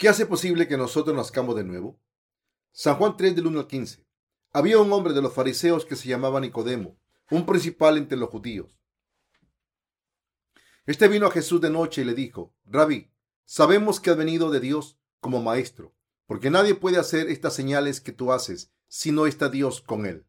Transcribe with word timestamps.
¿Qué 0.00 0.08
hace 0.08 0.24
posible 0.24 0.66
que 0.66 0.78
nosotros 0.78 1.14
nazcamos 1.14 1.54
de 1.56 1.62
nuevo? 1.62 2.00
San 2.72 2.96
Juan 2.96 3.18
3 3.18 3.36
del 3.36 3.48
1 3.48 3.60
al 3.60 3.66
15. 3.66 4.06
Había 4.50 4.78
un 4.78 4.90
hombre 4.94 5.12
de 5.12 5.20
los 5.20 5.34
fariseos 5.34 5.84
que 5.84 5.94
se 5.94 6.08
llamaba 6.08 6.40
Nicodemo, 6.40 6.96
un 7.30 7.44
principal 7.44 7.98
entre 7.98 8.16
los 8.16 8.30
judíos. 8.30 8.80
Este 10.86 11.06
vino 11.06 11.26
a 11.26 11.30
Jesús 11.30 11.60
de 11.60 11.68
noche 11.68 12.00
y 12.00 12.06
le 12.06 12.14
dijo, 12.14 12.54
Rabí, 12.64 13.12
sabemos 13.44 14.00
que 14.00 14.08
has 14.08 14.16
venido 14.16 14.50
de 14.50 14.60
Dios 14.60 14.98
como 15.20 15.42
maestro, 15.42 15.94
porque 16.24 16.48
nadie 16.48 16.74
puede 16.74 16.96
hacer 16.96 17.28
estas 17.28 17.52
señales 17.52 18.00
que 18.00 18.12
tú 18.12 18.32
haces 18.32 18.72
si 18.88 19.12
no 19.12 19.26
está 19.26 19.50
Dios 19.50 19.82
con 19.82 20.06
él. 20.06 20.24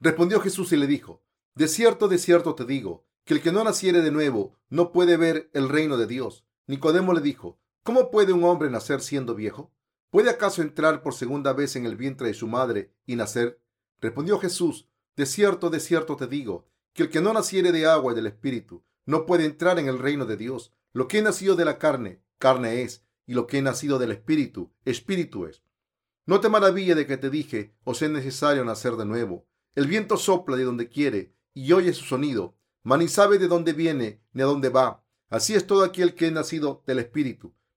Respondió 0.00 0.38
Jesús 0.40 0.70
y 0.72 0.76
le 0.76 0.86
dijo, 0.86 1.22
De 1.54 1.68
cierto, 1.68 2.08
de 2.08 2.18
cierto 2.18 2.54
te 2.54 2.66
digo, 2.66 3.06
que 3.24 3.32
el 3.32 3.40
que 3.40 3.52
no 3.52 3.64
naciere 3.64 4.02
de 4.02 4.10
nuevo 4.10 4.58
no 4.68 4.92
puede 4.92 5.16
ver 5.16 5.48
el 5.54 5.70
reino 5.70 5.96
de 5.96 6.06
Dios. 6.06 6.44
Nicodemo 6.66 7.14
le 7.14 7.22
dijo, 7.22 7.58
¿cómo 7.84 8.10
puede 8.10 8.32
un 8.32 8.42
hombre 8.42 8.68
nacer 8.70 9.00
siendo 9.00 9.36
viejo? 9.36 9.72
¿Puede 10.10 10.30
acaso 10.30 10.62
entrar 10.62 11.02
por 11.02 11.14
segunda 11.14 11.52
vez 11.52 11.76
en 11.76 11.86
el 11.86 11.96
vientre 11.96 12.26
de 12.26 12.34
su 12.34 12.48
madre 12.48 12.92
y 13.06 13.14
nacer? 13.14 13.60
Respondió 14.00 14.40
Jesús, 14.40 14.88
De 15.16 15.26
cierto, 15.26 15.70
de 15.70 15.78
cierto 15.78 16.16
te 16.16 16.26
digo, 16.26 16.66
que 16.92 17.04
el 17.04 17.10
que 17.10 17.20
no 17.20 17.32
naciere 17.32 17.70
de 17.70 17.86
agua 17.86 18.12
y 18.12 18.16
del 18.16 18.26
Espíritu 18.26 18.82
no 19.06 19.26
puede 19.26 19.44
entrar 19.44 19.78
en 19.78 19.86
el 19.86 19.98
reino 19.98 20.26
de 20.26 20.36
Dios. 20.36 20.72
Lo 20.92 21.08
que 21.08 21.18
he 21.18 21.22
nacido 21.22 21.56
de 21.56 21.64
la 21.64 21.78
carne, 21.78 22.22
carne 22.38 22.82
es, 22.82 23.04
y 23.26 23.34
lo 23.34 23.46
que 23.46 23.58
he 23.58 23.62
nacido 23.62 23.98
del 23.98 24.12
Espíritu, 24.12 24.72
Espíritu 24.84 25.46
es. 25.46 25.62
No 26.26 26.40
te 26.40 26.48
maraville 26.48 26.94
de 26.94 27.06
que 27.06 27.16
te 27.16 27.30
dije, 27.30 27.74
os 27.84 28.00
es 28.02 28.10
necesario 28.10 28.64
nacer 28.64 28.96
de 28.96 29.04
nuevo. 29.04 29.46
El 29.74 29.86
viento 29.86 30.16
sopla 30.16 30.56
de 30.56 30.64
donde 30.64 30.88
quiere 30.88 31.34
y 31.52 31.72
oye 31.72 31.92
su 31.92 32.04
sonido, 32.04 32.56
mas 32.82 32.98
ni 32.98 33.08
sabe 33.08 33.38
de 33.38 33.48
dónde 33.48 33.72
viene 33.72 34.22
ni 34.32 34.42
a 34.42 34.46
dónde 34.46 34.68
va. 34.68 35.04
Así 35.28 35.54
es 35.54 35.66
todo 35.66 35.84
aquel 35.84 36.14
que 36.14 36.26
es 36.26 36.32
nacido 36.32 36.82
del 36.86 37.00
Espíritu. 37.00 37.54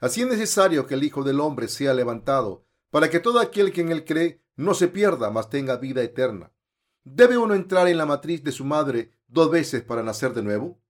así 0.00 0.22
es 0.22 0.28
necesario 0.28 0.86
que 0.86 0.94
el 0.94 1.04
Hijo 1.04 1.22
del 1.22 1.40
Hombre 1.40 1.68
sea 1.68 1.94
levantado, 1.94 2.64
para 2.90 3.10
que 3.10 3.20
todo 3.20 3.40
aquel 3.40 3.72
que 3.72 3.80
en 3.82 3.90
él 3.90 4.04
cree 4.04 4.42
no 4.56 4.74
se 4.74 4.88
pierda, 4.88 5.30
mas 5.30 5.50
tenga 5.50 5.76
vida 5.76 6.02
eterna. 6.02 6.52
¿Debe 7.04 7.38
uno 7.38 7.54
entrar 7.54 7.88
en 7.88 7.96
la 7.96 8.06
matriz 8.06 8.42
de 8.42 8.52
su 8.52 8.64
madre 8.64 9.12
dos 9.28 9.50
veces 9.50 9.82
para 9.82 10.02
nacer 10.02 10.34
de 10.34 10.42
nuevo? 10.42 10.80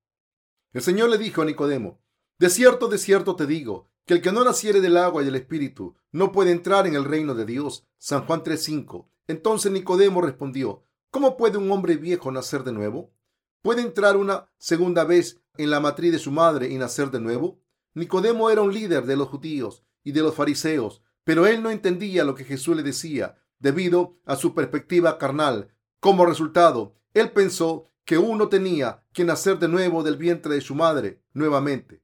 El 0.72 0.82
Señor 0.82 1.10
le 1.10 1.18
dijo 1.18 1.42
a 1.42 1.44
Nicodemo, 1.44 2.00
De 2.38 2.50
cierto, 2.50 2.88
de 2.88 2.98
cierto 2.98 3.36
te 3.36 3.46
digo, 3.46 3.88
que 4.08 4.14
el 4.14 4.22
que 4.22 4.32
no 4.32 4.42
naciere 4.42 4.80
del 4.80 4.96
agua 4.96 5.22
y 5.22 5.26
del 5.26 5.36
Espíritu 5.36 5.94
no 6.12 6.32
puede 6.32 6.50
entrar 6.50 6.86
en 6.86 6.94
el 6.94 7.04
reino 7.04 7.34
de 7.34 7.44
Dios. 7.44 7.86
San 7.98 8.24
Juan 8.26 8.42
3:5. 8.42 9.06
Entonces 9.26 9.70
Nicodemo 9.70 10.22
respondió, 10.22 10.82
¿cómo 11.10 11.36
puede 11.36 11.58
un 11.58 11.70
hombre 11.70 11.96
viejo 11.96 12.32
nacer 12.32 12.64
de 12.64 12.72
nuevo? 12.72 13.12
¿Puede 13.60 13.82
entrar 13.82 14.16
una 14.16 14.48
segunda 14.56 15.04
vez 15.04 15.40
en 15.58 15.70
la 15.70 15.80
matriz 15.80 16.12
de 16.12 16.18
su 16.18 16.30
madre 16.32 16.68
y 16.70 16.78
nacer 16.78 17.10
de 17.10 17.20
nuevo? 17.20 17.60
Nicodemo 17.98 18.48
era 18.48 18.62
un 18.62 18.72
líder 18.72 19.06
de 19.06 19.16
los 19.16 19.28
judíos 19.28 19.82
y 20.04 20.12
de 20.12 20.22
los 20.22 20.34
fariseos, 20.34 21.02
pero 21.24 21.46
él 21.46 21.62
no 21.62 21.70
entendía 21.70 22.24
lo 22.24 22.36
que 22.36 22.44
Jesús 22.44 22.76
le 22.76 22.84
decía 22.84 23.36
debido 23.58 24.16
a 24.24 24.36
su 24.36 24.54
perspectiva 24.54 25.18
carnal. 25.18 25.74
Como 25.98 26.24
resultado, 26.24 26.94
él 27.12 27.32
pensó 27.32 27.90
que 28.04 28.16
uno 28.16 28.48
tenía 28.48 29.02
que 29.12 29.24
nacer 29.24 29.58
de 29.58 29.66
nuevo 29.66 30.04
del 30.04 30.16
vientre 30.16 30.54
de 30.54 30.60
su 30.60 30.76
madre 30.76 31.22
nuevamente. 31.32 32.00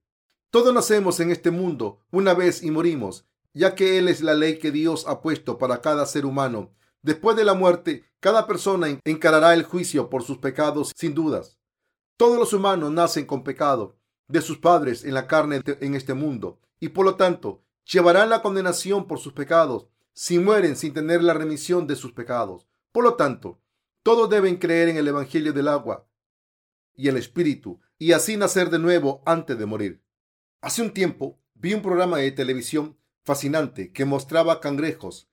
Todos 0.51 0.75
nacemos 0.75 1.21
en 1.21 1.31
este 1.31 1.53
mundo 1.53 2.01
una 2.11 2.35
vez 2.35 2.65
y 2.65 2.73
morimos, 2.73 3.27
ya 3.53 3.75
que 3.75 3.99
Él 3.99 4.09
es 4.09 4.21
la 4.21 4.35
ley 4.35 4.59
que 4.59 4.73
Dios 4.73 5.07
ha 5.07 5.23
puesto 5.23 5.59
para 5.59 5.81
cada 5.81 6.07
ser 6.07 6.27
humano. 6.27 6.75
Después 7.03 7.37
de 7.37 7.45
la 7.45 7.55
muerte, 7.55 8.05
cada 8.21 8.47
persona 8.47 8.89
encarará 9.05 9.55
el 9.55 9.63
juicio 9.63 10.11
por 10.11 10.25
sus 10.25 10.39
pecados 10.39 10.93
sin 10.97 11.15
dudas. 11.15 11.59
Todos 12.17 12.39
los 12.39 12.53
humanos 12.53 12.91
nacen 12.91 13.27
con 13.27 13.45
pecado 13.45 13.97
de 14.29 14.41
sus 14.41 14.59
padres 14.59 15.05
en 15.05 15.15
la 15.15 15.27
carne 15.27 15.63
en 15.65 15.95
este 15.95 16.15
mundo 16.15 16.61
y 16.81 16.89
por 16.89 17.05
lo 17.05 17.17
tanto 17.17 17.63
llevarán 17.85 18.31
la 18.31 18.43
condenación 18.43 19.07
por 19.07 19.19
sus 19.19 19.33
pecados 19.33 19.87
si 20.13 20.39
mueren 20.39 20.77
sin 20.77 20.95
tener 20.95 21.23
la 21.23 21.35
remisión 21.35 21.87
de 21.87 21.97
sus 21.97 22.13
pecados. 22.13 22.67
Por 22.93 23.05
lo 23.05 23.15
tanto, 23.15 23.61
todos 24.03 24.31
deben 24.31 24.57
creer 24.57 24.89
en 24.89 24.97
el 24.97 25.09
Evangelio 25.09 25.53
del 25.53 25.69
agua 25.69 26.07
y 26.95 27.09
el 27.09 27.17
Espíritu 27.17 27.81
y 27.99 28.13
así 28.13 28.37
nacer 28.37 28.71
de 28.71 28.79
nuevo 28.79 29.23
antes 29.27 29.59
de 29.59 29.67
morir. 29.67 30.03
Hace 30.61 30.83
un 30.83 30.93
tiempo 30.93 31.41
vi 31.55 31.75
un 31.75 31.83
programa 31.83 32.19
de 32.19 32.31
televisión 32.31 32.97
fascinante 33.23 33.93
que 33.93 34.05
mostraba 34.05 34.61
cangrejos. 34.61 35.29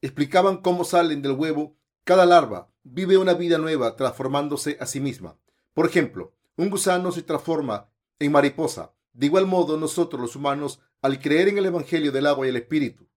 Explicaban 0.00 0.58
cómo 0.58 0.84
salen 0.84 1.22
del 1.22 1.32
huevo. 1.32 1.76
Cada 2.04 2.26
larva 2.26 2.70
vive 2.82 3.16
una 3.16 3.34
vida 3.34 3.58
nueva 3.58 3.96
transformándose 3.96 4.76
a 4.80 4.86
sí 4.86 5.00
misma. 5.00 5.38
Por 5.72 5.86
ejemplo, 5.86 6.34
un 6.56 6.70
gusano 6.70 7.10
se 7.12 7.22
transforma 7.22 7.88
en 8.24 8.32
mariposa. 8.32 8.94
De 9.12 9.26
igual 9.26 9.46
modo, 9.46 9.76
nosotros 9.76 10.20
los 10.20 10.36
humanos, 10.36 10.80
al 11.00 11.20
creer 11.20 11.48
en 11.48 11.58
el 11.58 11.66
Evangelio 11.66 12.12
del 12.12 12.26
agua 12.26 12.46
y 12.46 12.50
el 12.50 12.56
Espíritu, 12.56 13.08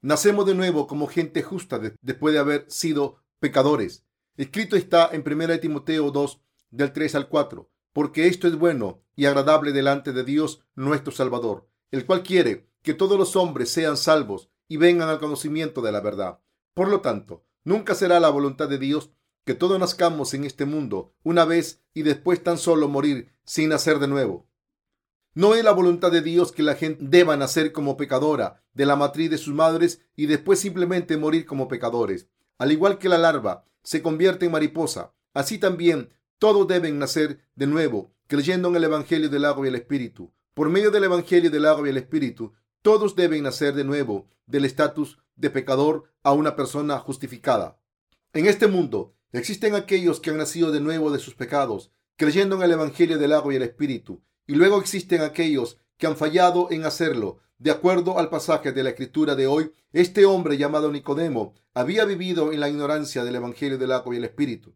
nacemos 0.00 0.46
de 0.46 0.54
nuevo 0.54 0.86
como 0.86 1.08
gente 1.08 1.42
justa 1.42 1.80
después 2.00 2.34
de 2.34 2.40
haber 2.40 2.64
sido 2.68 3.16
pecadores. 3.40 4.04
Escrito 4.36 4.76
está 4.76 5.10
en 5.12 5.24
1 5.26 5.60
Timoteo 5.60 6.10
2, 6.10 6.40
del 6.70 6.92
3 6.92 7.14
al 7.16 7.28
4, 7.28 7.68
porque 7.92 8.26
esto 8.26 8.46
es 8.46 8.56
bueno 8.56 9.02
y 9.16 9.26
agradable 9.26 9.72
delante 9.72 10.12
de 10.12 10.24
Dios 10.24 10.62
nuestro 10.74 11.12
Salvador, 11.12 11.68
el 11.90 12.06
cual 12.06 12.22
quiere 12.22 12.70
que 12.82 12.94
todos 12.94 13.18
los 13.18 13.36
hombres 13.36 13.70
sean 13.70 13.96
salvos 13.96 14.50
y 14.68 14.76
vengan 14.76 15.08
al 15.08 15.18
conocimiento 15.18 15.82
de 15.82 15.92
la 15.92 16.00
verdad. 16.00 16.40
Por 16.74 16.88
lo 16.88 17.00
tanto, 17.00 17.44
nunca 17.64 17.94
será 17.94 18.20
la 18.20 18.30
voluntad 18.30 18.68
de 18.68 18.78
Dios 18.78 19.10
que 19.44 19.54
todos 19.54 19.78
nazcamos 19.78 20.32
en 20.34 20.44
este 20.44 20.64
mundo 20.64 21.12
una 21.22 21.44
vez 21.44 21.82
y 21.92 22.02
después 22.02 22.42
tan 22.42 22.56
solo 22.56 22.88
morir 22.88 23.32
sin 23.44 23.70
nacer 23.70 23.98
de 23.98 24.06
nuevo. 24.06 24.49
No 25.32 25.54
es 25.54 25.62
la 25.62 25.70
voluntad 25.70 26.10
de 26.10 26.22
Dios 26.22 26.50
que 26.50 26.64
la 26.64 26.74
gente 26.74 27.04
deba 27.06 27.36
nacer 27.36 27.70
como 27.70 27.96
pecadora 27.96 28.64
de 28.74 28.84
la 28.84 28.96
matriz 28.96 29.30
de 29.30 29.38
sus 29.38 29.54
madres 29.54 30.02
y 30.16 30.26
después 30.26 30.58
simplemente 30.58 31.16
morir 31.16 31.46
como 31.46 31.68
pecadores. 31.68 32.28
Al 32.58 32.72
igual 32.72 32.98
que 32.98 33.08
la 33.08 33.16
larva 33.16 33.64
se 33.84 34.02
convierte 34.02 34.46
en 34.46 34.52
mariposa, 34.52 35.14
así 35.32 35.58
también 35.58 36.12
todos 36.38 36.66
deben 36.66 36.98
nacer 36.98 37.40
de 37.54 37.68
nuevo, 37.68 38.12
creyendo 38.26 38.70
en 38.70 38.76
el 38.76 38.84
Evangelio 38.84 39.28
del 39.28 39.44
agua 39.44 39.66
y 39.66 39.68
el 39.68 39.76
Espíritu. 39.76 40.32
Por 40.52 40.68
medio 40.68 40.90
del 40.90 41.04
Evangelio 41.04 41.50
del 41.50 41.66
agua 41.66 41.86
y 41.86 41.90
el 41.90 41.98
Espíritu, 41.98 42.52
todos 42.82 43.14
deben 43.14 43.44
nacer 43.44 43.74
de 43.74 43.84
nuevo 43.84 44.28
del 44.46 44.64
estatus 44.64 45.18
de 45.36 45.50
pecador 45.50 46.12
a 46.24 46.32
una 46.32 46.56
persona 46.56 46.98
justificada. 46.98 47.78
En 48.32 48.46
este 48.46 48.66
mundo 48.66 49.14
existen 49.30 49.76
aquellos 49.76 50.18
que 50.18 50.30
han 50.30 50.38
nacido 50.38 50.72
de 50.72 50.80
nuevo 50.80 51.12
de 51.12 51.20
sus 51.20 51.34
pecados, 51.34 51.92
creyendo 52.16 52.56
en 52.56 52.62
el 52.62 52.72
Evangelio 52.72 53.16
del 53.16 53.32
agua 53.32 53.52
y 53.52 53.56
el 53.56 53.62
Espíritu, 53.62 54.22
y 54.50 54.56
luego 54.56 54.80
existen 54.80 55.22
aquellos 55.22 55.78
que 55.96 56.08
han 56.08 56.16
fallado 56.16 56.72
en 56.72 56.84
hacerlo. 56.84 57.38
De 57.58 57.70
acuerdo 57.70 58.18
al 58.18 58.30
pasaje 58.30 58.72
de 58.72 58.82
la 58.82 58.90
escritura 58.90 59.36
de 59.36 59.46
hoy, 59.46 59.70
este 59.92 60.24
hombre 60.24 60.58
llamado 60.58 60.90
Nicodemo 60.90 61.54
había 61.72 62.04
vivido 62.04 62.50
en 62.50 62.58
la 62.58 62.68
ignorancia 62.68 63.22
del 63.22 63.36
Evangelio 63.36 63.78
del 63.78 63.92
agua 63.92 64.12
y 64.12 64.18
el 64.18 64.24
Espíritu. 64.24 64.74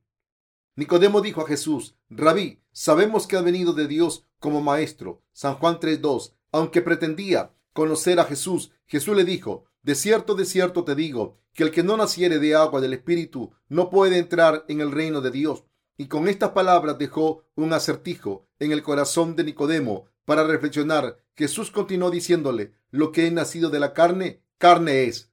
Nicodemo 0.77 1.21
dijo 1.21 1.41
a 1.41 1.49
Jesús, 1.49 1.97
Rabí, 2.09 2.63
sabemos 2.71 3.27
que 3.27 3.37
ha 3.37 3.41
venido 3.41 3.73
de 3.73 3.89
Dios 3.89 4.29
como 4.39 4.61
maestro. 4.61 5.25
San 5.33 5.57
Juan 5.57 5.81
3.2. 5.81 6.35
Aunque 6.53 6.81
pretendía 6.81 7.51
conocer 7.73 8.21
a 8.21 8.27
Jesús, 8.27 8.71
Jesús 8.87 9.17
le 9.17 9.25
dijo, 9.25 9.65
de 9.83 9.97
cierto, 9.97 10.37
de 10.37 10.45
cierto 10.45 10.85
te 10.85 10.95
digo, 10.95 11.41
que 11.53 11.65
el 11.65 11.73
que 11.73 11.83
no 11.83 11.97
naciere 11.97 12.39
de 12.39 12.55
agua 12.55 12.81
del 12.81 12.93
Espíritu 12.93 13.51
no 13.69 13.91
puede 13.91 14.19
entrar 14.19 14.65
en 14.69 14.81
el 14.81 14.93
reino 14.93 15.21
de 15.21 15.33
Dios. 15.33 15.65
Y 15.97 16.07
con 16.07 16.29
estas 16.29 16.51
palabras 16.51 16.97
dejó 16.97 17.43
un 17.57 17.73
acertijo 17.73 18.47
en 18.65 18.73
el 18.73 18.83
corazón 18.83 19.37
de 19.37 19.45
Nicodemo 19.45 20.07
para 20.25 20.45
reflexionar. 20.45 21.19
Jesús 21.37 21.71
continuó 21.71 22.11
diciéndole, 22.11 22.73
lo 22.91 23.13
que 23.13 23.27
he 23.27 23.31
nacido 23.31 23.71
de 23.71 23.81
la 23.81 23.93
carne, 23.93 24.43
carne 24.59 25.05
es. 25.05 25.31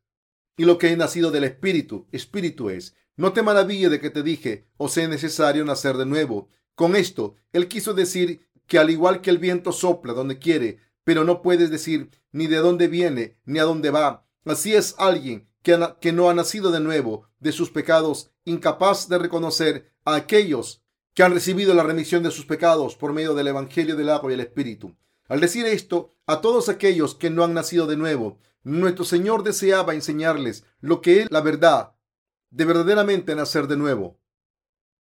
Y 0.57 0.66
lo 0.66 0.78
que 0.78 0.89
he 0.89 0.98
nacido 0.98 1.31
del 1.31 1.44
Espíritu, 1.44 2.07
Espíritu 2.12 2.69
es. 2.69 2.95
No 3.16 3.33
te 3.33 3.44
maraville 3.44 3.89
de 3.89 4.00
que 4.00 4.10
te 4.10 4.24
dije, 4.24 4.68
os 4.78 4.98
es 4.98 5.07
necesario 5.07 5.63
nacer 5.66 5.98
de 5.98 6.06
nuevo. 6.06 6.50
Con 6.75 6.95
esto, 6.95 7.36
él 7.54 7.68
quiso 7.68 7.94
decir 7.94 8.48
que 8.68 8.80
al 8.80 8.89
igual 8.89 9.22
que 9.22 9.30
el 9.30 9.38
viento 9.38 9.72
sopla 9.72 10.13
donde 10.13 10.39
quiere, 10.39 10.80
pero 11.04 11.24
no 11.24 11.42
puedes 11.42 11.69
decir 11.69 12.10
ni 12.31 12.48
de 12.48 12.57
dónde 12.57 12.88
viene 12.88 13.38
ni 13.45 13.60
a 13.60 13.63
dónde 13.63 13.92
va. 13.92 14.25
Así 14.45 14.74
es 14.74 14.95
alguien 14.98 15.48
que, 15.62 15.77
que 16.00 16.12
no 16.12 16.30
ha 16.30 16.34
nacido 16.34 16.72
de 16.72 16.80
nuevo 16.80 17.27
de 17.39 17.51
sus 17.51 17.69
pecados, 17.69 18.31
incapaz 18.45 19.07
de 19.07 19.18
reconocer 19.18 19.92
a 20.06 20.16
aquellos 20.16 20.81
que 21.13 21.24
han 21.24 21.34
recibido 21.34 21.74
la 21.74 21.84
remisión 21.84 22.24
de 22.24 22.31
sus 22.31 22.46
pecados 22.46 22.96
por 22.96 23.13
medio 23.13 23.34
del 23.34 23.48
Evangelio 23.48 23.96
del 23.96 24.10
agua 24.10 24.31
y 24.31 24.36
el 24.36 24.42
Espíritu. 24.42 24.96
Al 25.28 25.40
decir 25.40 25.66
esto, 25.66 26.10
a 26.25 26.42
todos 26.42 26.69
aquellos 26.69 27.16
que 27.16 27.30
no 27.30 27.44
han 27.44 27.54
nacido 27.54 27.88
de 27.88 27.98
nuevo, 27.98 28.40
nuestro 28.63 29.06
Señor 29.06 29.44
deseaba 29.44 29.94
enseñarles 29.94 30.66
lo 30.80 31.02
que 31.02 31.22
es 31.22 31.31
la 31.31 31.42
verdad 31.42 31.94
de 32.50 32.66
verdaderamente 32.66 33.36
nacer 33.36 33.68
de 33.68 33.78
nuevo 33.78 34.19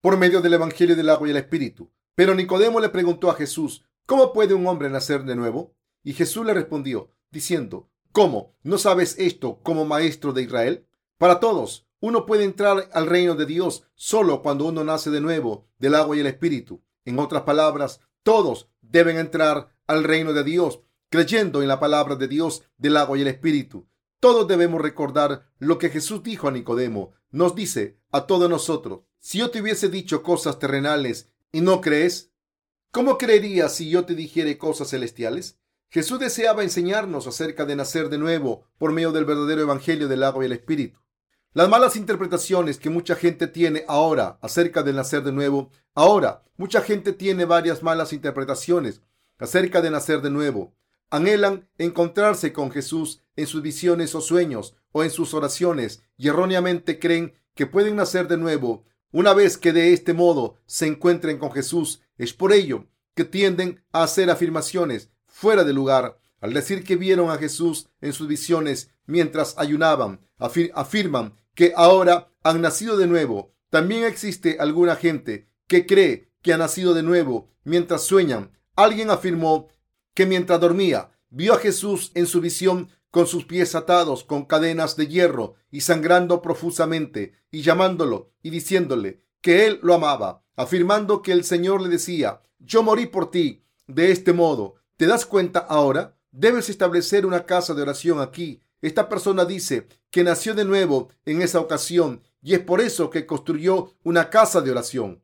por 0.02 0.18
medio 0.18 0.42
del 0.42 0.56
Evangelio 0.56 0.98
del 0.98 1.10
agua 1.10 1.30
y 1.30 1.32
el 1.32 1.38
Espíritu. 1.38 1.90
Pero 2.14 2.36
Nicodemo 2.36 2.82
le 2.82 2.90
preguntó 2.90 3.30
a 3.30 3.36
Jesús, 3.36 3.86
¿cómo 4.06 4.34
puede 4.34 4.54
un 4.54 4.68
hombre 4.68 4.90
nacer 4.90 5.24
de 5.24 5.36
nuevo? 5.36 5.76
Y 6.04 6.12
Jesús 6.12 6.46
le 6.46 6.54
respondió, 6.54 7.10
diciendo, 7.32 7.90
¿cómo? 8.12 8.54
¿No 8.64 8.78
sabes 8.78 9.16
esto 9.18 9.62
como 9.64 9.86
maestro 9.86 10.34
de 10.34 10.42
Israel? 10.42 10.86
Para 11.18 11.40
todos, 11.40 11.88
uno 12.04 12.26
puede 12.26 12.44
entrar 12.44 12.90
al 12.92 13.08
reino 13.08 13.34
de 13.34 13.46
Dios 13.46 13.86
solo 13.96 14.42
cuando 14.42 14.66
uno 14.66 14.84
nace 14.84 15.10
de 15.10 15.22
nuevo 15.22 15.70
del 15.80 15.96
agua 15.96 16.18
y 16.18 16.20
el 16.20 16.28
Espíritu. 16.28 16.84
En 17.06 17.18
otras 17.18 17.44
palabras, 17.44 18.02
todos 18.24 18.68
deben 18.82 19.18
entrar 19.18 19.70
al 19.88 20.04
reino 20.04 20.34
de 20.34 20.44
Dios 20.44 20.82
creyendo 21.10 21.62
en 21.62 21.70
la 21.70 21.80
palabra 21.80 22.18
de 22.18 22.28
Dios 22.28 22.64
del 22.78 22.98
agua 22.98 23.18
y 23.18 23.22
el 23.22 23.30
Espíritu. 23.30 23.88
Todos 24.20 24.50
debemos 24.50 24.82
recordar 24.82 25.46
lo 25.60 25.78
que 25.78 25.90
Jesús 25.90 26.22
dijo 26.24 26.50
a 26.50 26.52
Nicodemo. 26.52 27.14
Nos 27.32 27.56
dice 27.56 28.02
a 28.12 28.28
todos 28.28 28.50
nosotros, 28.50 29.04
si 29.20 29.38
yo 29.38 29.50
te 29.50 29.62
hubiese 29.62 29.88
dicho 29.88 30.24
cosas 30.24 30.60
terrenales 30.60 31.32
y 31.54 31.62
no 31.62 31.80
crees, 31.80 32.34
¿cómo 32.92 33.18
creerías 33.18 33.76
si 33.76 33.90
yo 33.90 34.04
te 34.04 34.14
dijere 34.14 34.58
cosas 34.58 34.90
celestiales? 34.90 35.58
Jesús 35.90 36.20
deseaba 36.20 36.64
enseñarnos 36.64 37.28
acerca 37.28 37.66
de 37.66 37.78
nacer 37.78 38.10
de 38.10 38.18
nuevo 38.18 38.66
por 38.78 38.92
medio 38.92 39.14
del 39.14 39.24
verdadero 39.24 39.62
evangelio 39.62 40.10
del 40.10 40.24
agua 40.24 40.44
y 40.44 40.48
el 40.48 40.52
Espíritu. 40.52 41.03
Las 41.54 41.70
malas 41.70 41.96
interpretaciones 41.96 42.78
que 42.78 42.90
mucha 42.90 43.16
gente 43.16 43.48
tiene 43.48 43.86
ahora 43.88 44.38
acerca 44.42 44.84
del 44.84 44.96
nacer 44.96 45.24
de 45.24 45.32
nuevo, 45.32 45.70
ahora 45.94 46.44
mucha 46.58 46.82
gente 46.82 47.14
tiene 47.14 47.46
varias 47.46 47.84
malas 47.84 48.14
interpretaciones 48.14 49.02
acerca 49.38 49.82
de 49.82 49.92
nacer 49.92 50.22
de 50.22 50.30
nuevo 50.30 50.74
anhelan 51.14 51.70
encontrarse 51.78 52.54
con 52.54 52.72
Jesús 52.72 53.22
en 53.36 53.46
sus 53.46 53.62
visiones 53.62 54.16
o 54.16 54.22
sueños 54.22 54.76
o 54.92 55.04
en 55.04 55.12
sus 55.12 55.36
oraciones 55.36 56.02
y 56.18 56.28
erróneamente 56.28 56.98
creen 56.98 57.36
que 57.54 57.68
pueden 57.68 57.96
nacer 57.96 58.28
de 58.28 58.38
nuevo 58.38 58.84
una 59.12 59.36
vez 59.36 59.60
que 59.60 59.74
de 59.74 59.94
este 59.94 60.14
modo 60.14 60.58
se 60.66 60.88
encuentren 60.88 61.38
con 61.38 61.52
Jesús. 61.52 62.02
Es 62.18 62.34
por 62.34 62.52
ello 62.52 62.88
que 63.14 63.26
tienden 63.26 63.84
a 63.92 64.02
hacer 64.02 64.32
afirmaciones 64.32 65.12
fuera 65.28 65.64
de 65.64 65.74
lugar. 65.74 66.18
Al 66.42 66.52
decir 66.52 66.84
que 66.84 66.96
vieron 66.96 67.30
a 67.30 67.38
Jesús 67.38 67.90
en 68.02 68.12
sus 68.12 68.28
visiones 68.28 68.90
mientras 69.06 69.56
ayunaban, 69.60 70.20
afirman 70.40 71.36
que 71.56 71.74
ahora 71.76 72.32
han 72.44 72.62
nacido 72.62 72.98
de 72.98 73.08
nuevo. 73.08 73.54
También 73.70 74.04
existe 74.04 74.58
alguna 74.60 74.96
gente 74.96 75.50
que 75.68 75.86
cree 75.86 76.32
que 76.42 76.54
ha 76.54 76.58
nacido 76.58 76.94
de 76.94 77.04
nuevo 77.04 77.50
mientras 77.64 78.04
sueñan. 78.04 78.52
Alguien 78.76 79.10
afirmó 79.10 79.70
que 80.14 80.26
mientras 80.26 80.60
dormía 80.60 81.12
vio 81.30 81.54
a 81.54 81.58
Jesús 81.58 82.12
en 82.14 82.28
su 82.28 82.42
visión 82.42 82.90
con 83.10 83.28
sus 83.28 83.46
pies 83.46 83.76
atados 83.76 84.24
con 84.24 84.46
cadenas 84.46 84.96
de 84.96 85.08
hierro 85.08 85.56
y 85.70 85.82
sangrando 85.82 86.42
profusamente 86.42 87.34
y 87.52 87.62
llamándolo 87.62 88.32
y 88.42 88.50
diciéndole 88.50 89.22
que 89.40 89.68
él 89.68 89.80
lo 89.84 89.94
amaba, 89.94 90.44
afirmando 90.56 91.22
que 91.22 91.32
el 91.32 91.44
Señor 91.44 91.82
le 91.82 91.90
decía, 91.90 92.42
yo 92.60 92.82
morí 92.82 93.06
por 93.06 93.30
ti. 93.30 93.66
De 93.86 94.12
este 94.12 94.34
modo, 94.34 94.76
¿te 94.98 95.06
das 95.06 95.26
cuenta 95.26 95.60
ahora? 95.60 96.18
Debes 96.32 96.70
establecer 96.70 97.26
una 97.26 97.46
casa 97.46 97.74
de 97.74 97.82
oración 97.82 98.20
aquí. 98.20 98.64
Esta 98.84 99.08
persona 99.08 99.46
dice 99.46 99.88
que 100.12 100.26
nació 100.26 100.54
de 100.56 100.66
nuevo 100.66 101.08
en 101.26 101.42
esa 101.42 101.62
ocasión 101.62 102.22
y 102.42 102.54
es 102.54 102.60
por 102.60 102.82
eso 102.82 103.10
que 103.10 103.26
construyó 103.26 103.94
una 104.04 104.30
casa 104.30 104.60
de 104.60 104.72
oración. 104.72 105.24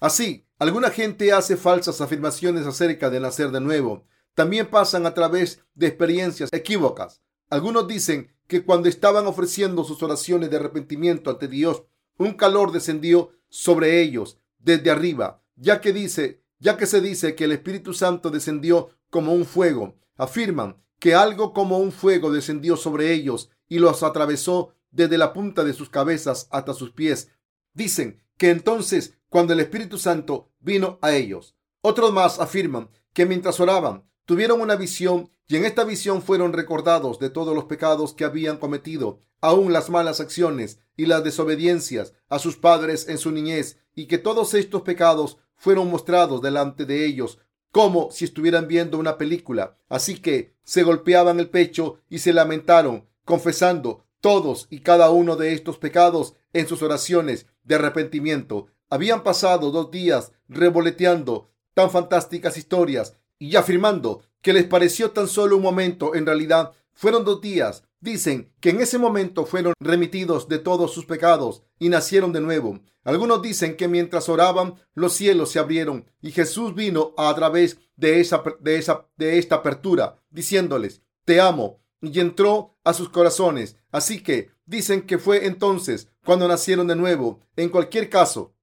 Así, 0.00 0.44
alguna 0.58 0.90
gente 0.90 1.32
hace 1.32 1.56
falsas 1.56 2.02
afirmaciones 2.02 2.66
acerca 2.66 3.08
de 3.08 3.18
nacer 3.18 3.52
de 3.52 3.60
nuevo 3.62 4.04
también 4.34 4.66
pasan 4.66 5.06
a 5.06 5.14
través 5.14 5.64
de 5.74 5.86
experiencias 5.86 6.50
equívocas. 6.52 7.22
Algunos 7.48 7.88
dicen 7.88 8.34
que 8.46 8.66
cuando 8.66 8.90
estaban 8.90 9.26
ofreciendo 9.26 9.82
sus 9.82 10.02
oraciones 10.02 10.50
de 10.50 10.58
arrepentimiento 10.58 11.30
ante 11.30 11.48
Dios, 11.48 11.84
un 12.18 12.34
calor 12.34 12.70
descendió 12.70 13.30
sobre 13.48 14.02
ellos 14.02 14.36
desde 14.58 14.90
arriba, 14.90 15.42
ya 15.56 15.80
que 15.80 15.94
dice, 15.94 16.42
ya 16.58 16.76
que 16.76 16.84
se 16.84 17.00
dice 17.00 17.34
que 17.34 17.44
el 17.44 17.52
Espíritu 17.52 17.94
Santo 17.94 18.28
descendió 18.28 18.90
como 19.08 19.32
un 19.32 19.46
fuego. 19.46 19.96
Afirman 20.18 20.76
que 21.00 21.14
algo 21.14 21.52
como 21.52 21.78
un 21.78 21.90
fuego 21.90 22.30
descendió 22.30 22.76
sobre 22.76 23.12
ellos 23.12 23.50
y 23.68 23.80
los 23.80 24.04
atravesó 24.04 24.74
desde 24.92 25.18
la 25.18 25.32
punta 25.32 25.64
de 25.64 25.72
sus 25.72 25.88
cabezas 25.88 26.46
hasta 26.50 26.74
sus 26.74 26.92
pies. 26.92 27.30
Dicen 27.72 28.22
que 28.36 28.50
entonces 28.50 29.14
cuando 29.28 29.52
el 29.52 29.60
Espíritu 29.60 29.98
Santo 29.98 30.52
vino 30.60 30.98
a 31.02 31.12
ellos. 31.12 31.56
Otros 31.80 32.12
más 32.12 32.38
afirman 32.38 32.90
que 33.12 33.26
mientras 33.26 33.58
oraban, 33.60 34.04
tuvieron 34.26 34.60
una 34.60 34.76
visión 34.76 35.30
y 35.46 35.56
en 35.56 35.64
esta 35.64 35.84
visión 35.84 36.22
fueron 36.22 36.52
recordados 36.52 37.18
de 37.18 37.30
todos 37.30 37.54
los 37.54 37.64
pecados 37.64 38.12
que 38.12 38.24
habían 38.24 38.58
cometido, 38.58 39.20
aun 39.40 39.72
las 39.72 39.90
malas 39.90 40.20
acciones 40.20 40.80
y 40.96 41.06
las 41.06 41.24
desobediencias 41.24 42.12
a 42.28 42.38
sus 42.38 42.56
padres 42.56 43.08
en 43.08 43.18
su 43.18 43.32
niñez, 43.32 43.78
y 43.94 44.06
que 44.06 44.18
todos 44.18 44.54
estos 44.54 44.82
pecados 44.82 45.38
fueron 45.56 45.90
mostrados 45.90 46.40
delante 46.42 46.84
de 46.84 47.04
ellos 47.04 47.38
como 47.72 48.10
si 48.10 48.24
estuvieran 48.24 48.68
viendo 48.68 48.98
una 48.98 49.18
película. 49.18 49.76
Así 49.88 50.18
que 50.18 50.54
se 50.64 50.82
golpeaban 50.82 51.40
el 51.40 51.50
pecho 51.50 51.98
y 52.08 52.18
se 52.18 52.32
lamentaron, 52.32 53.06
confesando 53.24 54.04
todos 54.20 54.66
y 54.70 54.80
cada 54.80 55.10
uno 55.10 55.36
de 55.36 55.52
estos 55.52 55.78
pecados 55.78 56.34
en 56.52 56.66
sus 56.66 56.82
oraciones 56.82 57.46
de 57.64 57.76
arrepentimiento. 57.76 58.66
Habían 58.88 59.22
pasado 59.22 59.70
dos 59.70 59.90
días 59.90 60.32
revoloteando 60.48 61.50
tan 61.74 61.90
fantásticas 61.90 62.56
historias 62.56 63.16
y 63.38 63.56
afirmando 63.56 64.22
que 64.42 64.52
les 64.52 64.64
pareció 64.64 65.12
tan 65.12 65.28
solo 65.28 65.56
un 65.56 65.62
momento, 65.62 66.14
en 66.14 66.26
realidad 66.26 66.72
fueron 66.92 67.24
dos 67.24 67.40
días. 67.40 67.84
Dicen 68.00 68.52
que 68.60 68.70
en 68.70 68.80
ese 68.80 68.98
momento 68.98 69.44
fueron 69.44 69.74
remitidos 69.78 70.48
de 70.48 70.58
todos 70.58 70.92
sus 70.92 71.04
pecados 71.04 71.62
y 71.78 71.90
nacieron 71.90 72.32
de 72.32 72.40
nuevo. 72.40 72.80
Algunos 73.04 73.42
dicen 73.42 73.76
que 73.76 73.88
mientras 73.88 74.28
oraban 74.28 74.74
los 74.94 75.12
cielos 75.12 75.50
se 75.50 75.58
abrieron 75.58 76.10
y 76.20 76.32
Jesús 76.32 76.74
vino 76.74 77.14
a 77.16 77.34
través 77.34 77.78
de 77.96 78.20
esa, 78.20 78.42
de 78.60 78.76
esa, 78.76 79.06
de 79.16 79.38
esta 79.38 79.56
apertura, 79.56 80.22
diciéndoles, 80.30 81.02
te 81.24 81.40
amo, 81.40 81.80
y 82.02 82.20
entró 82.20 82.78
a 82.84 82.94
sus 82.94 83.08
corazones. 83.08 83.76
Así 83.90 84.22
que 84.22 84.50
dicen 84.64 85.02
que 85.02 85.18
fue 85.18 85.46
entonces 85.46 86.08
cuando 86.24 86.48
nacieron 86.48 86.86
de 86.86 86.96
nuevo. 86.96 87.40
En 87.56 87.68
cualquier 87.68 88.08
caso, 88.08 88.54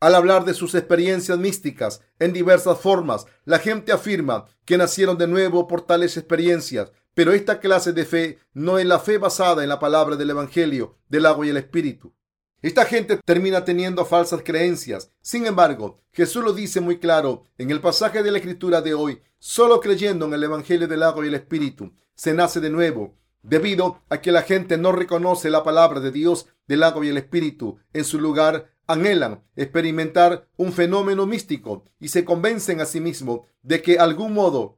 al 0.00 0.14
hablar 0.14 0.44
de 0.44 0.54
sus 0.54 0.74
experiencias 0.74 1.38
místicas 1.38 2.02
en 2.18 2.32
diversas 2.32 2.78
formas, 2.78 3.26
la 3.44 3.58
gente 3.58 3.92
afirma 3.92 4.46
que 4.64 4.76
nacieron 4.76 5.16
de 5.16 5.26
nuevo 5.26 5.66
por 5.66 5.82
tales 5.82 6.16
experiencias, 6.16 6.92
pero 7.16 7.32
esta 7.32 7.60
clase 7.60 7.94
de 7.94 8.04
fe 8.04 8.40
no 8.52 8.78
es 8.78 8.84
la 8.84 8.98
fe 8.98 9.16
basada 9.16 9.62
en 9.62 9.70
la 9.70 9.78
palabra 9.78 10.16
del 10.16 10.28
Evangelio, 10.28 10.98
del 11.08 11.24
agua 11.24 11.46
y 11.46 11.48
el 11.48 11.56
Espíritu. 11.56 12.12
Esta 12.60 12.84
gente 12.84 13.18
termina 13.24 13.64
teniendo 13.64 14.04
falsas 14.04 14.42
creencias. 14.44 15.10
Sin 15.22 15.46
embargo, 15.46 16.02
Jesús 16.12 16.44
lo 16.44 16.52
dice 16.52 16.82
muy 16.82 16.98
claro 16.98 17.44
en 17.56 17.70
el 17.70 17.80
pasaje 17.80 18.22
de 18.22 18.30
la 18.30 18.36
Escritura 18.36 18.82
de 18.82 18.92
hoy, 18.92 19.22
solo 19.38 19.80
creyendo 19.80 20.26
en 20.26 20.34
el 20.34 20.44
Evangelio 20.44 20.88
del 20.88 21.02
agua 21.02 21.24
y 21.24 21.28
el 21.28 21.36
Espíritu 21.36 21.94
se 22.14 22.34
nace 22.34 22.60
de 22.60 22.68
nuevo, 22.68 23.16
debido 23.42 24.02
a 24.10 24.20
que 24.20 24.30
la 24.30 24.42
gente 24.42 24.76
no 24.76 24.92
reconoce 24.92 25.48
la 25.48 25.64
palabra 25.64 26.00
de 26.00 26.10
Dios 26.10 26.48
del 26.66 26.82
agua 26.82 27.06
y 27.06 27.08
el 27.08 27.16
Espíritu. 27.16 27.78
En 27.94 28.04
su 28.04 28.20
lugar, 28.20 28.74
anhelan 28.86 29.42
experimentar 29.56 30.50
un 30.58 30.70
fenómeno 30.74 31.24
místico 31.24 31.82
y 31.98 32.08
se 32.08 32.26
convencen 32.26 32.82
a 32.82 32.84
sí 32.84 33.00
mismos 33.00 33.40
de 33.62 33.80
que 33.80 33.98
algún 33.98 34.34
modo, 34.34 34.76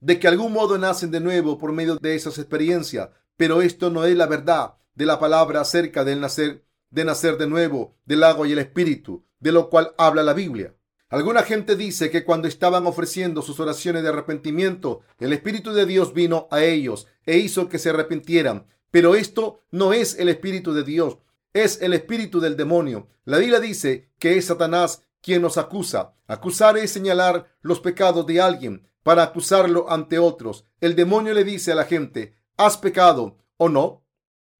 de 0.00 0.18
que 0.18 0.28
algún 0.28 0.52
modo 0.52 0.78
nacen 0.78 1.10
de 1.10 1.20
nuevo 1.20 1.58
por 1.58 1.72
medio 1.72 1.96
de 1.96 2.14
esas 2.14 2.38
experiencias. 2.38 3.10
Pero 3.36 3.62
esto 3.62 3.90
no 3.90 4.04
es 4.04 4.16
la 4.16 4.26
verdad 4.26 4.74
de 4.94 5.06
la 5.06 5.18
palabra 5.18 5.60
acerca 5.60 6.04
del 6.04 6.20
nacer, 6.20 6.64
de 6.90 7.04
nacer 7.04 7.38
de 7.38 7.46
nuevo, 7.46 7.96
del 8.04 8.24
agua 8.24 8.48
y 8.48 8.52
el 8.52 8.58
espíritu, 8.58 9.24
de 9.38 9.52
lo 9.52 9.70
cual 9.70 9.94
habla 9.96 10.22
la 10.22 10.34
Biblia. 10.34 10.74
Alguna 11.08 11.42
gente 11.42 11.76
dice 11.76 12.10
que 12.10 12.24
cuando 12.24 12.48
estaban 12.48 12.86
ofreciendo 12.86 13.42
sus 13.42 13.58
oraciones 13.60 14.02
de 14.02 14.10
arrepentimiento, 14.10 15.00
el 15.18 15.32
Espíritu 15.32 15.72
de 15.72 15.84
Dios 15.84 16.14
vino 16.14 16.46
a 16.52 16.62
ellos 16.62 17.08
e 17.26 17.38
hizo 17.38 17.68
que 17.68 17.80
se 17.80 17.90
arrepintieran. 17.90 18.68
Pero 18.92 19.16
esto 19.16 19.60
no 19.72 19.92
es 19.92 20.16
el 20.20 20.28
Espíritu 20.28 20.72
de 20.72 20.84
Dios 20.84 21.18
es 21.52 21.82
el 21.82 21.94
espíritu 21.94 22.40
del 22.40 22.56
demonio. 22.56 23.08
La 23.24 23.38
Biblia 23.38 23.60
dice 23.60 24.10
que 24.18 24.36
es 24.36 24.46
Satanás 24.46 25.02
quien 25.20 25.42
nos 25.42 25.58
acusa. 25.58 26.14
Acusar 26.26 26.78
es 26.78 26.92
señalar 26.92 27.50
los 27.60 27.80
pecados 27.80 28.26
de 28.26 28.40
alguien 28.40 28.88
para 29.02 29.22
acusarlo 29.22 29.90
ante 29.90 30.18
otros. 30.18 30.66
El 30.80 30.96
demonio 30.96 31.34
le 31.34 31.44
dice 31.44 31.72
a 31.72 31.74
la 31.74 31.84
gente, 31.84 32.34
¿has 32.56 32.76
pecado 32.76 33.38
o 33.56 33.68
no? 33.68 34.04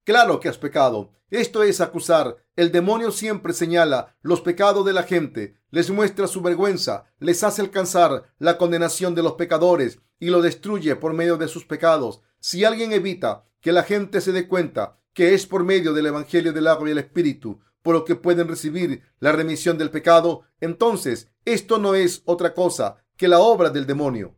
Claro 0.03 0.39
que 0.39 0.49
has 0.49 0.57
pecado. 0.57 1.11
Esto 1.29 1.63
es 1.63 1.79
acusar. 1.79 2.37
El 2.55 2.71
demonio 2.71 3.11
siempre 3.11 3.53
señala 3.53 4.17
los 4.21 4.41
pecados 4.41 4.85
de 4.85 4.93
la 4.93 5.03
gente, 5.03 5.57
les 5.69 5.89
muestra 5.89 6.27
su 6.27 6.41
vergüenza, 6.41 7.05
les 7.19 7.43
hace 7.43 7.61
alcanzar 7.61 8.33
la 8.37 8.57
condenación 8.57 9.15
de 9.15 9.23
los 9.23 9.33
pecadores 9.33 9.99
y 10.19 10.29
lo 10.29 10.41
destruye 10.41 10.95
por 10.97 11.13
medio 11.13 11.37
de 11.37 11.47
sus 11.47 11.65
pecados. 11.65 12.21
Si 12.39 12.65
alguien 12.65 12.91
evita 12.91 13.45
que 13.61 13.71
la 13.71 13.83
gente 13.83 14.19
se 14.19 14.33
dé 14.33 14.47
cuenta 14.47 14.99
que 15.13 15.33
es 15.33 15.45
por 15.45 15.63
medio 15.63 15.93
del 15.93 16.07
Evangelio 16.07 16.51
del 16.51 16.67
agua 16.67 16.89
y 16.89 16.91
el 16.91 16.97
Espíritu, 16.97 17.61
por 17.81 17.95
lo 17.95 18.05
que 18.05 18.15
pueden 18.15 18.47
recibir 18.47 19.03
la 19.19 19.31
remisión 19.31 19.77
del 19.77 19.89
pecado, 19.89 20.43
entonces 20.59 21.29
esto 21.45 21.77
no 21.77 21.95
es 21.95 22.21
otra 22.25 22.53
cosa 22.53 23.03
que 23.21 23.27
la 23.27 23.39
obra 23.39 23.69
del 23.69 23.85
demonio. 23.85 24.33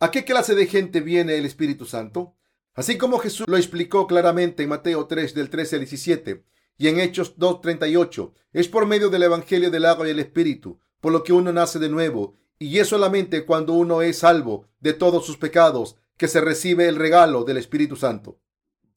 ¿A 0.00 0.10
qué 0.10 0.24
clase 0.24 0.56
de 0.56 0.66
gente 0.66 1.00
viene 1.00 1.38
el 1.38 1.46
Espíritu 1.46 1.86
Santo? 1.86 2.34
Así 2.74 2.98
como 2.98 3.20
Jesús 3.20 3.46
lo 3.46 3.56
explicó 3.56 4.08
claramente 4.08 4.64
en 4.64 4.70
Mateo 4.70 5.06
3 5.06 5.32
del 5.32 5.48
13 5.48 5.76
al 5.76 5.80
17 5.82 6.44
y 6.76 6.88
en 6.88 6.98
Hechos 6.98 7.38
2.38, 7.38 8.32
es 8.52 8.66
por 8.66 8.86
medio 8.86 9.10
del 9.10 9.22
Evangelio 9.22 9.70
del 9.70 9.84
agua 9.84 10.08
y 10.08 10.10
el 10.10 10.18
Espíritu, 10.18 10.80
por 11.00 11.12
lo 11.12 11.22
que 11.22 11.32
uno 11.32 11.52
nace 11.52 11.78
de 11.78 11.88
nuevo, 11.88 12.34
y 12.58 12.80
es 12.80 12.88
solamente 12.88 13.44
cuando 13.44 13.74
uno 13.74 14.02
es 14.02 14.18
salvo 14.18 14.66
de 14.80 14.92
todos 14.92 15.24
sus 15.24 15.36
pecados 15.36 15.94
que 16.16 16.26
se 16.26 16.40
recibe 16.40 16.88
el 16.88 16.96
regalo 16.96 17.44
del 17.44 17.58
Espíritu 17.58 17.94
Santo. 17.94 18.40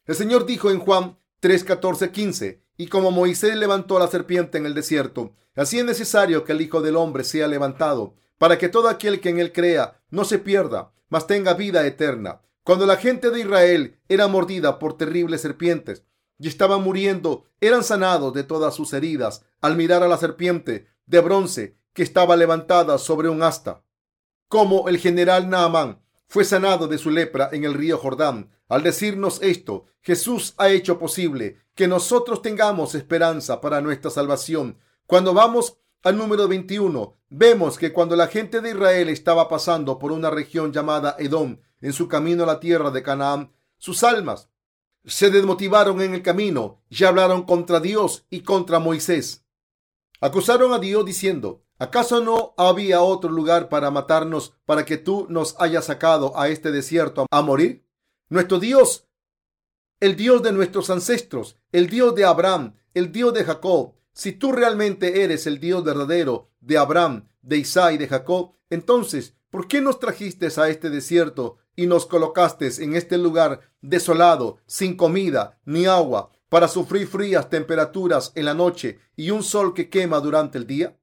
El 0.08 0.16
Señor 0.16 0.48
dijo 0.48 0.72
en 0.72 0.80
Juan 0.80 1.20
3, 1.40 1.66
15, 2.12 2.64
y 2.78 2.88
como 2.88 3.12
Moisés 3.12 3.58
levantó 3.58 4.00
la 4.00 4.08
serpiente 4.08 4.58
en 4.58 4.66
el 4.66 4.74
desierto, 4.74 5.36
así 5.54 5.78
es 5.78 5.86
necesario 5.86 6.44
que 6.44 6.54
el 6.54 6.62
Hijo 6.62 6.82
del 6.82 6.96
Hombre 6.96 7.24
sea 7.24 7.48
levantado, 7.48 8.16
para 8.38 8.58
que 8.58 8.70
todo 8.70 8.88
aquel 8.90 9.20
que 9.20 9.30
en 9.30 9.40
él 9.40 9.52
crea 9.52 10.00
no 10.10 10.26
se 10.26 10.40
pierda, 10.40 10.92
mas 11.10 11.28
tenga 11.28 11.54
vida 11.54 11.86
eterna. 11.86 12.42
Cuando 12.64 12.86
la 12.86 12.98
gente 12.98 13.30
de 13.30 13.40
Israel 13.40 14.00
era 14.10 14.28
mordida 14.28 14.80
por 14.80 14.98
terribles 14.98 15.42
serpientes 15.42 16.04
y 16.40 16.48
estaban 16.48 16.84
muriendo, 16.84 17.46
eran 17.62 17.84
sanados 17.84 18.34
de 18.34 18.44
todas 18.44 18.76
sus 18.76 18.94
heridas 18.94 19.44
al 19.62 19.76
mirar 19.76 20.04
a 20.04 20.08
la 20.08 20.18
serpiente 20.18 20.88
de 21.06 21.20
bronce 21.22 21.78
que 21.94 22.04
estaba 22.04 22.36
levantada 22.36 22.98
sobre 22.98 23.30
un 23.30 23.42
asta. 23.42 23.84
Como 24.48 24.88
el 24.88 24.98
general 24.98 25.50
Naaman 25.50 26.02
fue 26.28 26.44
sanado 26.44 26.88
de 26.88 26.98
su 26.98 27.10
lepra 27.10 27.50
en 27.52 27.64
el 27.64 27.74
río 27.74 27.98
Jordán. 27.98 28.52
Al 28.68 28.84
decirnos 28.84 29.40
esto, 29.42 29.86
Jesús 30.02 30.54
ha 30.58 30.70
hecho 30.70 31.00
posible 31.00 31.58
que 31.74 31.88
nosotros 31.88 32.42
tengamos 32.42 32.96
esperanza 32.96 33.62
para 33.62 33.82
nuestra 33.82 34.12
salvación. 34.12 34.78
Cuando 35.06 35.34
vamos 35.34 35.78
al 36.04 36.18
número 36.18 36.48
21, 36.48 37.18
vemos 37.30 37.78
que 37.78 37.92
cuando 37.92 38.16
la 38.16 38.28
gente 38.28 38.62
de 38.62 38.72
Israel 38.72 39.10
estaba 39.10 39.48
pasando 39.50 40.00
por 40.00 40.12
una 40.12 40.30
región 40.30 40.72
llamada 40.72 41.16
Edom 41.20 41.60
en 41.82 41.94
su 41.94 42.08
camino 42.08 42.44
a 42.44 42.48
la 42.48 42.60
tierra 42.60 42.92
de 42.92 43.04
Canaán, 43.04 43.52
sus 43.78 44.04
almas 44.04 44.50
se 45.06 45.30
desmotivaron 45.30 46.02
en 46.02 46.14
el 46.14 46.22
camino 46.22 46.82
y 46.90 47.04
hablaron 47.04 47.44
contra 47.44 47.80
Dios 47.80 48.26
y 48.30 48.42
contra 48.42 48.80
Moisés. 48.80 49.46
Acusaron 50.20 50.74
a 50.74 50.80
Dios 50.80 51.06
diciendo, 51.06 51.64
¿acaso 51.80 52.22
no 52.22 52.54
había 52.58 53.02
otro 53.02 53.30
lugar 53.30 53.70
para 53.70 53.90
matarnos 53.90 54.54
para 54.66 54.84
que 54.84 54.98
tú 54.98 55.26
nos 55.30 55.56
hayas 55.60 55.86
sacado 55.86 56.38
a 56.38 56.50
este 56.50 56.72
desierto 56.72 57.26
a 57.32 57.42
morir? 57.42 57.86
Nuestro 58.30 58.60
Dios, 58.60 59.08
el 60.00 60.16
Dios 60.16 60.44
de 60.44 60.52
nuestros 60.52 60.90
ancestros, 60.90 61.58
el 61.72 61.88
Dios 61.88 62.14
de 62.16 62.26
Abraham, 62.26 62.76
el 62.94 63.12
Dios 63.12 63.34
de 63.34 63.46
Jacob, 63.46 63.94
si 64.18 64.32
tú 64.32 64.52
realmente 64.52 65.22
eres 65.24 65.46
el 65.46 65.60
Dios 65.60 65.84
verdadero 65.84 66.50
de 66.60 66.80
Abraham, 66.80 67.28
de 67.44 67.58
Isaac 67.58 67.94
y 67.94 67.98
de 68.00 68.08
Jacob, 68.08 68.56
entonces, 68.72 69.36
¿por 69.52 69.68
qué 69.68 69.80
nos 69.80 70.00
trajiste 70.00 70.48
a 70.58 70.70
este 70.70 70.90
desierto 70.90 71.58
y 71.76 71.86
nos 71.86 72.08
colocaste 72.08 72.68
en 72.84 72.96
este 72.96 73.20
lugar 73.20 73.62
desolado, 73.80 74.58
sin 74.66 74.98
comida 74.98 75.60
ni 75.66 75.86
agua, 75.86 76.32
para 76.50 76.68
sufrir 76.68 77.08
frías 77.08 77.52
temperaturas 77.52 78.32
en 78.34 78.46
la 78.46 78.56
noche 78.56 78.98
y 79.16 79.30
un 79.30 79.44
sol 79.44 79.76
que 79.76 79.88
quema 79.88 80.20
durante 80.20 80.58
el 80.58 80.66
día? 80.66 80.98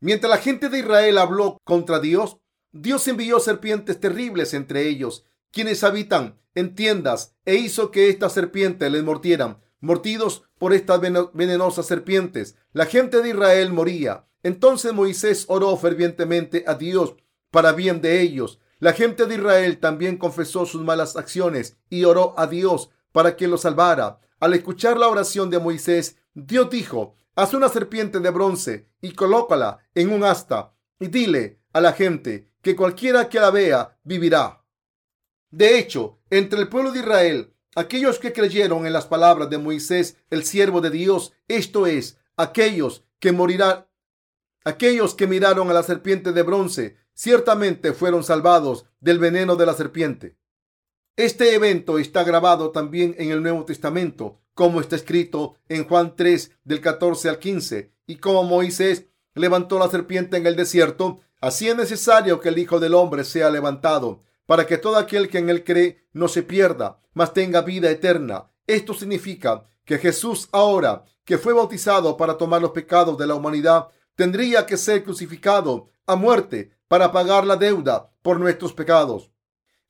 Mientras 0.00 0.28
la 0.28 0.36
gente 0.36 0.68
de 0.68 0.80
Israel 0.80 1.16
habló 1.16 1.56
contra 1.64 2.00
Dios, 2.00 2.36
Dios 2.70 3.08
envió 3.08 3.40
serpientes 3.40 3.98
terribles 3.98 4.52
entre 4.52 4.86
ellos, 4.88 5.24
quienes 5.52 5.82
habitan 5.84 6.38
en 6.54 6.74
tiendas, 6.74 7.34
e 7.46 7.54
hizo 7.54 7.90
que 7.90 8.10
estas 8.10 8.34
serpientes 8.34 8.92
les 8.92 9.02
mordieran 9.02 9.62
mordidos 9.82 10.44
por 10.62 10.72
estas 10.72 11.00
venenosas 11.00 11.86
serpientes. 11.86 12.54
La 12.72 12.86
gente 12.86 13.20
de 13.20 13.30
Israel 13.30 13.72
moría. 13.72 14.28
Entonces 14.44 14.92
Moisés 14.92 15.46
oró 15.48 15.76
fervientemente 15.76 16.62
a 16.68 16.74
Dios 16.74 17.16
para 17.50 17.72
bien 17.72 18.00
de 18.00 18.20
ellos. 18.20 18.60
La 18.78 18.92
gente 18.92 19.26
de 19.26 19.34
Israel 19.34 19.78
también 19.80 20.16
confesó 20.18 20.64
sus 20.64 20.80
malas 20.80 21.16
acciones 21.16 21.78
y 21.90 22.04
oró 22.04 22.38
a 22.38 22.46
Dios 22.46 22.90
para 23.10 23.34
que 23.34 23.48
los 23.48 23.62
salvara. 23.62 24.20
Al 24.38 24.54
escuchar 24.54 24.98
la 24.98 25.08
oración 25.08 25.50
de 25.50 25.58
Moisés, 25.58 26.18
Dios 26.32 26.70
dijo, 26.70 27.16
haz 27.34 27.54
una 27.54 27.68
serpiente 27.68 28.20
de 28.20 28.30
bronce 28.30 28.88
y 29.00 29.14
colócala 29.14 29.80
en 29.96 30.12
un 30.12 30.22
asta 30.22 30.74
y 31.00 31.08
dile 31.08 31.58
a 31.72 31.80
la 31.80 31.92
gente 31.92 32.52
que 32.62 32.76
cualquiera 32.76 33.28
que 33.28 33.40
la 33.40 33.50
vea 33.50 33.98
vivirá. 34.04 34.62
De 35.50 35.76
hecho, 35.76 36.20
entre 36.30 36.60
el 36.60 36.68
pueblo 36.68 36.92
de 36.92 37.00
Israel 37.00 37.51
Aquellos 37.74 38.18
que 38.18 38.34
creyeron 38.34 38.86
en 38.86 38.92
las 38.92 39.06
palabras 39.06 39.48
de 39.48 39.56
Moisés, 39.56 40.16
el 40.28 40.44
siervo 40.44 40.82
de 40.82 40.90
Dios, 40.90 41.32
esto 41.48 41.86
es, 41.86 42.18
aquellos 42.36 43.02
que 43.18 43.32
morirán, 43.32 43.86
aquellos 44.64 45.14
que 45.14 45.26
miraron 45.26 45.70
a 45.70 45.72
la 45.72 45.82
serpiente 45.82 46.32
de 46.32 46.42
bronce, 46.42 46.96
ciertamente 47.14 47.94
fueron 47.94 48.24
salvados 48.24 48.84
del 49.00 49.18
veneno 49.18 49.56
de 49.56 49.64
la 49.64 49.72
serpiente. 49.72 50.36
Este 51.16 51.54
evento 51.54 51.98
está 51.98 52.24
grabado 52.24 52.72
también 52.72 53.14
en 53.18 53.30
el 53.30 53.42
Nuevo 53.42 53.64
Testamento, 53.64 54.40
como 54.54 54.80
está 54.80 54.96
escrito 54.96 55.56
en 55.68 55.86
Juan 55.88 56.14
3 56.14 56.52
del 56.64 56.82
14 56.82 57.30
al 57.30 57.38
15, 57.38 57.92
y 58.06 58.16
como 58.16 58.44
Moisés 58.44 59.06
levantó 59.34 59.78
la 59.78 59.88
serpiente 59.88 60.36
en 60.36 60.46
el 60.46 60.56
desierto, 60.56 61.20
así 61.40 61.70
es 61.70 61.76
necesario 61.76 62.38
que 62.40 62.50
el 62.50 62.58
Hijo 62.58 62.80
del 62.80 62.92
Hombre 62.92 63.24
sea 63.24 63.48
levantado 63.50 64.24
para 64.52 64.66
que 64.66 64.76
todo 64.76 64.98
aquel 64.98 65.30
que 65.30 65.38
en 65.38 65.48
él 65.48 65.64
cree 65.64 66.04
no 66.12 66.28
se 66.28 66.42
pierda, 66.42 67.00
mas 67.14 67.32
tenga 67.32 67.62
vida 67.62 67.88
eterna. 67.88 68.50
Esto 68.66 68.92
significa 68.92 69.64
que 69.86 69.96
Jesús 69.96 70.50
ahora, 70.52 71.06
que 71.24 71.38
fue 71.38 71.54
bautizado 71.54 72.18
para 72.18 72.36
tomar 72.36 72.60
los 72.60 72.72
pecados 72.72 73.16
de 73.16 73.26
la 73.26 73.34
humanidad, 73.34 73.88
tendría 74.14 74.66
que 74.66 74.76
ser 74.76 75.04
crucificado 75.04 75.88
a 76.06 76.16
muerte 76.16 76.76
para 76.86 77.12
pagar 77.12 77.46
la 77.46 77.56
deuda 77.56 78.10
por 78.20 78.38
nuestros 78.38 78.74
pecados. 78.74 79.30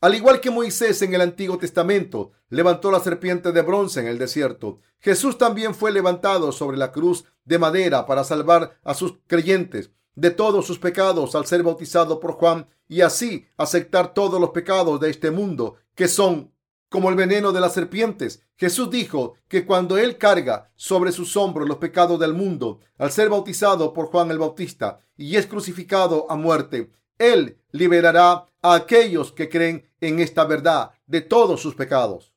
Al 0.00 0.14
igual 0.14 0.38
que 0.38 0.52
Moisés 0.52 1.02
en 1.02 1.12
el 1.12 1.22
Antiguo 1.22 1.58
Testamento 1.58 2.30
levantó 2.48 2.92
la 2.92 3.00
serpiente 3.00 3.50
de 3.50 3.62
bronce 3.62 3.98
en 3.98 4.06
el 4.06 4.18
desierto, 4.18 4.78
Jesús 5.00 5.38
también 5.38 5.74
fue 5.74 5.90
levantado 5.90 6.52
sobre 6.52 6.76
la 6.76 6.92
cruz 6.92 7.24
de 7.44 7.58
madera 7.58 8.06
para 8.06 8.22
salvar 8.22 8.78
a 8.84 8.94
sus 8.94 9.14
creyentes 9.26 9.90
de 10.14 10.30
todos 10.30 10.66
sus 10.66 10.78
pecados 10.78 11.34
al 11.34 11.46
ser 11.46 11.62
bautizado 11.62 12.20
por 12.20 12.32
Juan 12.32 12.66
y 12.88 13.00
así 13.00 13.46
aceptar 13.56 14.14
todos 14.14 14.40
los 14.40 14.50
pecados 14.50 15.00
de 15.00 15.10
este 15.10 15.30
mundo 15.30 15.76
que 15.94 16.08
son 16.08 16.52
como 16.88 17.08
el 17.08 17.16
veneno 17.16 17.52
de 17.52 17.60
las 17.60 17.72
serpientes. 17.72 18.42
Jesús 18.56 18.90
dijo 18.90 19.34
que 19.48 19.64
cuando 19.64 19.96
Él 19.96 20.18
carga 20.18 20.70
sobre 20.76 21.10
sus 21.10 21.36
hombros 21.36 21.66
los 21.66 21.78
pecados 21.78 22.20
del 22.20 22.34
mundo, 22.34 22.80
al 22.98 23.10
ser 23.10 23.30
bautizado 23.30 23.92
por 23.92 24.06
Juan 24.06 24.30
el 24.30 24.38
Bautista 24.38 25.00
y 25.16 25.36
es 25.36 25.46
crucificado 25.46 26.30
a 26.30 26.36
muerte, 26.36 26.92
Él 27.18 27.58
liberará 27.72 28.46
a 28.60 28.74
aquellos 28.74 29.32
que 29.32 29.48
creen 29.48 29.88
en 30.00 30.20
esta 30.20 30.44
verdad 30.44 30.92
de 31.06 31.22
todos 31.22 31.60
sus 31.60 31.74
pecados. 31.74 32.32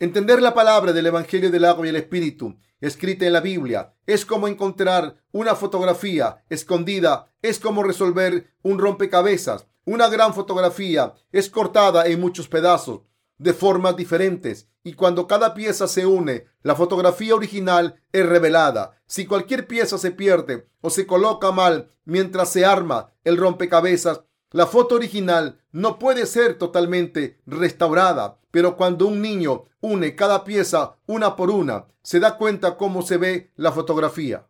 Entender 0.00 0.42
la 0.42 0.54
palabra 0.54 0.92
del 0.92 1.06
Evangelio 1.06 1.50
del 1.50 1.64
agua 1.64 1.86
y 1.86 1.90
el 1.90 1.96
Espíritu 1.96 2.56
escrita 2.86 3.26
en 3.26 3.32
la 3.32 3.40
Biblia. 3.40 3.94
Es 4.06 4.26
como 4.26 4.46
encontrar 4.46 5.16
una 5.32 5.54
fotografía 5.54 6.44
escondida. 6.50 7.32
Es 7.42 7.58
como 7.58 7.82
resolver 7.82 8.52
un 8.62 8.78
rompecabezas. 8.78 9.66
Una 9.84 10.08
gran 10.08 10.34
fotografía 10.34 11.14
es 11.32 11.50
cortada 11.50 12.06
en 12.06 12.20
muchos 12.20 12.48
pedazos 12.48 13.00
de 13.38 13.52
formas 13.52 13.96
diferentes 13.96 14.68
y 14.82 14.92
cuando 14.92 15.26
cada 15.26 15.54
pieza 15.54 15.88
se 15.88 16.06
une, 16.06 16.46
la 16.62 16.76
fotografía 16.76 17.34
original 17.34 18.00
es 18.12 18.26
revelada. 18.26 19.00
Si 19.06 19.26
cualquier 19.26 19.66
pieza 19.66 19.98
se 19.98 20.10
pierde 20.10 20.68
o 20.82 20.90
se 20.90 21.06
coloca 21.06 21.50
mal 21.52 21.90
mientras 22.04 22.50
se 22.50 22.64
arma 22.64 23.12
el 23.24 23.38
rompecabezas, 23.38 24.20
la 24.50 24.66
foto 24.66 24.94
original 24.94 25.58
no 25.72 25.98
puede 25.98 26.26
ser 26.26 26.58
totalmente 26.58 27.40
restaurada, 27.46 28.38
pero 28.54 28.76
cuando 28.76 29.08
un 29.08 29.20
niño 29.20 29.64
une 29.80 30.14
cada 30.14 30.44
pieza 30.44 30.94
una 31.06 31.34
por 31.34 31.50
una, 31.50 31.88
se 32.04 32.20
da 32.20 32.36
cuenta 32.36 32.76
cómo 32.76 33.02
se 33.02 33.16
ve 33.16 33.50
la 33.56 33.72
fotografía. 33.72 34.46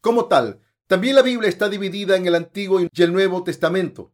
Como 0.00 0.26
tal, 0.26 0.60
también 0.86 1.16
la 1.16 1.22
Biblia 1.22 1.48
está 1.48 1.68
dividida 1.68 2.14
en 2.14 2.28
el 2.28 2.36
Antiguo 2.36 2.80
y 2.80 2.88
el 3.02 3.12
Nuevo 3.12 3.42
Testamento. 3.42 4.12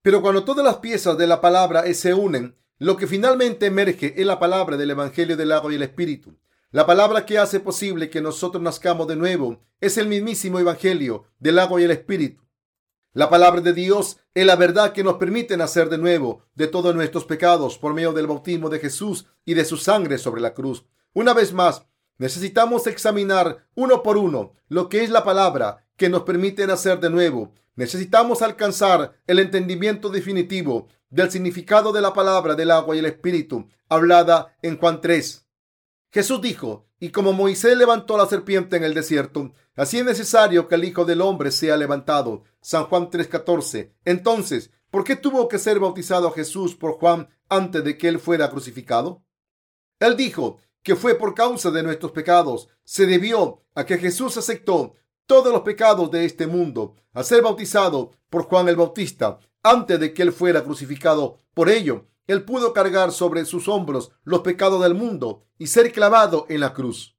Pero 0.00 0.22
cuando 0.22 0.44
todas 0.44 0.64
las 0.64 0.76
piezas 0.76 1.18
de 1.18 1.26
la 1.26 1.42
palabra 1.42 1.84
se 1.92 2.14
unen, 2.14 2.56
lo 2.78 2.96
que 2.96 3.06
finalmente 3.06 3.66
emerge 3.66 4.14
es 4.18 4.26
la 4.26 4.38
palabra 4.38 4.78
del 4.78 4.92
Evangelio 4.92 5.36
del 5.36 5.52
agua 5.52 5.70
y 5.70 5.76
el 5.76 5.82
Espíritu. 5.82 6.34
La 6.70 6.86
palabra 6.86 7.26
que 7.26 7.36
hace 7.36 7.60
posible 7.60 8.08
que 8.08 8.22
nosotros 8.22 8.62
nazcamos 8.62 9.06
de 9.08 9.16
nuevo 9.16 9.60
es 9.78 9.98
el 9.98 10.06
mismísimo 10.06 10.58
Evangelio 10.58 11.26
del 11.38 11.58
agua 11.58 11.82
y 11.82 11.84
el 11.84 11.90
Espíritu. 11.90 12.42
La 13.16 13.30
palabra 13.30 13.60
de 13.60 13.72
Dios 13.72 14.16
es 14.34 14.44
la 14.44 14.56
verdad 14.56 14.92
que 14.92 15.04
nos 15.04 15.18
permite 15.18 15.56
nacer 15.56 15.88
de 15.88 15.98
nuevo 15.98 16.42
de 16.56 16.66
todos 16.66 16.96
nuestros 16.96 17.24
pecados 17.24 17.78
por 17.78 17.94
medio 17.94 18.12
del 18.12 18.26
bautismo 18.26 18.68
de 18.70 18.80
Jesús 18.80 19.26
y 19.44 19.54
de 19.54 19.64
su 19.64 19.76
sangre 19.76 20.18
sobre 20.18 20.40
la 20.40 20.52
cruz. 20.52 20.84
Una 21.12 21.32
vez 21.32 21.52
más, 21.52 21.86
necesitamos 22.18 22.88
examinar 22.88 23.68
uno 23.76 24.02
por 24.02 24.16
uno 24.16 24.54
lo 24.66 24.88
que 24.88 25.04
es 25.04 25.10
la 25.10 25.22
palabra 25.22 25.86
que 25.96 26.08
nos 26.08 26.24
permite 26.24 26.66
nacer 26.66 26.98
de 26.98 27.08
nuevo. 27.08 27.54
Necesitamos 27.76 28.42
alcanzar 28.42 29.12
el 29.28 29.38
entendimiento 29.38 30.08
definitivo 30.08 30.88
del 31.08 31.30
significado 31.30 31.92
de 31.92 32.00
la 32.00 32.14
palabra 32.14 32.56
del 32.56 32.72
agua 32.72 32.96
y 32.96 32.98
el 32.98 33.06
espíritu 33.06 33.68
hablada 33.88 34.56
en 34.60 34.76
Juan 34.76 35.00
3. 35.00 35.43
Jesús 36.14 36.40
dijo, 36.40 36.86
y 36.98 37.10
como 37.10 37.34
Moisés 37.34 37.76
levantó 37.76 38.16
la 38.16 38.24
serpiente 38.26 38.78
en 38.78 38.84
el 38.84 38.94
desierto, 38.94 39.52
así 39.76 39.98
es 39.98 40.04
necesario 40.06 40.68
que 40.68 40.76
el 40.76 40.84
Hijo 40.84 41.04
del 41.04 41.20
Hombre 41.20 41.50
sea 41.50 41.76
levantado. 41.76 42.44
San 42.62 42.84
Juan 42.84 43.10
3:14. 43.10 43.92
Entonces, 44.06 44.70
¿Por 44.94 45.02
qué 45.02 45.16
tuvo 45.16 45.48
que 45.48 45.58
ser 45.58 45.80
bautizado 45.80 46.30
Jesús 46.30 46.76
por 46.76 47.00
Juan 47.00 47.28
antes 47.48 47.82
de 47.82 47.98
que 47.98 48.06
él 48.06 48.20
fuera 48.20 48.48
crucificado? 48.48 49.24
Él 49.98 50.16
dijo 50.16 50.58
que 50.84 50.94
fue 50.94 51.16
por 51.16 51.34
causa 51.34 51.72
de 51.72 51.82
nuestros 51.82 52.12
pecados. 52.12 52.68
Se 52.84 53.04
debió 53.04 53.64
a 53.74 53.84
que 53.86 53.98
Jesús 53.98 54.36
aceptó 54.36 54.94
todos 55.26 55.52
los 55.52 55.62
pecados 55.62 56.12
de 56.12 56.24
este 56.24 56.46
mundo 56.46 56.94
al 57.12 57.24
ser 57.24 57.42
bautizado 57.42 58.12
por 58.30 58.44
Juan 58.44 58.68
el 58.68 58.76
Bautista 58.76 59.40
antes 59.64 59.98
de 59.98 60.14
que 60.14 60.22
él 60.22 60.32
fuera 60.32 60.62
crucificado. 60.62 61.38
Por 61.54 61.70
ello, 61.70 62.06
él 62.26 62.44
pudo 62.44 62.72
cargar 62.72 63.12
sobre 63.12 63.44
sus 63.44 63.68
hombros 63.68 64.10
los 64.24 64.40
pecados 64.40 64.82
del 64.82 64.94
mundo 64.94 65.44
y 65.58 65.66
ser 65.66 65.92
clavado 65.92 66.46
en 66.48 66.60
la 66.60 66.72
cruz. 66.72 67.16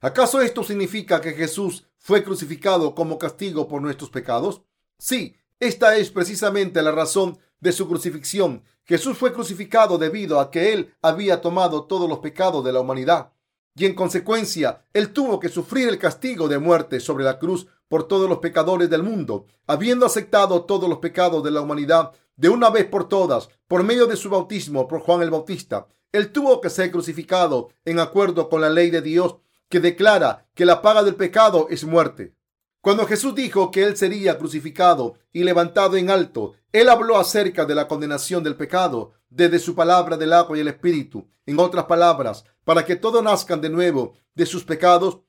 ¿Acaso 0.00 0.40
esto 0.40 0.64
significa 0.64 1.20
que 1.20 1.32
Jesús 1.32 1.86
fue 1.98 2.24
crucificado 2.24 2.94
como 2.94 3.18
castigo 3.18 3.68
por 3.68 3.82
nuestros 3.82 4.10
pecados? 4.10 4.62
Sí, 4.98 5.36
esta 5.58 5.96
es 5.96 6.10
precisamente 6.10 6.82
la 6.82 6.90
razón 6.90 7.38
de 7.60 7.72
su 7.72 7.86
crucifixión. 7.86 8.64
Jesús 8.84 9.18
fue 9.18 9.32
crucificado 9.32 9.98
debido 9.98 10.40
a 10.40 10.50
que 10.50 10.72
Él 10.72 10.94
había 11.02 11.42
tomado 11.42 11.84
todos 11.84 12.08
los 12.08 12.20
pecados 12.20 12.64
de 12.64 12.72
la 12.72 12.80
humanidad 12.80 13.32
y 13.76 13.84
en 13.86 13.94
consecuencia 13.94 14.84
Él 14.92 15.12
tuvo 15.12 15.38
que 15.38 15.48
sufrir 15.48 15.88
el 15.88 15.98
castigo 15.98 16.48
de 16.48 16.58
muerte 16.58 16.98
sobre 16.98 17.24
la 17.24 17.38
cruz 17.38 17.66
por 17.88 18.08
todos 18.08 18.28
los 18.28 18.38
pecadores 18.38 18.88
del 18.88 19.02
mundo, 19.02 19.46
habiendo 19.66 20.06
aceptado 20.06 20.64
todos 20.64 20.88
los 20.88 20.98
pecados 20.98 21.42
de 21.42 21.50
la 21.50 21.60
humanidad 21.60 22.12
de 22.40 22.48
una 22.48 22.70
vez 22.70 22.86
por 22.86 23.06
todas 23.06 23.50
por 23.68 23.84
medio 23.84 24.06
de 24.06 24.16
su 24.16 24.30
bautismo 24.30 24.88
por 24.88 25.00
Juan 25.00 25.20
el 25.20 25.28
Bautista. 25.28 25.88
Él 26.10 26.32
tuvo 26.32 26.62
que 26.62 26.70
ser 26.70 26.90
crucificado 26.90 27.68
en 27.84 28.00
acuerdo 28.00 28.48
con 28.48 28.62
la 28.62 28.70
ley 28.70 28.88
de 28.88 29.02
Dios 29.02 29.36
que 29.68 29.78
declara 29.78 30.48
que 30.54 30.64
la 30.64 30.80
paga 30.80 31.02
del 31.02 31.16
pecado 31.16 31.66
es 31.68 31.84
muerte. 31.84 32.34
Cuando 32.80 33.04
Jesús 33.06 33.34
dijo 33.34 33.70
que 33.70 33.84
Él 33.84 33.94
sería 33.94 34.38
crucificado 34.38 35.18
y 35.32 35.44
levantado 35.44 35.98
en 35.98 36.08
alto, 36.08 36.54
Él 36.72 36.88
habló 36.88 37.18
acerca 37.18 37.66
de 37.66 37.74
la 37.74 37.86
condenación 37.86 38.42
del 38.42 38.56
pecado 38.56 39.12
desde 39.28 39.58
su 39.58 39.74
palabra 39.74 40.16
del 40.16 40.32
agua 40.32 40.56
y 40.56 40.60
el 40.60 40.68
espíritu. 40.68 41.28
En 41.44 41.60
otras 41.60 41.84
palabras, 41.84 42.46
para 42.64 42.86
que 42.86 42.96
todos 42.96 43.22
nazcan 43.22 43.60
de 43.60 43.68
nuevo 43.68 44.14
de 44.34 44.46
sus 44.46 44.64
pecados 44.64 45.20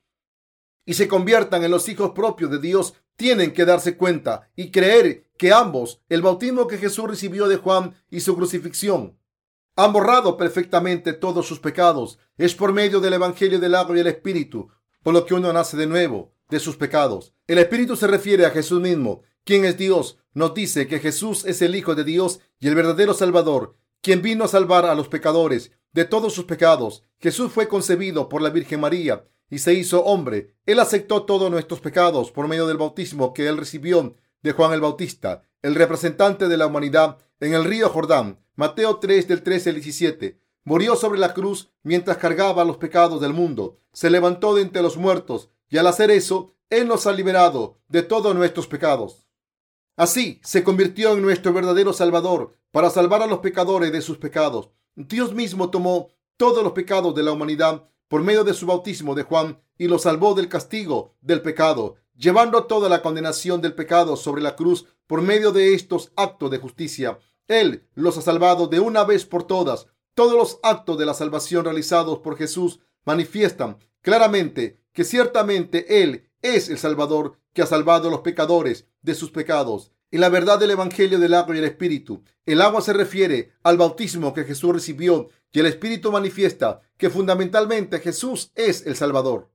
y 0.86 0.94
se 0.94 1.08
conviertan 1.08 1.62
en 1.62 1.70
los 1.70 1.90
hijos 1.90 2.12
propios 2.12 2.50
de 2.50 2.58
Dios, 2.58 2.94
tienen 3.16 3.52
que 3.52 3.64
darse 3.64 3.96
cuenta 3.96 4.50
y 4.56 4.70
creer 4.70 5.26
que 5.36 5.52
ambos, 5.52 6.00
el 6.08 6.22
bautismo 6.22 6.66
que 6.66 6.78
Jesús 6.78 7.08
recibió 7.08 7.48
de 7.48 7.56
Juan 7.56 7.94
y 8.10 8.20
su 8.20 8.36
crucifixión, 8.36 9.18
han 9.76 9.92
borrado 9.92 10.36
perfectamente 10.36 11.12
todos 11.12 11.46
sus 11.46 11.58
pecados. 11.58 12.18
Es 12.36 12.54
por 12.54 12.72
medio 12.72 13.00
del 13.00 13.14
Evangelio 13.14 13.58
del 13.58 13.74
agua 13.74 13.96
y 13.96 14.00
el 14.00 14.06
Espíritu, 14.06 14.68
por 15.02 15.14
lo 15.14 15.24
que 15.24 15.34
uno 15.34 15.52
nace 15.52 15.76
de 15.76 15.86
nuevo 15.86 16.34
de 16.48 16.60
sus 16.60 16.76
pecados. 16.76 17.34
El 17.46 17.58
Espíritu 17.58 17.96
se 17.96 18.06
refiere 18.06 18.44
a 18.44 18.50
Jesús 18.50 18.80
mismo, 18.80 19.22
quien 19.44 19.64
es 19.64 19.78
Dios. 19.78 20.18
Nos 20.34 20.54
dice 20.54 20.86
que 20.86 20.98
Jesús 20.98 21.44
es 21.44 21.62
el 21.62 21.74
Hijo 21.74 21.94
de 21.94 22.04
Dios 22.04 22.40
y 22.60 22.68
el 22.68 22.74
verdadero 22.74 23.14
Salvador, 23.14 23.76
quien 24.00 24.22
vino 24.22 24.44
a 24.44 24.48
salvar 24.48 24.84
a 24.84 24.94
los 24.94 25.08
pecadores 25.08 25.72
de 25.92 26.04
todos 26.04 26.34
sus 26.34 26.44
pecados. 26.44 27.04
Jesús 27.18 27.52
fue 27.52 27.68
concebido 27.68 28.28
por 28.28 28.42
la 28.42 28.50
Virgen 28.50 28.80
María 28.80 29.24
y 29.52 29.58
se 29.58 29.74
hizo 29.74 30.02
hombre. 30.04 30.54
Él 30.64 30.80
aceptó 30.80 31.24
todos 31.24 31.50
nuestros 31.50 31.78
pecados 31.78 32.32
por 32.32 32.48
medio 32.48 32.66
del 32.66 32.78
bautismo 32.78 33.34
que 33.34 33.48
él 33.48 33.58
recibió 33.58 34.16
de 34.42 34.52
Juan 34.52 34.72
el 34.72 34.80
Bautista, 34.80 35.42
el 35.60 35.74
representante 35.74 36.48
de 36.48 36.56
la 36.56 36.66
humanidad 36.66 37.18
en 37.38 37.52
el 37.52 37.64
río 37.64 37.90
Jordán. 37.90 38.40
Mateo 38.56 38.96
3 38.96 39.28
del 39.28 39.42
13 39.42 39.68
al 39.68 39.74
17. 39.74 40.40
Murió 40.64 40.96
sobre 40.96 41.20
la 41.20 41.34
cruz 41.34 41.70
mientras 41.82 42.16
cargaba 42.16 42.64
los 42.64 42.78
pecados 42.78 43.20
del 43.20 43.34
mundo. 43.34 43.78
Se 43.92 44.08
levantó 44.08 44.54
de 44.54 44.62
entre 44.62 44.80
los 44.80 44.96
muertos 44.96 45.50
y 45.68 45.76
al 45.76 45.86
hacer 45.86 46.10
eso, 46.10 46.54
Él 46.70 46.88
nos 46.88 47.06
ha 47.06 47.12
liberado 47.12 47.78
de 47.88 48.02
todos 48.02 48.34
nuestros 48.34 48.66
pecados. 48.66 49.26
Así 49.98 50.40
se 50.42 50.64
convirtió 50.64 51.12
en 51.12 51.20
nuestro 51.20 51.52
verdadero 51.52 51.92
Salvador 51.92 52.56
para 52.70 52.88
salvar 52.88 53.20
a 53.20 53.26
los 53.26 53.40
pecadores 53.40 53.92
de 53.92 54.00
sus 54.00 54.16
pecados. 54.16 54.70
Dios 54.94 55.34
mismo 55.34 55.68
tomó 55.68 56.08
todos 56.38 56.64
los 56.64 56.72
pecados 56.72 57.14
de 57.14 57.22
la 57.22 57.32
humanidad 57.32 57.86
por 58.12 58.22
medio 58.22 58.44
de 58.44 58.52
su 58.52 58.66
bautismo 58.66 59.14
de 59.14 59.22
Juan 59.22 59.62
y 59.78 59.88
los 59.88 60.02
salvó 60.02 60.34
del 60.34 60.50
castigo 60.50 61.14
del 61.22 61.40
pecado, 61.40 61.96
llevando 62.14 62.64
toda 62.64 62.90
la 62.90 63.00
condenación 63.00 63.62
del 63.62 63.72
pecado 63.72 64.16
sobre 64.16 64.42
la 64.42 64.54
cruz 64.54 64.84
por 65.06 65.22
medio 65.22 65.50
de 65.50 65.72
estos 65.72 66.12
actos 66.14 66.50
de 66.50 66.58
justicia. 66.58 67.18
Él 67.48 67.88
los 67.94 68.18
ha 68.18 68.20
salvado 68.20 68.66
de 68.66 68.80
una 68.80 69.04
vez 69.04 69.24
por 69.24 69.44
todas. 69.44 69.86
Todos 70.12 70.34
los 70.34 70.60
actos 70.62 70.98
de 70.98 71.06
la 71.06 71.14
salvación 71.14 71.64
realizados 71.64 72.18
por 72.18 72.36
Jesús 72.36 72.80
manifiestan 73.06 73.78
claramente 74.02 74.78
que 74.92 75.04
ciertamente 75.04 76.02
Él 76.02 76.28
es 76.42 76.68
el 76.68 76.76
Salvador 76.76 77.38
que 77.54 77.62
ha 77.62 77.66
salvado 77.66 78.08
a 78.08 78.10
los 78.10 78.20
pecadores 78.20 78.88
de 79.00 79.14
sus 79.14 79.30
pecados. 79.30 79.90
En 80.12 80.20
la 80.20 80.28
verdad 80.28 80.60
del 80.60 80.70
Evangelio 80.70 81.18
del 81.18 81.32
agua 81.32 81.56
y 81.56 81.58
el 81.58 81.64
Espíritu, 81.64 82.22
el 82.44 82.60
agua 82.60 82.82
se 82.82 82.92
refiere 82.92 83.54
al 83.62 83.78
bautismo 83.78 84.34
que 84.34 84.44
Jesús 84.44 84.74
recibió 84.74 85.30
y 85.50 85.58
el 85.58 85.66
Espíritu 85.66 86.12
manifiesta 86.12 86.82
que 86.98 87.08
fundamentalmente 87.10 87.98
Jesús 87.98 88.52
es 88.54 88.86
el 88.86 88.94
Salvador. 88.94 89.50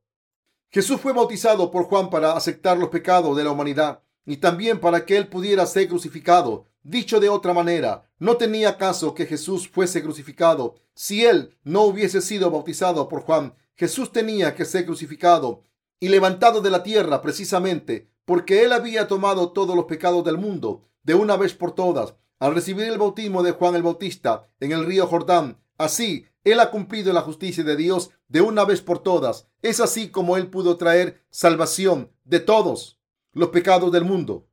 Jesús 0.69 0.99
fue 0.99 1.13
bautizado 1.13 1.69
por 1.69 1.83
Juan 1.83 2.09
para 2.09 2.33
aceptar 2.33 2.77
los 2.77 2.89
pecados 2.89 3.37
de 3.37 3.43
la 3.43 3.51
humanidad 3.51 4.01
y 4.25 4.37
también 4.37 4.79
para 4.79 5.05
que 5.05 5.15
él 5.15 5.27
pudiera 5.27 5.63
ser 5.67 5.87
crucificado. 5.87 6.65
Dicho 6.81 7.19
de 7.19 7.29
otra 7.29 7.53
manera, 7.53 8.09
no 8.17 8.37
tenía 8.37 8.77
caso 8.77 9.13
que 9.13 9.27
Jesús 9.27 9.69
fuese 9.69 10.01
crucificado 10.01 10.75
si 10.95 11.23
él 11.23 11.55
no 11.63 11.83
hubiese 11.83 12.19
sido 12.19 12.51
bautizado 12.51 13.07
por 13.07 13.21
Juan 13.21 13.53
Jesús 13.77 14.11
tenía 14.11 14.55
que 14.55 14.65
ser 14.65 14.85
crucificado 14.85 15.61
y 15.99 16.09
levantado 16.09 16.61
de 16.61 16.71
la 16.71 16.81
tierra 16.81 17.21
precisamente 17.21 18.09
porque 18.27 18.65
él 18.65 18.73
había 18.73 19.07
tomado 19.07 19.53
todos 19.53 19.73
los 19.73 19.85
pecados 19.85 20.21
del 20.25 20.37
mundo 20.37 20.83
de 21.03 21.15
una 21.15 21.37
vez 21.37 21.53
por 21.53 21.71
todas 21.71 22.13
al 22.39 22.53
recibir 22.53 22.83
el 22.83 22.97
bautismo 22.97 23.41
de 23.41 23.53
Juan 23.53 23.73
el 23.73 23.83
Bautista 23.83 24.49
en 24.59 24.73
el 24.73 24.85
río 24.85 25.07
Jordán. 25.07 25.63
Así, 25.77 26.25
él 26.43 26.59
ha 26.59 26.69
cumplido 26.69 27.13
la 27.13 27.21
justicia 27.21 27.63
de 27.63 27.77
Dios 27.77 28.09
de 28.27 28.41
una 28.41 28.65
vez 28.65 28.81
por 28.81 28.99
todas. 28.99 29.47
Es 29.61 29.79
así 29.79 30.09
como 30.09 30.35
él 30.35 30.47
pudo 30.47 30.75
traer 30.75 31.23
salvación 31.29 32.11
de 32.25 32.41
todos 32.41 32.99
los 33.31 33.47
pecados 33.47 33.93
del 33.93 34.03
mundo. 34.03 34.49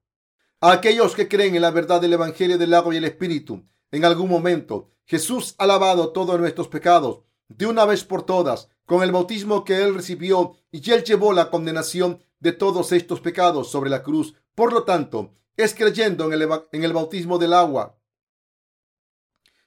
A 0.60 0.70
aquellos 0.70 1.16
que 1.16 1.26
creen 1.26 1.56
en 1.56 1.62
la 1.62 1.72
verdad 1.72 2.00
del 2.00 2.12
Evangelio 2.12 2.56
del 2.56 2.74
agua 2.74 2.94
y 2.94 2.98
el 2.98 3.04
Espíritu, 3.04 3.64
en 3.90 4.04
algún 4.04 4.28
momento 4.28 4.92
Jesús 5.04 5.56
ha 5.58 5.66
lavado 5.66 6.10
todos 6.12 6.38
nuestros 6.38 6.68
pecados 6.68 7.22
de 7.48 7.66
una 7.66 7.84
vez 7.86 8.04
por 8.04 8.22
todas 8.22 8.68
con 8.86 9.02
el 9.02 9.10
bautismo 9.10 9.64
que 9.64 9.82
él 9.82 9.96
recibió 9.96 10.58
y 10.70 10.92
él 10.92 11.02
llevó 11.02 11.32
la 11.32 11.50
condenación 11.50 12.20
de 12.40 12.52
todos 12.52 12.92
estos 12.92 13.20
pecados 13.20 13.70
sobre 13.70 13.90
la 13.90 14.02
cruz. 14.02 14.34
Por 14.54 14.72
lo 14.72 14.84
tanto, 14.84 15.34
es 15.56 15.74
creyendo 15.74 16.26
en 16.26 16.32
el, 16.32 16.48
en 16.72 16.84
el 16.84 16.92
bautismo 16.92 17.38
del 17.38 17.52
agua, 17.52 17.98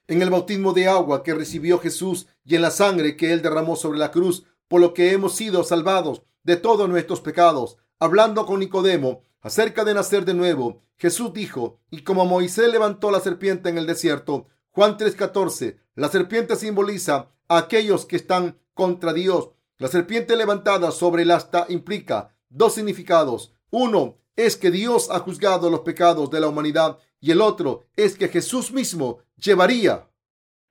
en 0.06 0.22
el 0.22 0.30
bautismo 0.30 0.72
de 0.72 0.88
agua 0.88 1.22
que 1.22 1.34
recibió 1.34 1.78
Jesús 1.78 2.26
y 2.44 2.54
en 2.54 2.62
la 2.62 2.70
sangre 2.70 3.16
que 3.16 3.32
él 3.32 3.42
derramó 3.42 3.76
sobre 3.76 3.98
la 3.98 4.10
cruz, 4.10 4.44
por 4.68 4.80
lo 4.80 4.94
que 4.94 5.12
hemos 5.12 5.34
sido 5.34 5.64
salvados 5.64 6.22
de 6.42 6.56
todos 6.56 6.88
nuestros 6.88 7.20
pecados. 7.20 7.76
Hablando 7.98 8.46
con 8.46 8.60
Nicodemo 8.60 9.22
acerca 9.40 9.84
de 9.84 9.94
nacer 9.94 10.24
de 10.24 10.34
nuevo, 10.34 10.82
Jesús 10.96 11.32
dijo, 11.32 11.80
y 11.90 12.02
como 12.02 12.26
Moisés 12.26 12.70
levantó 12.70 13.10
la 13.10 13.20
serpiente 13.20 13.68
en 13.68 13.78
el 13.78 13.86
desierto, 13.86 14.48
Juan 14.70 14.96
3:14, 14.96 15.78
la 15.94 16.08
serpiente 16.08 16.56
simboliza 16.56 17.30
a 17.48 17.58
aquellos 17.58 18.06
que 18.06 18.16
están 18.16 18.58
contra 18.74 19.12
Dios. 19.12 19.50
La 19.78 19.88
serpiente 19.88 20.36
levantada 20.36 20.90
sobre 20.90 21.22
el 21.22 21.30
asta 21.30 21.66
implica 21.68 22.36
dos 22.48 22.74
significados. 22.74 23.52
Uno 23.70 24.18
es 24.36 24.56
que 24.56 24.70
Dios 24.70 25.08
ha 25.10 25.18
juzgado 25.20 25.70
los 25.70 25.80
pecados 25.80 26.30
de 26.30 26.40
la 26.40 26.48
humanidad 26.48 26.98
y 27.20 27.30
el 27.30 27.40
otro 27.40 27.86
es 27.96 28.16
que 28.16 28.28
Jesús 28.28 28.72
mismo 28.72 29.18
llevaría 29.36 30.08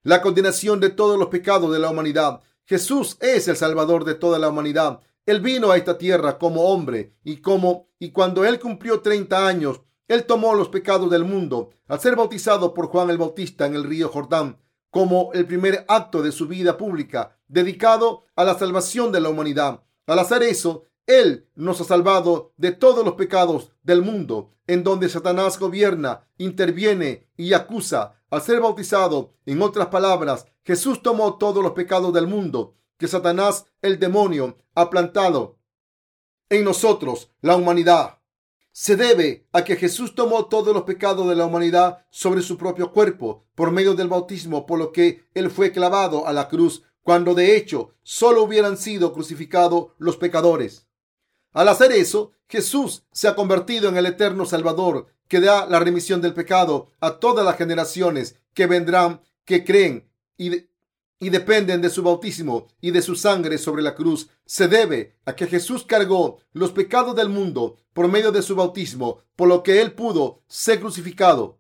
la 0.04 0.22
condenación 0.22 0.80
de 0.80 0.90
todos 0.90 1.20
los 1.20 1.28
pecados 1.28 1.72
de 1.72 1.80
la 1.80 1.90
humanidad. 1.90 2.42
Jesús 2.64 3.18
es 3.20 3.48
el 3.48 3.58
Salvador 3.58 4.06
de 4.06 4.16
toda 4.16 4.40
la 4.40 4.50
humanidad. 4.50 5.02
Él 5.26 5.42
vino 5.42 5.72
a 5.72 5.78
esta 5.78 5.98
tierra 5.98 6.38
como 6.38 6.70
hombre 6.70 7.16
y 7.24 7.38
como 7.38 7.90
y 8.00 8.12
cuando 8.12 8.46
él 8.46 8.60
cumplió 8.60 9.02
30 9.02 9.48
años, 9.48 9.82
él 10.08 10.26
tomó 10.26 10.54
los 10.54 10.70
pecados 10.70 11.10
del 11.12 11.26
mundo 11.26 11.72
al 11.88 12.00
ser 12.00 12.16
bautizado 12.16 12.74
por 12.74 12.88
Juan 12.88 13.10
el 13.10 13.18
Bautista 13.18 13.66
en 13.66 13.76
el 13.76 13.84
río 13.84 14.08
Jordán 14.10 14.58
como 14.90 15.32
el 15.34 15.46
primer 15.46 15.86
acto 15.88 16.22
de 16.22 16.32
su 16.32 16.48
vida 16.48 16.78
pública 16.78 17.38
dedicado 17.48 18.24
a 18.36 18.44
la 18.44 18.58
salvación 18.58 19.12
de 19.12 19.20
la 19.20 19.30
humanidad. 19.30 19.84
Al 20.06 20.20
hacer 20.20 20.44
eso, 20.44 20.84
Él 21.08 21.48
nos 21.56 21.82
ha 21.82 21.86
salvado 21.86 22.54
de 22.58 22.72
todos 22.72 23.04
los 23.04 23.16
pecados 23.16 23.72
del 23.82 24.04
mundo, 24.04 24.52
en 24.68 24.84
donde 24.84 25.10
Satanás 25.10 25.58
gobierna, 25.58 26.28
interviene 26.38 27.28
y 27.36 27.54
acusa. 27.54 28.22
Al 28.30 28.42
ser 28.42 28.60
bautizado, 28.60 29.34
en 29.46 29.62
otras 29.62 29.88
palabras, 29.88 30.46
Jesús 30.64 31.02
tomó 31.02 31.38
todos 31.38 31.64
los 31.64 31.72
pecados 31.72 32.14
del 32.14 32.28
mundo 32.28 32.76
que 32.98 33.08
Satanás, 33.08 33.66
el 33.82 34.00
demonio, 34.00 34.58
ha 34.76 34.90
plantado 34.90 35.58
en 36.50 36.64
nosotros, 36.64 37.32
la 37.42 37.56
humanidad 37.56 38.20
se 38.72 38.96
debe 38.96 39.48
a 39.54 39.64
que 39.64 39.76
Jesús 39.76 40.14
tomó 40.14 40.46
todos 40.46 40.74
los 40.74 40.84
pecados 40.84 41.28
de 41.28 41.36
la 41.36 41.46
humanidad 41.46 42.06
sobre 42.12 42.42
su 42.42 42.58
propio 42.58 42.94
cuerpo 42.94 43.48
por 43.56 43.72
medio 43.72 43.96
del 43.96 44.08
bautismo, 44.08 44.68
por 44.68 44.78
lo 44.78 44.92
que 44.92 45.28
Él 45.34 45.50
fue 45.50 45.72
clavado 45.72 46.28
a 46.28 46.32
la 46.32 46.48
cruz, 46.48 46.84
cuando 47.02 47.34
de 47.34 47.58
hecho 47.58 47.96
solo 48.04 48.44
hubieran 48.44 48.78
sido 48.78 49.14
crucificados 49.14 49.88
los 49.98 50.18
pecadores. 50.18 50.87
Al 51.58 51.70
hacer 51.70 51.92
eso, 51.92 52.34
Jesús 52.48 53.02
se 53.12 53.28
ha 53.28 53.34
convertido 53.34 53.90
en 53.90 53.98
el 53.98 54.06
eterno 54.06 54.46
Salvador 54.46 55.08
que 55.28 55.40
da 55.40 55.66
la 55.66 55.80
remisión 55.80 56.22
del 56.22 56.36
pecado 56.36 56.92
a 57.00 57.18
todas 57.18 57.44
las 57.44 57.58
generaciones 57.58 58.36
que 58.54 58.68
vendrán, 58.68 59.22
que 59.44 59.66
creen 59.66 60.08
y, 60.38 60.68
y 61.18 61.30
dependen 61.32 61.82
de 61.82 61.90
su 61.90 62.04
bautismo 62.04 62.68
y 62.80 62.92
de 62.92 63.02
su 63.02 63.16
sangre 63.16 63.58
sobre 63.58 63.82
la 63.82 63.96
cruz. 63.96 64.30
Se 64.46 64.68
debe 64.68 65.16
a 65.26 65.36
que 65.36 65.48
Jesús 65.48 65.84
cargó 65.84 66.38
los 66.54 66.74
pecados 66.74 67.16
del 67.16 67.30
mundo 67.30 67.78
por 67.92 68.08
medio 68.08 68.32
de 68.32 68.44
su 68.44 68.56
bautismo, 68.56 69.24
por 69.36 69.48
lo 69.48 69.64
que 69.64 69.82
él 69.82 69.94
pudo 69.94 70.44
ser 70.48 70.80
crucificado. 70.80 71.58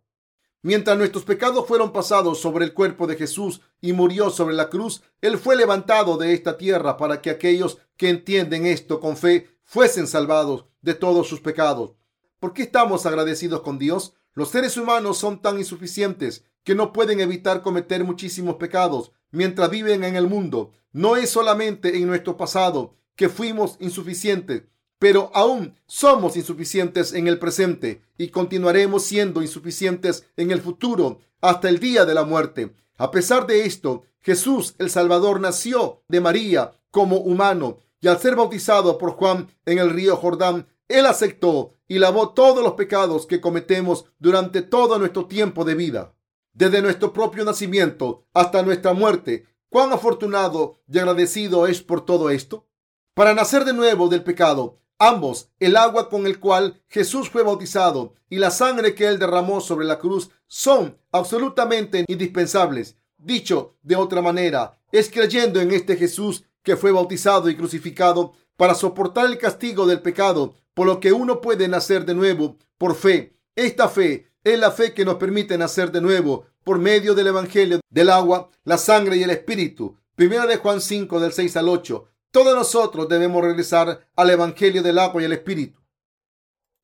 Mientras 0.61 0.95
nuestros 0.95 1.23
pecados 1.23 1.65
fueron 1.65 1.91
pasados 1.91 2.39
sobre 2.39 2.65
el 2.65 2.75
cuerpo 2.75 3.07
de 3.07 3.15
Jesús 3.15 3.61
y 3.81 3.93
murió 3.93 4.29
sobre 4.29 4.53
la 4.53 4.69
cruz, 4.69 5.01
Él 5.21 5.37
fue 5.37 5.55
levantado 5.55 6.17
de 6.17 6.33
esta 6.33 6.57
tierra 6.57 6.97
para 6.97 7.21
que 7.21 7.29
aquellos 7.29 7.77
que 7.95 8.09
entienden 8.09 8.65
esto 8.65 8.99
con 8.99 9.17
fe 9.17 9.56
fuesen 9.67 10.07
salvados 10.07 10.65
de 10.81 10.95
todos 10.95 11.27
sus 11.27 11.41
pecados. 11.41 11.91
¿Por 12.39 12.53
qué 12.53 12.63
estamos 12.63 13.05
agradecidos 13.05 13.61
con 13.61 13.77
Dios? 13.77 14.13
Los 14.33 14.49
seres 14.49 14.77
humanos 14.77 15.17
son 15.17 15.41
tan 15.41 15.59
insuficientes 15.59 16.45
que 16.63 16.73
no 16.73 16.93
pueden 16.93 17.19
evitar 17.19 17.61
cometer 17.61 18.03
muchísimos 18.03 18.55
pecados 18.55 19.11
mientras 19.29 19.69
viven 19.69 20.05
en 20.05 20.15
el 20.15 20.27
mundo. 20.27 20.71
No 20.93 21.17
es 21.17 21.29
solamente 21.29 21.97
en 21.97 22.07
nuestro 22.07 22.37
pasado 22.37 22.95
que 23.15 23.27
fuimos 23.27 23.75
insuficientes, 23.79 24.63
pero 24.99 25.31
aún 25.33 25.75
somos 25.85 26.37
insuficientes 26.37 27.11
en 27.11 27.27
el 27.27 27.37
presente 27.37 28.01
y 28.17 28.29
continuaremos 28.29 29.03
siendo 29.03 29.41
insuficientes 29.41 30.25
en 30.37 30.51
el 30.51 30.61
futuro 30.61 31.19
hasta 31.41 31.67
el 31.67 31.79
día 31.79 32.05
de 32.05 32.13
la 32.13 32.23
muerte. 32.23 32.73
A 32.97 33.11
pesar 33.11 33.45
de 33.47 33.65
esto, 33.65 34.03
Jesús 34.21 34.75
el 34.79 34.89
Salvador 34.89 35.41
nació 35.41 36.03
de 36.07 36.21
María 36.21 36.73
como 36.89 37.17
humano 37.17 37.79
y 37.99 38.07
al 38.07 38.19
ser 38.19 38.35
bautizado 38.35 38.97
por 38.97 39.11
Juan 39.11 39.49
en 39.65 39.79
el 39.79 39.89
río 39.89 40.15
Jordán, 40.15 40.67
él 40.87 41.05
aceptó 41.05 41.73
y 41.87 41.99
lavó 41.99 42.29
todos 42.29 42.63
los 42.63 42.73
pecados 42.73 43.25
que 43.25 43.41
cometemos 43.41 44.05
durante 44.19 44.61
todo 44.61 44.99
nuestro 44.99 45.25
tiempo 45.25 45.65
de 45.65 45.75
vida. 45.75 46.13
Desde 46.53 46.81
nuestro 46.81 47.13
propio 47.13 47.45
nacimiento 47.45 48.25
hasta 48.33 48.63
nuestra 48.63 48.93
muerte, 48.93 49.45
cuán 49.69 49.91
afortunado 49.91 50.79
y 50.87 50.97
agradecido 50.97 51.67
es 51.67 51.81
por 51.81 52.05
todo 52.05 52.29
esto. 52.29 52.67
Para 53.13 53.33
nacer 53.33 53.65
de 53.65 53.73
nuevo 53.73 54.07
del 54.09 54.23
pecado, 54.23 54.79
ambos, 54.99 55.49
el 55.59 55.75
agua 55.75 56.09
con 56.09 56.25
el 56.25 56.39
cual 56.39 56.81
Jesús 56.87 57.29
fue 57.29 57.43
bautizado 57.43 58.15
y 58.29 58.37
la 58.37 58.51
sangre 58.51 58.95
que 58.95 59.07
él 59.07 59.19
derramó 59.19 59.61
sobre 59.61 59.85
la 59.85 59.99
cruz, 59.99 60.29
son 60.47 60.97
absolutamente 61.11 62.05
indispensables. 62.07 62.97
Dicho 63.17 63.75
de 63.81 63.95
otra 63.95 64.21
manera, 64.21 64.79
es 64.91 65.09
creyendo 65.09 65.59
en 65.59 65.71
este 65.71 65.95
Jesús 65.95 66.43
que 66.67 66.75
fue 66.75 66.91
bautizado 66.91 67.49
y 67.49 67.55
crucificado 67.55 68.33
para 68.57 68.75
soportar 68.75 69.27
el 69.27 69.37
castigo 69.37 69.87
del 69.87 70.01
pecado, 70.01 70.55
por 70.73 70.85
lo 70.85 70.99
que 70.99 71.13
uno 71.13 71.39
puede 71.39 71.69
nacer 71.69 72.03
de 72.03 72.13
nuevo 72.13 72.57
por 72.77 72.93
fe. 72.93 73.37
Esta 73.55 73.87
fe 73.87 74.33
es 74.43 74.59
la 74.59 74.71
fe 74.71 74.93
que 74.93 75.05
nos 75.05 75.15
permite 75.15 75.57
nacer 75.57 75.93
de 75.93 76.01
nuevo 76.01 76.45
por 76.65 76.77
medio 76.77 77.15
del 77.15 77.27
Evangelio 77.27 77.79
del 77.89 78.09
agua, 78.09 78.49
la 78.65 78.77
sangre 78.77 79.15
y 79.15 79.23
el 79.23 79.29
Espíritu. 79.29 79.95
Primera 80.15 80.45
de 80.45 80.57
Juan 80.57 80.81
5 80.81 81.21
del 81.21 81.31
6 81.31 81.55
al 81.55 81.69
8. 81.69 82.05
Todos 82.31 82.53
nosotros 82.53 83.07
debemos 83.07 83.41
regresar 83.41 84.05
al 84.17 84.29
Evangelio 84.29 84.83
del 84.83 84.99
agua 84.99 85.21
y 85.21 85.25
el 85.25 85.31
Espíritu. 85.31 85.79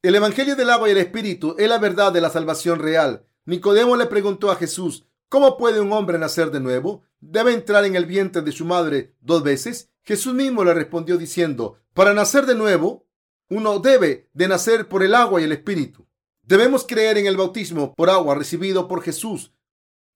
El 0.02 0.15
Evangelio 0.15 0.56
del 0.56 0.69
agua 0.69 0.88
y 0.88 0.93
el 0.93 0.98
Espíritu 1.00 1.58
es 1.60 1.67
la 1.67 1.78
verdad 1.78 2.13
de 2.13 2.22
la 2.22 2.30
salvación 2.30 2.80
real. 2.80 3.26
Nicodemo 3.43 3.98
le 3.98 4.06
preguntó 4.06 4.50
a 4.50 4.56
Jesús, 4.56 5.06
¿Cómo 5.34 5.58
puede 5.58 5.82
un 5.82 5.91
hombre 5.91 6.19
nacer 6.19 6.52
de 6.52 6.60
nuevo? 6.60 7.02
¿Debe 7.19 7.54
entrar 7.54 7.86
en 7.86 7.96
el 7.96 8.06
vientre 8.06 8.43
de 8.43 8.52
su 8.52 8.65
madre 8.65 9.15
dos 9.19 9.41
veces? 9.41 9.89
Jesús 10.04 10.36
mismo 10.36 10.63
le 10.63 10.76
respondió 10.76 11.17
diciendo, 11.17 11.80
para 11.96 12.13
nacer 12.13 12.46
de 12.46 12.54
nuevo, 12.54 13.08
uno 13.50 13.80
debe 13.80 14.30
de 14.34 14.48
nacer 14.48 14.88
por 14.88 15.02
el 15.02 15.15
agua 15.15 15.41
y 15.41 15.46
el 15.46 15.52
espíritu. 15.52 16.06
Debemos 16.43 16.86
creer 16.86 17.17
en 17.17 17.26
el 17.26 17.36
bautismo 17.36 17.96
por 17.96 18.12
agua 18.12 18.36
recibido 18.36 18.88
por 18.88 19.02
Jesús. 19.02 19.52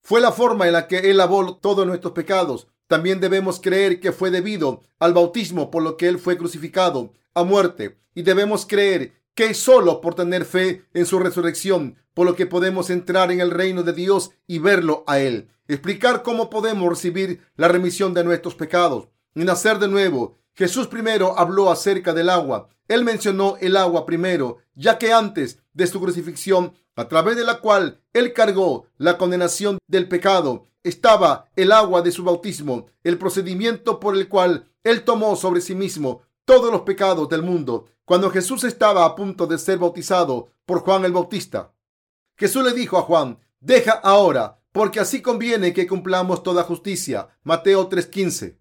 Fue 0.02 0.20
la 0.20 0.30
forma 0.30 0.68
en 0.68 0.72
la 0.74 0.86
que 0.86 0.98
Él 1.10 1.16
lavó 1.16 1.56
todos 1.56 1.84
nuestros 1.84 2.12
pecados. 2.12 2.68
También 2.86 3.18
debemos 3.18 3.58
creer 3.58 3.98
que 3.98 4.12
fue 4.12 4.30
debido 4.30 4.82
al 5.00 5.14
bautismo 5.14 5.72
por 5.72 5.82
lo 5.82 5.96
que 5.96 6.06
Él 6.06 6.20
fue 6.20 6.38
crucificado 6.38 7.12
a 7.34 7.42
muerte. 7.42 7.98
Y 8.14 8.22
debemos 8.22 8.66
creer 8.66 9.17
que 9.38 9.54
solo 9.54 10.00
por 10.00 10.16
tener 10.16 10.44
fe 10.44 10.82
en 10.94 11.06
su 11.06 11.20
resurrección, 11.20 11.94
por 12.12 12.26
lo 12.26 12.34
que 12.34 12.44
podemos 12.44 12.90
entrar 12.90 13.30
en 13.30 13.40
el 13.40 13.52
reino 13.52 13.84
de 13.84 13.92
Dios 13.92 14.32
y 14.48 14.58
verlo 14.58 15.04
a 15.06 15.20
Él. 15.20 15.48
Explicar 15.68 16.24
cómo 16.24 16.50
podemos 16.50 16.88
recibir 16.88 17.40
la 17.54 17.68
remisión 17.68 18.14
de 18.14 18.24
nuestros 18.24 18.56
pecados 18.56 19.06
y 19.36 19.44
nacer 19.44 19.78
de 19.78 19.86
nuevo. 19.86 20.40
Jesús 20.56 20.88
primero 20.88 21.38
habló 21.38 21.70
acerca 21.70 22.12
del 22.12 22.30
agua. 22.30 22.70
Él 22.88 23.04
mencionó 23.04 23.56
el 23.60 23.76
agua 23.76 24.06
primero, 24.06 24.58
ya 24.74 24.98
que 24.98 25.12
antes 25.12 25.60
de 25.72 25.86
su 25.86 26.00
crucifixión, 26.00 26.72
a 26.96 27.06
través 27.06 27.36
de 27.36 27.44
la 27.44 27.60
cual 27.60 28.00
Él 28.12 28.32
cargó 28.32 28.88
la 28.96 29.18
condenación 29.18 29.78
del 29.86 30.08
pecado, 30.08 30.66
estaba 30.82 31.48
el 31.54 31.70
agua 31.70 32.02
de 32.02 32.10
su 32.10 32.24
bautismo, 32.24 32.86
el 33.04 33.18
procedimiento 33.18 34.00
por 34.00 34.16
el 34.16 34.26
cual 34.26 34.68
Él 34.82 35.04
tomó 35.04 35.36
sobre 35.36 35.60
sí 35.60 35.76
mismo 35.76 36.22
todos 36.48 36.72
los 36.72 36.80
pecados 36.80 37.28
del 37.28 37.42
mundo 37.42 37.84
cuando 38.06 38.30
Jesús 38.30 38.64
estaba 38.64 39.04
a 39.04 39.14
punto 39.14 39.46
de 39.46 39.58
ser 39.58 39.76
bautizado 39.76 40.48
por 40.64 40.80
Juan 40.80 41.04
el 41.04 41.12
Bautista. 41.12 41.74
Jesús 42.38 42.64
le 42.64 42.72
dijo 42.72 42.96
a 42.96 43.02
Juan, 43.02 43.38
deja 43.60 43.92
ahora, 43.92 44.58
porque 44.72 44.98
así 44.98 45.20
conviene 45.20 45.74
que 45.74 45.86
cumplamos 45.86 46.42
toda 46.42 46.62
justicia. 46.62 47.28
Mateo 47.42 47.90
3:15. 47.90 48.56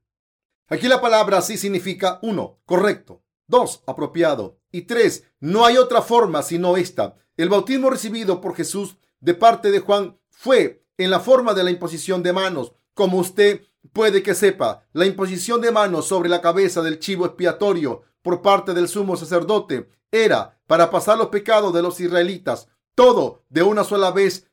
Aquí 0.67 0.89
la 0.89 0.99
palabra 0.99 1.37
así 1.37 1.57
significa 1.57 2.19
uno, 2.23 2.59
correcto, 2.65 3.23
dos, 3.47 3.83
apropiado 3.87 4.59
y 4.69 4.81
tres, 4.81 5.23
no 5.39 5.65
hay 5.65 5.77
otra 5.77 6.01
forma 6.01 6.43
sino 6.43 6.75
esta. 6.75 7.15
El 7.37 7.47
bautismo 7.47 7.89
recibido 7.89 8.41
por 8.41 8.53
Jesús 8.53 8.97
de 9.21 9.33
parte 9.33 9.71
de 9.71 9.79
Juan 9.79 10.19
fue 10.29 10.83
en 10.97 11.09
la 11.09 11.21
forma 11.21 11.53
de 11.53 11.63
la 11.63 11.71
imposición 11.71 12.21
de 12.21 12.33
manos, 12.33 12.73
como 12.93 13.17
usted 13.17 13.61
puede 13.93 14.23
que 14.23 14.35
sepa, 14.35 14.85
la 14.93 15.05
imposición 15.05 15.61
de 15.61 15.71
manos 15.71 16.07
sobre 16.07 16.29
la 16.29 16.41
cabeza 16.41 16.81
del 16.81 16.99
chivo 16.99 17.25
expiatorio 17.25 18.03
por 18.21 18.41
parte 18.41 18.73
del 18.73 18.87
sumo 18.87 19.15
sacerdote 19.15 19.89
era 20.11 20.59
para 20.67 20.89
pasar 20.89 21.17
los 21.17 21.27
pecados 21.27 21.73
de 21.73 21.81
los 21.81 21.99
israelitas, 21.99 22.67
todo 22.95 23.43
de 23.49 23.63
una 23.63 23.83
sola 23.83 24.11
vez 24.11 24.47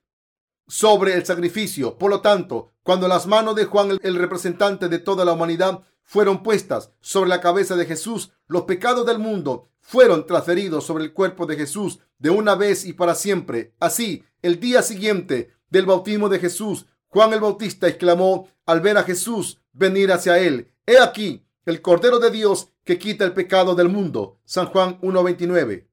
sobre 0.67 1.15
el 1.15 1.25
sacrificio. 1.25 1.99
Por 1.99 2.11
lo 2.11 2.21
tanto, 2.21 2.73
cuando 2.83 3.09
las 3.09 3.27
manos 3.27 3.55
de 3.55 3.65
Juan, 3.65 3.99
el 4.03 4.17
representante 4.17 4.89
de 4.89 4.99
toda 4.99 5.25
la 5.25 5.33
humanidad, 5.33 5.81
fueron 6.03 6.43
puestas 6.43 6.93
sobre 7.01 7.31
la 7.31 7.41
cabeza 7.41 7.77
de 7.77 7.87
Jesús, 7.87 8.33
los 8.47 8.63
pecados 8.63 9.07
del 9.07 9.19
mundo 9.19 9.69
fueron 9.81 10.27
transferidos 10.27 10.85
sobre 10.85 11.05
el 11.05 11.13
cuerpo 11.13 11.47
de 11.47 11.57
Jesús 11.57 11.99
de 12.19 12.31
una 12.31 12.55
vez 12.55 12.87
y 12.87 12.95
para 12.95 13.15
siempre. 13.15 13.75
Así, 13.81 14.25
el 14.41 14.59
día 14.59 14.83
siguiente 14.83 15.53
del 15.69 15.87
bautismo 15.87 16.29
de 16.29 16.39
Jesús, 16.39 16.87
Juan 17.15 17.33
el 17.33 17.39
Bautista 17.39 17.87
exclamó 17.87 18.49
al 18.67 18.81
ver 18.81 18.99
a 18.99 19.05
Jesús 19.05 19.61
venir 19.73 20.11
hacia 20.11 20.41
él, 20.41 20.73
He 20.85 20.99
aquí 20.99 21.47
el 21.65 21.81
Cordero 21.81 22.19
de 22.19 22.33
Dios 22.33 22.71
que 22.83 22.99
quita 22.99 23.25
el 23.25 23.33
pecado 23.33 23.77
del 23.77 23.89
mundo. 23.89 24.41
San 24.45 24.67
Juan 24.67 25.01
1.29. 25.01 25.87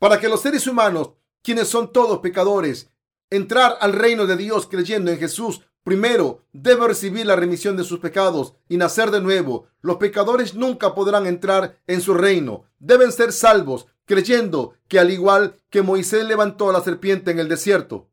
Para 0.00 0.18
que 0.18 0.28
los 0.28 0.40
seres 0.40 0.66
humanos, 0.66 1.12
quienes 1.44 1.68
son 1.68 1.92
todos 1.92 2.18
pecadores, 2.18 2.90
entrar 3.30 3.78
al 3.80 3.92
reino 3.92 4.26
de 4.26 4.36
Dios 4.36 4.66
creyendo 4.66 5.12
en 5.12 5.18
Jesús, 5.18 5.62
primero 5.84 6.42
debe 6.52 6.88
recibir 6.88 7.24
la 7.24 7.36
remisión 7.36 7.76
de 7.76 7.84
sus 7.84 8.00
pecados 8.00 8.56
y 8.68 8.78
nacer 8.78 9.12
de 9.12 9.20
nuevo. 9.20 9.68
Los 9.80 9.98
pecadores 9.98 10.54
nunca 10.56 10.92
podrán 10.92 11.28
entrar 11.28 11.78
en 11.86 12.00
su 12.00 12.14
reino. 12.14 12.64
Deben 12.80 13.12
ser 13.12 13.32
salvos 13.32 13.86
creyendo 14.06 14.74
que 14.88 14.98
al 14.98 15.12
igual 15.12 15.54
que 15.70 15.82
Moisés 15.82 16.24
levantó 16.24 16.68
a 16.68 16.72
la 16.72 16.80
serpiente 16.80 17.30
en 17.30 17.38
el 17.38 17.48
desierto, 17.48 18.07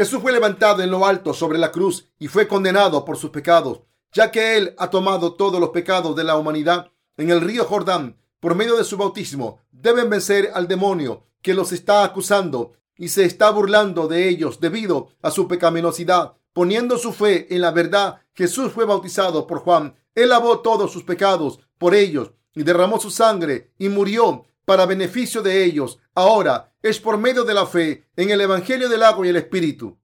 Jesús 0.00 0.22
fue 0.22 0.32
levantado 0.32 0.82
en 0.82 0.90
lo 0.90 1.04
alto 1.04 1.34
sobre 1.34 1.58
la 1.58 1.70
cruz 1.70 2.08
y 2.18 2.28
fue 2.28 2.48
condenado 2.48 3.04
por 3.04 3.18
sus 3.18 3.28
pecados 3.28 3.82
ya 4.14 4.30
que 4.30 4.56
Él 4.56 4.74
ha 4.78 4.88
tomado 4.88 5.34
todos 5.34 5.60
los 5.60 5.68
pecados 5.68 6.16
de 6.16 6.24
la 6.24 6.36
humanidad 6.36 6.90
en 7.18 7.28
el 7.28 7.42
río 7.42 7.66
Jordán 7.66 8.16
por 8.40 8.54
medio 8.54 8.78
de 8.78 8.84
su 8.84 8.96
bautismo, 8.96 9.60
deben 9.70 10.08
vencer 10.08 10.52
al 10.54 10.66
demonio 10.66 11.26
que 11.42 11.52
los 11.52 11.72
está 11.72 12.02
acusando 12.02 12.72
y 12.96 13.08
se 13.08 13.26
está 13.26 13.50
burlando 13.50 14.08
de 14.08 14.26
ellos 14.26 14.58
debido 14.58 15.10
a 15.20 15.30
su 15.30 15.46
pecaminosidad. 15.46 16.32
Poniendo 16.54 16.96
su 16.96 17.12
fe 17.12 17.54
en 17.54 17.60
la 17.60 17.70
verdad, 17.70 18.22
Jesús 18.32 18.72
fue 18.72 18.86
bautizado 18.86 19.46
por 19.46 19.58
Juan. 19.58 19.94
Él 20.14 20.30
lavó 20.30 20.60
todos 20.60 20.90
sus 20.90 21.04
pecados 21.04 21.60
por 21.76 21.94
ellos 21.94 22.32
y 22.54 22.62
derramó 22.62 22.98
su 22.98 23.10
sangre 23.10 23.74
y 23.78 23.90
murió 23.90 24.46
para 24.70 24.86
beneficio 24.86 25.42
de 25.42 25.64
ellos. 25.64 25.98
Ahora 26.14 26.72
es 26.80 27.00
por 27.00 27.18
medio 27.18 27.42
de 27.42 27.54
la 27.54 27.66
fe 27.66 28.04
en 28.14 28.30
el 28.30 28.40
Evangelio 28.40 28.88
del 28.88 29.02
agua 29.02 29.26
y 29.26 29.30
el 29.30 29.34
Espíritu 29.34 29.98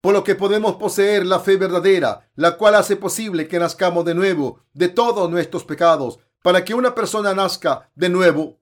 por 0.00 0.12
lo 0.12 0.24
que 0.24 0.34
podemos 0.34 0.74
poseer 0.74 1.24
la 1.24 1.38
fe 1.38 1.56
verdadera, 1.56 2.28
la 2.34 2.56
cual 2.56 2.74
hace 2.74 2.96
posible 2.96 3.46
que 3.46 3.60
nazcamos 3.60 4.04
de 4.04 4.16
nuevo 4.16 4.64
de 4.72 4.88
todos 4.88 5.30
nuestros 5.30 5.62
pecados. 5.62 6.18
Para 6.42 6.64
que 6.64 6.74
una 6.74 6.92
persona 6.92 7.34
nazca 7.34 7.88
de 7.94 8.08
nuevo, 8.08 8.58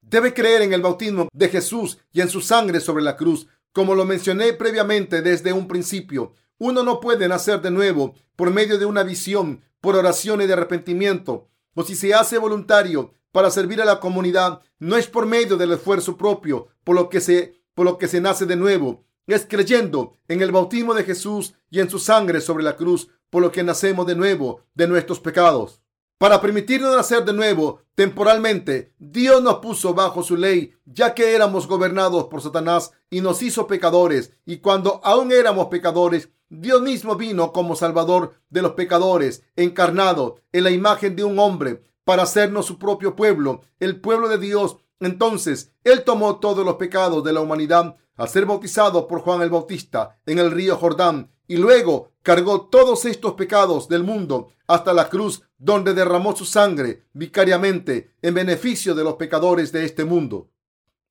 debe 0.00 0.34
creer 0.34 0.62
en 0.62 0.72
el 0.72 0.82
bautismo 0.82 1.28
de 1.32 1.48
Jesús 1.48 1.98
y 2.10 2.20
en 2.20 2.28
su 2.28 2.40
sangre 2.40 2.80
sobre 2.80 3.04
la 3.04 3.16
cruz. 3.16 3.46
Como 3.72 3.94
lo 3.94 4.04
mencioné 4.04 4.52
previamente 4.52 5.22
desde 5.22 5.52
un 5.52 5.68
principio, 5.68 6.34
uno 6.58 6.82
no 6.82 6.98
puede 6.98 7.28
nacer 7.28 7.60
de 7.60 7.70
nuevo 7.70 8.16
por 8.34 8.50
medio 8.50 8.78
de 8.78 8.86
una 8.86 9.04
visión, 9.04 9.62
por 9.80 9.94
oraciones 9.94 10.48
de 10.48 10.54
arrepentimiento, 10.54 11.50
o 11.74 11.84
si 11.84 11.94
se 11.94 12.14
hace 12.14 12.38
voluntario 12.38 13.12
para 13.36 13.50
servir 13.50 13.82
a 13.82 13.84
la 13.84 14.00
comunidad 14.00 14.62
no 14.78 14.96
es 14.96 15.08
por 15.08 15.26
medio 15.26 15.58
del 15.58 15.72
esfuerzo 15.72 16.16
propio, 16.16 16.68
por 16.84 16.96
lo 16.96 17.10
que 17.10 17.20
se, 17.20 17.60
por 17.74 17.84
lo 17.84 17.98
que 17.98 18.08
se 18.08 18.18
nace 18.18 18.46
de 18.46 18.56
nuevo. 18.56 19.04
Es 19.26 19.44
creyendo 19.46 20.16
en 20.26 20.40
el 20.40 20.52
bautismo 20.52 20.94
de 20.94 21.04
Jesús 21.04 21.52
y 21.68 21.80
en 21.80 21.90
su 21.90 21.98
sangre 21.98 22.40
sobre 22.40 22.64
la 22.64 22.76
cruz, 22.76 23.10
por 23.28 23.42
lo 23.42 23.52
que 23.52 23.62
nacemos 23.62 24.06
de 24.06 24.14
nuevo 24.14 24.62
de 24.74 24.88
nuestros 24.88 25.20
pecados. 25.20 25.82
Para 26.16 26.40
permitirnos 26.40 26.96
nacer 26.96 27.26
de 27.26 27.34
nuevo 27.34 27.82
temporalmente, 27.94 28.94
Dios 28.98 29.42
nos 29.42 29.56
puso 29.56 29.92
bajo 29.92 30.22
su 30.22 30.34
ley, 30.34 30.72
ya 30.86 31.12
que 31.12 31.34
éramos 31.34 31.68
gobernados 31.68 32.28
por 32.28 32.40
Satanás 32.40 32.92
y 33.10 33.20
nos 33.20 33.42
hizo 33.42 33.66
pecadores. 33.66 34.32
Y 34.46 34.60
cuando 34.60 34.98
aún 35.04 35.30
éramos 35.30 35.66
pecadores, 35.66 36.30
Dios 36.48 36.80
mismo 36.80 37.16
vino 37.16 37.52
como 37.52 37.76
Salvador 37.76 38.32
de 38.48 38.62
los 38.62 38.72
pecadores, 38.72 39.42
encarnado 39.56 40.36
en 40.52 40.64
la 40.64 40.70
imagen 40.70 41.16
de 41.16 41.24
un 41.24 41.38
hombre, 41.38 41.82
para 42.06 42.22
hacernos 42.22 42.66
su 42.66 42.78
propio 42.78 43.16
pueblo, 43.16 43.62
el 43.80 44.00
pueblo 44.00 44.28
de 44.28 44.38
Dios. 44.38 44.76
Entonces, 45.00 45.72
Él 45.82 46.04
tomó 46.04 46.38
todos 46.38 46.64
los 46.64 46.76
pecados 46.76 47.24
de 47.24 47.32
la 47.32 47.40
humanidad 47.40 47.96
al 48.14 48.28
ser 48.28 48.46
bautizado 48.46 49.08
por 49.08 49.22
Juan 49.22 49.42
el 49.42 49.50
Bautista 49.50 50.16
en 50.24 50.38
el 50.38 50.52
río 50.52 50.76
Jordán 50.76 51.32
y 51.48 51.56
luego 51.56 52.12
cargó 52.22 52.68
todos 52.68 53.04
estos 53.06 53.32
pecados 53.32 53.88
del 53.88 54.04
mundo 54.04 54.52
hasta 54.68 54.94
la 54.94 55.08
cruz 55.08 55.42
donde 55.58 55.94
derramó 55.94 56.36
su 56.36 56.44
sangre 56.44 57.08
vicariamente 57.12 58.14
en 58.22 58.34
beneficio 58.34 58.94
de 58.94 59.02
los 59.02 59.14
pecadores 59.14 59.72
de 59.72 59.84
este 59.84 60.04
mundo. 60.04 60.48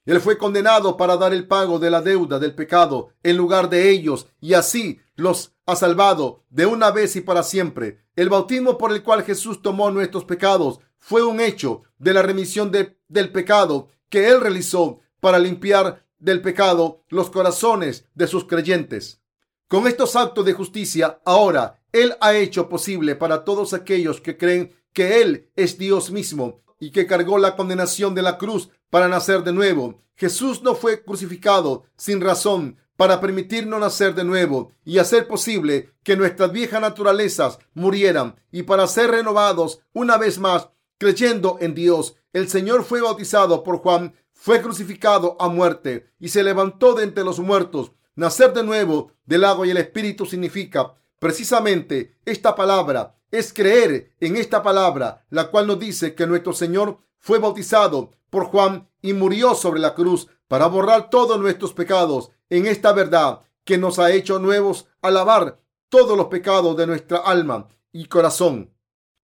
Él 0.05 0.21
fue 0.21 0.37
condenado 0.37 0.95
para 0.95 1.17
dar 1.17 1.33
el 1.33 1.45
pago 1.45 1.77
de 1.77 1.89
la 1.89 2.01
deuda 2.01 2.39
del 2.39 2.55
pecado 2.55 3.09
en 3.21 3.35
lugar 3.35 3.69
de 3.69 3.89
ellos 3.89 4.27
y 4.39 4.53
así 4.53 5.01
los 5.15 5.55
ha 5.65 5.75
salvado 5.75 6.45
de 6.49 6.65
una 6.65 6.91
vez 6.91 7.17
y 7.17 7.21
para 7.21 7.43
siempre. 7.43 8.05
El 8.15 8.29
bautismo 8.29 8.77
por 8.77 8.91
el 8.91 9.03
cual 9.03 9.23
Jesús 9.23 9.61
tomó 9.61 9.91
nuestros 9.91 10.23
pecados 10.23 10.79
fue 11.07 11.23
un 11.23 11.39
hecho 11.39 11.83
de 11.99 12.15
la 12.15 12.23
remisión 12.23 12.71
del 12.71 13.31
pecado 13.31 13.89
que 14.09 14.27
Él 14.27 14.41
realizó 14.41 15.01
para 15.19 15.37
limpiar 15.37 16.03
del 16.17 16.41
pecado 16.41 17.03
los 17.09 17.29
corazones 17.29 18.05
de 18.15 18.25
sus 18.25 18.45
creyentes. 18.45 19.21
Con 19.67 19.85
estos 19.85 20.15
actos 20.15 20.43
de 20.45 20.53
justicia, 20.53 21.21
ahora 21.23 21.79
Él 21.91 22.15
ha 22.21 22.33
hecho 22.33 22.67
posible 22.69 23.15
para 23.15 23.43
todos 23.43 23.75
aquellos 23.75 24.19
que 24.19 24.35
creen 24.35 24.75
que 24.93 25.21
Él 25.21 25.51
es 25.55 25.77
Dios 25.77 26.09
mismo 26.09 26.63
y 26.79 26.89
que 26.89 27.05
cargó 27.05 27.37
la 27.37 27.55
condenación 27.55 28.15
de 28.15 28.23
la 28.23 28.39
cruz 28.39 28.69
para 28.89 29.07
nacer 29.07 29.43
de 29.43 29.53
nuevo. 29.53 30.01
Jesús 30.15 30.63
no 30.63 30.73
fue 30.73 31.03
crucificado 31.03 31.83
sin 31.95 32.19
razón 32.19 32.77
para 32.97 33.21
permitirnos 33.21 33.79
nacer 33.79 34.15
de 34.15 34.23
nuevo 34.23 34.71
y 34.83 34.97
hacer 34.97 35.27
posible 35.27 35.91
que 36.01 36.17
nuestras 36.17 36.51
viejas 36.51 36.81
naturalezas 36.81 37.59
murieran 37.75 38.37
y 38.51 38.63
para 38.63 38.87
ser 38.87 39.11
renovados 39.11 39.81
una 39.93 40.17
vez 40.17 40.39
más 40.39 40.69
creyendo 40.97 41.57
en 41.61 41.75
Dios. 41.75 42.15
El 42.33 42.49
Señor 42.49 42.83
fue 42.83 43.01
bautizado 43.01 43.63
por 43.63 43.77
Juan, 43.77 44.13
fue 44.31 44.61
crucificado 44.61 45.37
a 45.39 45.49
muerte 45.49 46.11
y 46.19 46.29
se 46.29 46.43
levantó 46.43 46.93
de 46.93 47.03
entre 47.03 47.23
los 47.23 47.39
muertos 47.39 47.91
Nacer 48.17 48.53
de 48.53 48.63
nuevo 48.63 49.11
del 49.25 49.43
agua 49.43 49.67
y 49.67 49.71
el 49.71 49.77
espíritu 49.77 50.25
significa 50.25 50.93
precisamente 51.19 52.17
esta 52.23 52.55
palabra. 52.55 53.17
Es 53.29 53.51
creer 53.51 54.15
en 54.21 54.37
esta 54.37 54.63
palabra, 54.63 55.25
la 55.29 55.51
cual 55.51 55.67
nos 55.67 55.79
dice 55.79 56.15
que 56.15 56.25
nuestro 56.25 56.53
Señor 56.53 56.99
fue 57.19 57.39
bautizado 57.39 58.11
por 58.29 58.45
Juan 58.45 58.87
y 59.01 59.11
murió 59.11 59.53
sobre 59.53 59.81
la 59.81 59.93
cruz 59.93 60.27
para 60.47 60.67
borrar 60.67 61.09
todos 61.09 61.37
nuestros 61.41 61.73
pecados. 61.73 62.31
En 62.49 62.67
esta 62.67 62.93
verdad 62.93 63.41
que 63.65 63.77
nos 63.77 63.99
ha 63.99 64.11
hecho 64.11 64.39
nuevos 64.39 64.87
a 65.01 65.11
lavar 65.11 65.59
todos 65.89 66.15
los 66.17 66.27
pecados 66.27 66.77
de 66.77 66.87
nuestra 66.87 67.17
alma 67.17 67.67
y 67.91 68.05
corazón. 68.05 68.71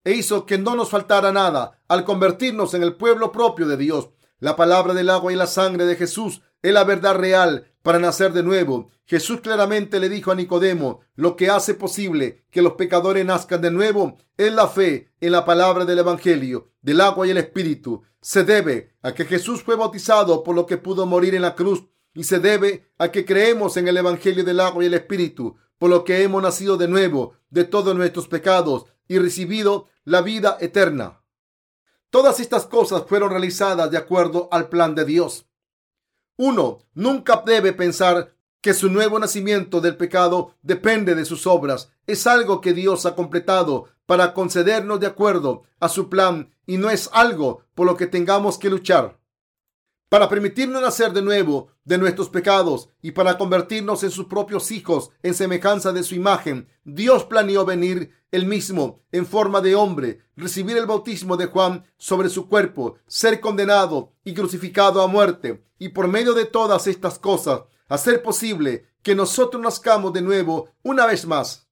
E 0.04 0.12
hizo 0.12 0.46
que 0.46 0.58
no 0.58 0.74
nos 0.74 0.90
faltara 0.90 1.32
nada 1.32 1.80
al 1.88 2.04
convertirnos 2.04 2.74
en 2.74 2.82
el 2.82 2.96
pueblo 2.96 3.30
propio 3.30 3.66
de 3.68 3.76
Dios. 3.76 4.10
La 4.40 4.56
palabra 4.56 4.94
del 4.94 5.10
agua 5.10 5.32
y 5.32 5.36
la 5.36 5.46
sangre 5.46 5.84
de 5.84 5.94
Jesús 5.94 6.42
es 6.62 6.72
la 6.72 6.84
verdad 6.84 7.14
real 7.14 7.72
para 7.82 7.98
nacer 7.98 8.32
de 8.32 8.42
nuevo. 8.42 8.90
Jesús 9.04 9.40
claramente 9.40 10.00
le 10.00 10.08
dijo 10.08 10.30
a 10.30 10.34
Nicodemo, 10.34 11.00
lo 11.14 11.36
que 11.36 11.50
hace 11.50 11.74
posible 11.74 12.44
que 12.50 12.62
los 12.62 12.72
pecadores 12.72 13.24
nazcan 13.24 13.60
de 13.60 13.70
nuevo 13.70 14.16
es 14.36 14.52
la 14.52 14.68
fe 14.68 15.12
en 15.20 15.32
la 15.32 15.44
palabra 15.44 15.84
del 15.84 15.98
Evangelio, 15.98 16.70
del 16.80 17.00
agua 17.00 17.26
y 17.26 17.30
el 17.30 17.38
Espíritu. 17.38 18.02
Se 18.20 18.44
debe 18.44 18.94
a 19.02 19.12
que 19.12 19.24
Jesús 19.24 19.62
fue 19.62 19.76
bautizado 19.76 20.42
por 20.42 20.56
lo 20.56 20.66
que 20.66 20.78
pudo 20.78 21.06
morir 21.06 21.34
en 21.34 21.42
la 21.42 21.54
cruz 21.54 21.84
y 22.14 22.24
se 22.24 22.38
debe 22.38 22.90
a 22.98 23.10
que 23.10 23.24
creemos 23.24 23.76
en 23.76 23.88
el 23.88 23.96
Evangelio 23.96 24.44
del 24.44 24.60
agua 24.60 24.82
y 24.82 24.86
el 24.86 24.94
Espíritu, 24.94 25.56
por 25.78 25.90
lo 25.90 26.04
que 26.04 26.22
hemos 26.22 26.42
nacido 26.42 26.76
de 26.76 26.88
nuevo 26.88 27.34
de 27.50 27.64
todos 27.64 27.94
nuestros 27.94 28.28
pecados 28.28 28.86
y 29.08 29.18
recibido 29.18 29.88
la 30.04 30.22
vida 30.22 30.56
eterna. 30.60 31.22
Todas 32.10 32.40
estas 32.40 32.66
cosas 32.66 33.04
fueron 33.06 33.30
realizadas 33.30 33.90
de 33.90 33.96
acuerdo 33.96 34.48
al 34.50 34.68
plan 34.68 34.94
de 34.94 35.04
Dios. 35.04 35.46
Uno 36.36 36.80
nunca 36.94 37.42
debe 37.44 37.72
pensar 37.72 38.34
que 38.60 38.74
su 38.74 38.90
nuevo 38.90 39.18
nacimiento 39.18 39.80
del 39.80 39.96
pecado 39.96 40.54
depende 40.62 41.14
de 41.14 41.24
sus 41.24 41.46
obras. 41.46 41.90
Es 42.06 42.26
algo 42.26 42.60
que 42.60 42.72
Dios 42.72 43.06
ha 43.06 43.14
completado 43.14 43.86
para 44.06 44.34
concedernos 44.34 45.00
de 45.00 45.06
acuerdo 45.06 45.64
a 45.80 45.88
su 45.88 46.08
plan 46.08 46.54
y 46.66 46.76
no 46.76 46.90
es 46.90 47.10
algo 47.12 47.64
por 47.74 47.86
lo 47.86 47.96
que 47.96 48.06
tengamos 48.06 48.58
que 48.58 48.70
luchar. 48.70 49.18
Para 50.08 50.28
permitirnos 50.28 50.82
nacer 50.82 51.12
de 51.12 51.22
nuevo 51.22 51.68
de 51.84 51.96
nuestros 51.96 52.28
pecados 52.28 52.90
y 53.00 53.12
para 53.12 53.38
convertirnos 53.38 54.04
en 54.04 54.10
sus 54.10 54.26
propios 54.26 54.70
hijos 54.70 55.10
en 55.22 55.34
semejanza 55.34 55.90
de 55.92 56.02
su 56.02 56.14
imagen, 56.14 56.68
Dios 56.84 57.24
planeó 57.24 57.64
venir 57.64 58.12
él 58.32 58.46
mismo 58.46 59.04
en 59.12 59.26
forma 59.26 59.60
de 59.60 59.76
hombre, 59.76 60.22
recibir 60.36 60.76
el 60.76 60.86
bautismo 60.86 61.36
de 61.36 61.46
Juan 61.46 61.84
sobre 61.98 62.28
su 62.28 62.48
cuerpo, 62.48 62.96
ser 63.06 63.40
condenado 63.40 64.14
y 64.24 64.34
crucificado 64.34 65.02
a 65.02 65.06
muerte, 65.06 65.64
y 65.78 65.90
por 65.90 66.08
medio 66.08 66.32
de 66.32 66.46
todas 66.46 66.86
estas 66.86 67.18
cosas, 67.18 67.62
hacer 67.88 68.22
posible 68.22 68.86
que 69.02 69.14
nosotros 69.14 69.62
nazcamos 69.62 70.12
de 70.12 70.22
nuevo 70.22 70.70
una 70.82 71.06
vez 71.06 71.26
más. 71.26 71.68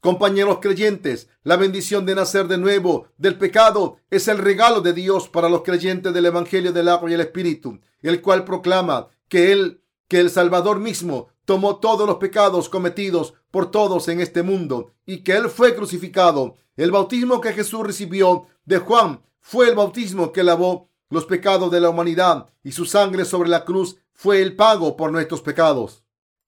Compañeros 0.00 0.58
creyentes, 0.60 1.28
la 1.42 1.56
bendición 1.56 2.04
de 2.04 2.14
nacer 2.14 2.46
de 2.46 2.58
nuevo 2.58 3.08
del 3.16 3.38
pecado 3.38 3.96
es 4.10 4.28
el 4.28 4.38
regalo 4.38 4.82
de 4.82 4.92
Dios 4.92 5.28
para 5.28 5.48
los 5.48 5.62
creyentes 5.62 6.12
del 6.12 6.26
Evangelio 6.26 6.72
del 6.72 6.88
agua 6.88 7.10
y 7.10 7.14
el 7.14 7.22
Espíritu, 7.22 7.80
el 8.02 8.20
cual 8.20 8.44
proclama 8.44 9.08
que 9.28 9.50
él, 9.50 9.82
que 10.08 10.20
el 10.20 10.30
Salvador 10.30 10.78
mismo 10.78 11.28
tomó 11.46 11.76
todos 11.76 12.06
los 12.06 12.16
pecados 12.16 12.68
cometidos 12.68 13.34
por 13.50 13.70
todos 13.70 14.08
en 14.08 14.20
este 14.20 14.42
mundo 14.42 14.92
y 15.06 15.18
que 15.18 15.32
Él 15.32 15.48
fue 15.48 15.74
crucificado. 15.74 16.56
El 16.76 16.90
bautismo 16.90 17.40
que 17.40 17.54
Jesús 17.54 17.86
recibió 17.86 18.48
de 18.66 18.78
Juan 18.78 19.22
fue 19.40 19.68
el 19.68 19.74
bautismo 19.74 20.32
que 20.32 20.42
lavó 20.42 20.90
los 21.08 21.24
pecados 21.24 21.70
de 21.70 21.80
la 21.80 21.88
humanidad 21.88 22.50
y 22.62 22.72
su 22.72 22.84
sangre 22.84 23.24
sobre 23.24 23.48
la 23.48 23.64
cruz 23.64 23.96
fue 24.12 24.42
el 24.42 24.56
pago 24.56 24.96
por 24.96 25.12
nuestros 25.12 25.40
pecados. 25.40 26.02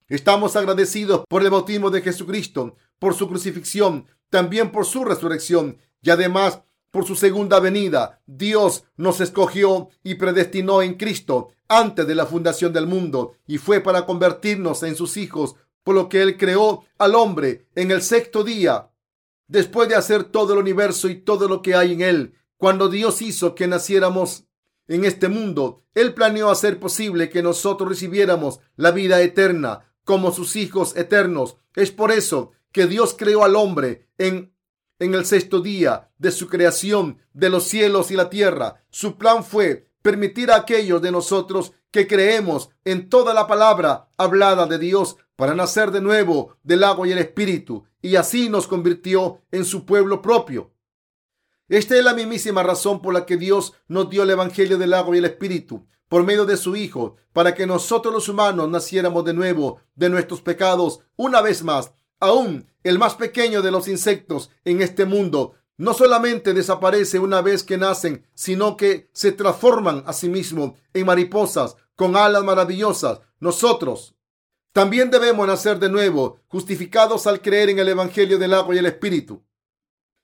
Estamos 0.09 0.57
agradecidos 0.57 1.25
por 1.29 1.43
el 1.43 1.51
bautismo 1.51 1.91
de 1.91 2.03
Jesucristo, 2.03 2.77
por 2.99 3.15
su 3.15 3.29
crucifixión, 3.29 4.07
también 4.31 4.73
por 4.73 4.85
su 4.85 5.05
resurrección 5.05 5.79
y 6.03 6.11
además 6.11 6.63
por 6.91 7.07
su 7.07 7.15
segunda 7.15 7.61
venida. 7.61 8.21
Dios 8.27 8.85
nos 8.97 9.21
escogió 9.21 9.91
y 10.03 10.17
predestinó 10.17 10.83
en 10.83 10.95
Cristo 10.95 11.51
antes 11.69 12.07
de 12.07 12.15
la 12.15 12.27
fundación 12.27 12.73
del 12.73 12.87
mundo 12.87 13.35
y 13.47 13.59
fue 13.59 13.81
para 13.81 14.07
convertirnos 14.07 14.83
en 14.83 14.97
sus 14.97 15.17
hijos, 15.17 15.57
por 15.83 15.95
lo 15.95 16.09
que 16.09 16.23
Él 16.23 16.37
creó 16.37 16.85
al 16.99 17.15
hombre 17.15 17.67
en 17.75 17.91
el 17.91 18.03
sexto 18.03 18.45
día, 18.45 18.91
después 19.47 19.89
de 19.89 19.95
hacer 19.95 20.25
todo 20.25 20.55
el 20.55 20.59
universo 20.59 21.09
y 21.09 21.17
todo 21.21 21.49
lo 21.49 21.63
que 21.63 21.75
hay 21.75 21.93
en 21.93 22.03
él. 22.03 22.35
Cuando 22.57 22.89
Dios 22.89 23.23
hizo 23.23 23.55
que 23.55 23.67
naciéramos 23.67 24.45
en 24.89 25.05
este 25.05 25.29
mundo, 25.29 25.85
Él 25.95 26.15
planeó 26.15 26.51
hacer 26.51 26.79
posible 26.79 27.31
que 27.31 27.43
nosotros 27.43 27.89
recibiéramos 27.89 28.61
la 28.77 28.91
vida 28.91 29.23
eterna 29.23 29.93
como 30.05 30.33
sus 30.33 30.57
hijos 30.57 30.97
eternos. 30.97 31.57
Es 31.75 31.91
por 31.91 32.11
eso 32.11 32.53
que 32.73 32.87
Dios 32.87 33.15
creó 33.17 33.45
al 33.45 33.57
hombre 33.57 34.09
en 34.19 34.53
en 34.99 35.15
el 35.15 35.25
sexto 35.25 35.61
día 35.61 36.11
de 36.19 36.31
su 36.31 36.49
creación 36.49 37.19
de 37.33 37.51
los 37.51 37.65
cielos 37.65 38.11
y 38.11 38.17
la 38.17 38.31
tierra. 38.31 38.85
Su 38.91 39.17
plan 39.17 39.45
fue 39.45 39.88
permitir 40.03 40.51
a 40.51 40.57
aquellos 40.57 41.03
de 41.03 41.11
nosotros 41.11 41.73
que 41.91 42.07
creemos 42.07 42.71
en 42.85 43.09
toda 43.09 43.35
la 43.35 43.47
palabra 43.47 44.09
hablada 44.17 44.67
de 44.67 44.79
Dios 44.79 45.17
para 45.37 45.55
nacer 45.55 45.91
de 45.91 46.01
nuevo 46.01 46.57
del 46.63 46.85
agua 46.85 47.09
y 47.09 47.13
el 47.13 47.19
espíritu, 47.19 47.85
y 48.03 48.17
así 48.17 48.49
nos 48.49 48.67
convirtió 48.67 49.43
en 49.51 49.65
su 49.65 49.85
pueblo 49.85 50.21
propio. 50.21 50.73
Esta 51.69 51.97
es 51.97 52.05
la 52.05 52.15
mismísima 52.15 52.63
razón 52.63 53.03
por 53.03 53.13
la 53.13 53.27
que 53.27 53.37
Dios 53.37 53.75
nos 53.89 54.09
dio 54.11 54.23
el 54.23 54.31
Evangelio 54.31 54.79
del 54.79 54.95
agua 54.95 55.15
y 55.15 55.19
el 55.19 55.27
Espíritu 55.27 55.87
por 56.09 56.25
medio 56.25 56.47
de 56.47 56.57
su 56.57 56.75
Hijo, 56.75 57.17
para 57.35 57.55
que 57.55 57.67
nosotros 57.67 58.15
los 58.15 58.29
humanos 58.31 58.69
naciéramos 58.71 59.25
de 59.25 59.35
nuevo 59.35 59.81
de 59.95 60.09
nuestros 60.09 60.41
pecados 60.41 61.01
una 61.17 61.43
vez 61.43 61.63
más 61.63 61.93
Aún 62.21 62.67
el 62.83 62.99
más 62.99 63.15
pequeño 63.15 63.63
de 63.63 63.71
los 63.71 63.87
insectos 63.87 64.51
en 64.65 64.83
este 64.83 65.05
mundo 65.05 65.55
no 65.79 65.95
solamente 65.95 66.53
desaparece 66.53 67.19
una 67.19 67.41
vez 67.41 67.63
que 67.63 67.79
nacen, 67.79 68.27
sino 68.35 68.77
que 68.77 69.09
se 69.13 69.33
transforman 69.33 70.03
a 70.07 70.13
sí 70.13 70.29
mismos 70.29 70.73
en 70.93 71.07
mariposas 71.07 71.77
con 71.95 72.17
alas 72.17 72.45
maravillosas. 72.45 73.21
Nosotros 73.41 74.17
también 74.73 75.11
debemos 75.11 75.47
nacer 75.47 75.79
de 75.79 75.89
nuevo, 75.89 76.41
justificados 76.49 77.27
al 77.27 77.41
creer 77.41 77.71
en 77.71 77.79
el 77.79 77.89
Evangelio 77.89 78.39
del 78.39 78.55
agua 78.55 78.75
y 78.75 78.79
el 78.79 78.87
Espíritu. 78.87 79.43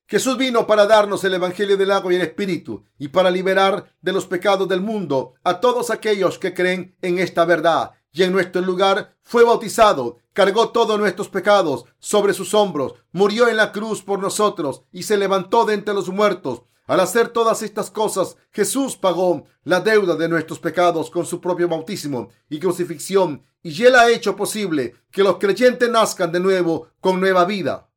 Jesús 0.06 0.36
vino 0.36 0.66
para 0.66 0.86
darnos 0.86 1.24
el 1.24 1.34
Evangelio 1.34 1.76
del 1.76 1.90
agua 1.92 2.12
y 2.12 2.16
el 2.16 2.22
Espíritu 2.22 2.84
y 2.98 3.08
para 3.08 3.30
liberar 3.30 3.96
de 4.02 4.12
los 4.12 4.26
pecados 4.26 4.68
del 4.68 4.80
mundo 4.80 5.34
a 5.44 5.60
todos 5.60 5.90
aquellos 5.90 6.38
que 6.38 6.52
creen 6.52 6.94
en 7.00 7.18
esta 7.18 7.44
verdad. 7.44 7.92
Y 8.14 8.22
en 8.22 8.32
nuestro 8.32 8.62
lugar 8.62 9.16
fue 9.22 9.42
bautizado, 9.42 10.18
cargó 10.32 10.70
todos 10.70 10.98
nuestros 11.00 11.28
pecados 11.28 11.84
sobre 11.98 12.32
sus 12.32 12.54
hombros, 12.54 12.94
murió 13.10 13.48
en 13.48 13.56
la 13.56 13.72
cruz 13.72 14.02
por 14.02 14.20
nosotros 14.20 14.84
y 14.92 15.02
se 15.02 15.16
levantó 15.16 15.64
de 15.64 15.74
entre 15.74 15.94
los 15.94 16.08
muertos. 16.08 16.62
Al 16.86 17.00
hacer 17.00 17.30
todas 17.30 17.62
estas 17.62 17.90
cosas, 17.90 18.36
Jesús 18.52 18.96
pagó 18.96 19.46
la 19.64 19.80
deuda 19.80 20.14
de 20.14 20.28
nuestros 20.28 20.60
pecados 20.60 21.10
con 21.10 21.26
su 21.26 21.40
propio 21.40 21.66
bautismo 21.66 22.28
y 22.48 22.60
crucifixión, 22.60 23.42
y 23.64 23.82
él 23.82 23.96
ha 23.96 24.08
hecho 24.08 24.36
posible 24.36 24.94
que 25.10 25.24
los 25.24 25.38
creyentes 25.38 25.90
nazcan 25.90 26.30
de 26.30 26.38
nuevo 26.38 26.86
con 27.00 27.18
nueva 27.18 27.44
vida. 27.46 27.90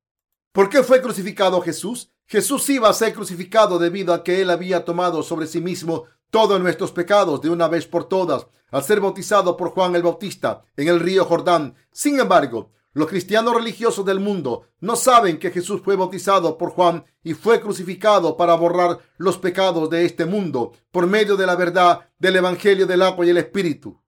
¿Por 0.52 0.68
qué 0.70 0.82
fue 0.82 1.00
crucificado 1.00 1.62
Jesús? 1.62 2.10
Jesús 2.26 2.68
iba 2.70 2.90
a 2.90 2.94
ser 2.94 3.14
crucificado 3.14 3.78
debido 3.78 4.16
a 4.16 4.24
que 4.24 4.42
él 4.42 4.50
había 4.50 4.84
tomado 4.84 5.22
sobre 5.22 5.46
sí 5.46 5.62
mismo 5.62 6.06
todos 6.30 6.60
nuestros 6.60 6.92
pecados 6.92 7.42
de 7.42 7.50
una 7.50 7.68
vez 7.68 7.88
por 7.88 8.06
todas 8.06 8.48
al 8.72 8.84
ser 8.84 9.00
bautizado 9.00 9.56
por 9.56 9.70
Juan 9.70 9.96
el 9.96 10.04
Bautista 10.04 10.64
en 10.76 10.88
el 10.88 11.00
río 11.00 11.26
Jordán. 11.26 11.76
Sin 11.92 12.20
embargo, 12.20 12.72
los 12.94 13.08
cristianos 13.08 13.54
religiosos 13.54 14.04
del 14.06 14.20
mundo 14.20 14.70
no 14.80 14.96
saben 14.96 15.38
que 15.38 15.52
Jesús 15.52 15.82
fue 15.84 15.96
bautizado 15.96 16.58
por 16.58 16.72
Juan 16.72 17.06
y 17.24 17.34
fue 17.34 17.62
crucificado 17.62 18.36
para 18.36 18.56
borrar 18.56 19.00
los 19.18 19.38
pecados 19.38 19.90
de 19.90 20.06
este 20.06 20.26
mundo 20.26 20.74
por 20.92 21.06
medio 21.06 21.38
de 21.38 21.46
la 21.46 21.56
verdad 21.56 22.10
del 22.18 22.38
Evangelio 22.38 22.88
del 22.88 23.04
agua 23.04 23.26
y 23.26 23.30
el 23.30 23.38
Espíritu. 23.38 24.02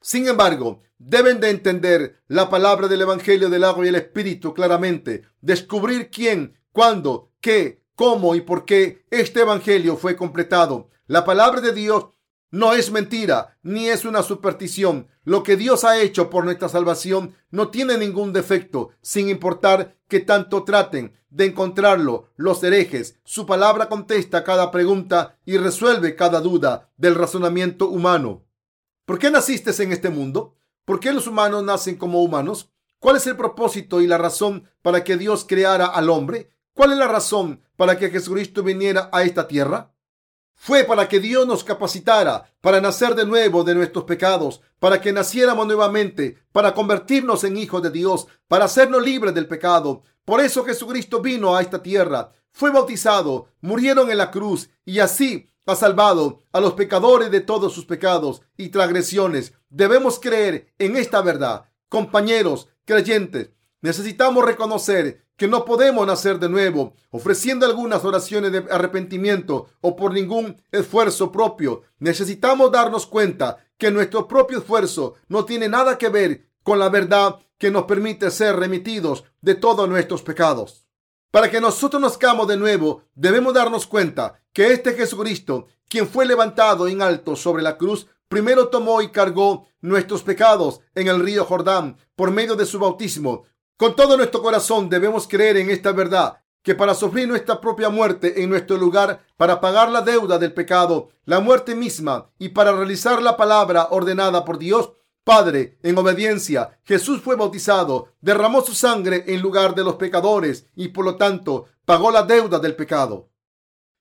Sin 0.00 0.28
embargo, 0.28 0.82
deben 0.98 1.40
de 1.40 1.50
entender 1.50 2.22
la 2.28 2.48
palabra 2.48 2.88
del 2.88 3.02
Evangelio 3.02 3.50
del 3.50 3.64
agua 3.64 3.84
y 3.84 3.88
el 3.88 3.96
Espíritu 3.96 4.54
claramente, 4.54 5.24
descubrir 5.40 6.10
quién, 6.10 6.58
cuándo, 6.72 7.32
qué, 7.40 7.82
cómo 7.94 8.34
y 8.34 8.40
por 8.40 8.64
qué 8.64 9.04
este 9.10 9.40
Evangelio 9.40 9.96
fue 9.96 10.16
completado. 10.16 10.88
La 11.06 11.24
palabra 11.24 11.60
de 11.60 11.72
Dios 11.72 12.06
no 12.50 12.72
es 12.72 12.90
mentira, 12.90 13.58
ni 13.62 13.88
es 13.88 14.04
una 14.04 14.24
superstición. 14.24 15.08
Lo 15.24 15.44
que 15.44 15.56
Dios 15.56 15.84
ha 15.84 16.00
hecho 16.00 16.30
por 16.30 16.44
nuestra 16.44 16.68
salvación 16.68 17.34
no 17.50 17.68
tiene 17.68 17.96
ningún 17.96 18.32
defecto, 18.32 18.90
sin 19.02 19.28
importar 19.28 19.96
que 20.08 20.20
tanto 20.20 20.64
traten 20.64 21.16
de 21.30 21.46
encontrarlo 21.46 22.30
los 22.36 22.62
herejes. 22.64 23.20
Su 23.22 23.46
palabra 23.46 23.88
contesta 23.88 24.42
cada 24.42 24.72
pregunta 24.72 25.38
y 25.44 25.58
resuelve 25.58 26.16
cada 26.16 26.40
duda 26.40 26.90
del 26.96 27.14
razonamiento 27.14 27.88
humano. 27.88 28.44
¿Por 29.04 29.20
qué 29.20 29.30
naciste 29.30 29.70
en 29.82 29.92
este 29.92 30.10
mundo? 30.10 30.56
¿Por 30.84 30.98
qué 30.98 31.12
los 31.12 31.28
humanos 31.28 31.62
nacen 31.62 31.96
como 31.96 32.22
humanos? 32.22 32.72
¿Cuál 32.98 33.16
es 33.16 33.26
el 33.28 33.36
propósito 33.36 34.00
y 34.00 34.08
la 34.08 34.18
razón 34.18 34.68
para 34.82 35.04
que 35.04 35.16
Dios 35.16 35.44
creara 35.46 35.86
al 35.86 36.10
hombre? 36.10 36.50
¿Cuál 36.72 36.92
es 36.92 36.98
la 36.98 37.06
razón 37.06 37.62
para 37.76 37.96
que 37.98 38.10
Jesucristo 38.10 38.62
viniera 38.62 39.08
a 39.12 39.22
esta 39.22 39.46
tierra? 39.46 39.92
Fue 40.58 40.84
para 40.84 41.06
que 41.06 41.20
Dios 41.20 41.46
nos 41.46 41.62
capacitara 41.62 42.52
para 42.60 42.80
nacer 42.80 43.14
de 43.14 43.24
nuevo 43.24 43.62
de 43.62 43.74
nuestros 43.74 44.04
pecados, 44.04 44.62
para 44.80 45.00
que 45.00 45.12
naciéramos 45.12 45.66
nuevamente, 45.66 46.38
para 46.50 46.74
convertirnos 46.74 47.44
en 47.44 47.56
hijos 47.56 47.82
de 47.82 47.90
Dios, 47.90 48.26
para 48.48 48.64
hacernos 48.64 49.04
libres 49.04 49.34
del 49.34 49.46
pecado. 49.46 50.02
Por 50.24 50.40
eso 50.40 50.64
Jesucristo 50.64 51.20
vino 51.20 51.54
a 51.54 51.62
esta 51.62 51.82
tierra, 51.82 52.32
fue 52.50 52.70
bautizado, 52.70 53.50
murieron 53.60 54.10
en 54.10 54.16
la 54.16 54.30
cruz 54.30 54.70
y 54.84 54.98
así 54.98 55.46
ha 55.66 55.76
salvado 55.76 56.42
a 56.52 56.60
los 56.60 56.72
pecadores 56.72 57.30
de 57.30 57.42
todos 57.42 57.74
sus 57.74 57.84
pecados 57.84 58.40
y 58.56 58.70
transgresiones. 58.70 59.52
Debemos 59.68 60.18
creer 60.18 60.72
en 60.78 60.96
esta 60.96 61.20
verdad. 61.20 61.66
Compañeros 61.90 62.68
creyentes, 62.86 63.50
necesitamos 63.86 64.44
reconocer 64.44 65.24
que 65.36 65.46
no 65.46 65.64
podemos 65.64 66.04
nacer 66.04 66.40
de 66.40 66.48
nuevo 66.48 66.94
ofreciendo 67.10 67.64
algunas 67.64 68.04
oraciones 68.04 68.50
de 68.50 68.64
arrepentimiento 68.68 69.68
o 69.80 69.94
por 69.94 70.12
ningún 70.12 70.60
esfuerzo 70.72 71.30
propio. 71.30 71.82
Necesitamos 72.00 72.72
darnos 72.72 73.06
cuenta 73.06 73.58
que 73.78 73.92
nuestro 73.92 74.26
propio 74.26 74.58
esfuerzo 74.58 75.14
no 75.28 75.44
tiene 75.44 75.68
nada 75.68 75.98
que 75.98 76.08
ver 76.08 76.48
con 76.64 76.80
la 76.80 76.88
verdad 76.88 77.38
que 77.58 77.70
nos 77.70 77.84
permite 77.84 78.32
ser 78.32 78.56
remitidos 78.56 79.22
de 79.40 79.54
todos 79.54 79.88
nuestros 79.88 80.22
pecados. 80.22 80.84
Para 81.30 81.48
que 81.48 81.60
nosotros 81.60 82.02
nazcamos 82.02 82.48
de 82.48 82.56
nuevo, 82.56 83.04
debemos 83.14 83.54
darnos 83.54 83.86
cuenta 83.86 84.42
que 84.52 84.72
este 84.72 84.94
Jesucristo, 84.94 85.68
quien 85.88 86.08
fue 86.08 86.26
levantado 86.26 86.88
en 86.88 87.02
alto 87.02 87.36
sobre 87.36 87.62
la 87.62 87.76
cruz, 87.76 88.08
primero 88.28 88.66
tomó 88.66 89.00
y 89.00 89.10
cargó 89.10 89.68
nuestros 89.80 90.24
pecados 90.24 90.80
en 90.96 91.06
el 91.06 91.20
río 91.20 91.44
Jordán 91.44 91.98
por 92.16 92.32
medio 92.32 92.56
de 92.56 92.66
su 92.66 92.80
bautismo, 92.80 93.44
con 93.76 93.94
todo 93.94 94.16
nuestro 94.16 94.42
corazón 94.42 94.88
debemos 94.88 95.28
creer 95.28 95.56
en 95.58 95.70
esta 95.70 95.92
verdad, 95.92 96.38
que 96.62 96.74
para 96.74 96.94
sufrir 96.94 97.28
nuestra 97.28 97.60
propia 97.60 97.90
muerte 97.90 98.42
en 98.42 98.50
nuestro 98.50 98.76
lugar, 98.76 99.24
para 99.36 99.60
pagar 99.60 99.90
la 99.90 100.00
deuda 100.00 100.38
del 100.38 100.52
pecado, 100.52 101.10
la 101.24 101.40
muerte 101.40 101.74
misma, 101.74 102.30
y 102.38 102.48
para 102.48 102.72
realizar 102.72 103.22
la 103.22 103.36
palabra 103.36 103.88
ordenada 103.90 104.44
por 104.44 104.58
Dios, 104.58 104.92
Padre, 105.26 105.76
en 105.82 105.98
obediencia, 105.98 106.78
Jesús 106.84 107.20
fue 107.20 107.34
bautizado, 107.34 108.12
derramó 108.20 108.62
su 108.62 108.74
sangre 108.74 109.24
en 109.26 109.42
lugar 109.42 109.74
de 109.74 109.82
los 109.82 109.96
pecadores 109.96 110.66
y 110.76 110.88
por 110.88 111.04
lo 111.04 111.16
tanto 111.16 111.66
pagó 111.84 112.12
la 112.12 112.22
deuda 112.22 112.60
del 112.60 112.76
pecado. 112.76 113.28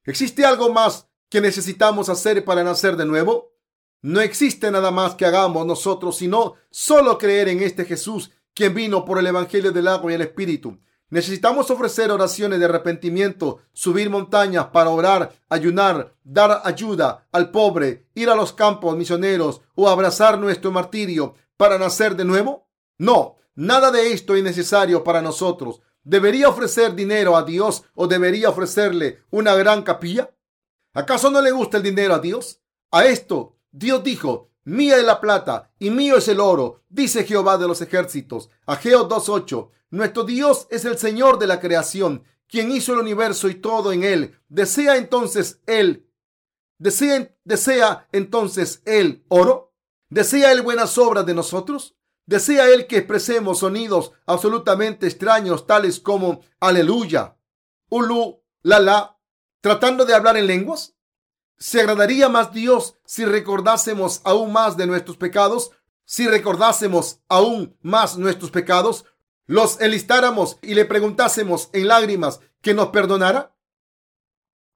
¿Existe 0.03 0.45
algo 0.45 0.71
más 0.71 1.07
que 1.27 1.41
necesitamos 1.41 2.09
hacer 2.09 2.45
para 2.45 2.63
nacer 2.63 2.95
de 2.95 3.07
nuevo? 3.07 3.53
No 4.03 4.21
existe 4.21 4.69
nada 4.69 4.91
más 4.91 5.15
que 5.15 5.25
hagamos 5.25 5.65
nosotros, 5.65 6.15
sino 6.17 6.53
solo 6.69 7.17
creer 7.17 7.49
en 7.49 7.63
este 7.63 7.85
Jesús 7.85 8.29
quien 8.55 8.73
vino 8.73 9.05
por 9.05 9.19
el 9.19 9.27
Evangelio 9.27 9.71
del 9.71 9.87
agua 9.87 10.11
y 10.11 10.15
el 10.15 10.21
Espíritu. 10.21 10.79
Necesitamos 11.09 11.69
ofrecer 11.69 12.09
oraciones 12.09 12.57
de 12.57 12.65
arrepentimiento, 12.65 13.59
subir 13.73 14.09
montañas 14.09 14.67
para 14.73 14.89
orar, 14.89 15.33
ayunar, 15.49 16.15
dar 16.23 16.61
ayuda 16.63 17.27
al 17.31 17.51
pobre, 17.51 18.07
ir 18.15 18.29
a 18.29 18.35
los 18.35 18.53
campos 18.53 18.97
misioneros 18.97 19.61
o 19.75 19.87
abrazar 19.87 20.39
nuestro 20.39 20.71
martirio 20.71 21.35
para 21.57 21.77
nacer 21.77 22.15
de 22.15 22.25
nuevo? 22.25 22.67
No, 22.97 23.35
nada 23.53 23.91
de 23.91 24.13
esto 24.13 24.35
es 24.35 24.43
necesario 24.43 25.03
para 25.03 25.21
nosotros. 25.21 25.81
¿Debería 26.03 26.49
ofrecer 26.49 26.95
dinero 26.95 27.35
a 27.35 27.43
Dios 27.43 27.83
o 27.93 28.07
debería 28.07 28.49
ofrecerle 28.49 29.23
una 29.29 29.53
gran 29.55 29.83
capilla? 29.83 30.31
¿Acaso 30.93 31.29
no 31.29 31.41
le 31.41 31.51
gusta 31.51 31.77
el 31.77 31.83
dinero 31.83 32.15
a 32.15 32.19
Dios? 32.19 32.61
A 32.91 33.05
esto 33.05 33.57
Dios 33.71 34.03
dijo, 34.03 34.49
Mía 34.65 34.97
es 34.97 35.03
la 35.05 35.21
plata 35.21 35.71
y 35.77 35.91
mío 35.91 36.17
es 36.17 36.27
el 36.27 36.39
oro, 36.39 36.83
dice 36.89 37.23
Jehová 37.23 37.59
de 37.59 37.67
los 37.67 37.81
ejércitos. 37.81 38.49
Ageo 38.65 39.07
2.8. 39.07 39.69
Nuestro 39.91 40.23
Dios 40.23 40.67
es 40.71 40.85
el 40.85 40.97
Señor 40.97 41.37
de 41.37 41.45
la 41.45 41.59
creación, 41.59 42.23
quien 42.47 42.71
hizo 42.71 42.93
el 42.93 42.99
universo 42.99 43.47
y 43.47 43.55
todo 43.55 43.93
en 43.93 44.03
él. 44.03 44.35
¿Desea 44.49 44.97
entonces 44.97 45.61
él? 45.67 46.09
¿Desea, 46.79 48.07
entonces 48.11 48.81
él 48.85 49.23
oro? 49.27 49.71
¿Desea 50.09 50.51
él 50.51 50.63
buenas 50.63 50.97
obras 50.97 51.27
de 51.27 51.35
nosotros? 51.35 51.95
¿Desea 52.25 52.67
él 52.69 52.87
que 52.87 52.97
expresemos 52.97 53.59
sonidos 53.59 54.13
absolutamente 54.25 55.05
extraños 55.05 55.67
tales 55.67 55.99
como 55.99 56.41
aleluya, 56.59 57.37
ulu, 57.89 58.41
la 58.63 58.79
la, 58.79 59.19
tratando 59.61 60.05
de 60.05 60.15
hablar 60.15 60.37
en 60.37 60.47
lenguas? 60.47 60.94
¿Se 61.57 61.79
agradaría 61.79 62.27
más 62.29 62.53
Dios 62.53 62.95
si 63.05 63.25
recordásemos 63.25 64.21
aún 64.23 64.51
más 64.51 64.75
de 64.75 64.87
nuestros 64.87 65.17
pecados? 65.17 65.71
Si 66.03 66.27
recordásemos 66.27 67.21
aún 67.29 67.77
más 67.81 68.17
nuestros 68.17 68.51
pecados, 68.51 69.05
los 69.47 69.79
enlistáramos 69.79 70.57
y 70.61 70.75
le 70.75 70.85
preguntásemos 70.85 71.69
en 71.73 71.87
lágrimas 71.87 72.41
que 72.61 72.73
nos 72.73 72.89
perdonara? 72.89 73.55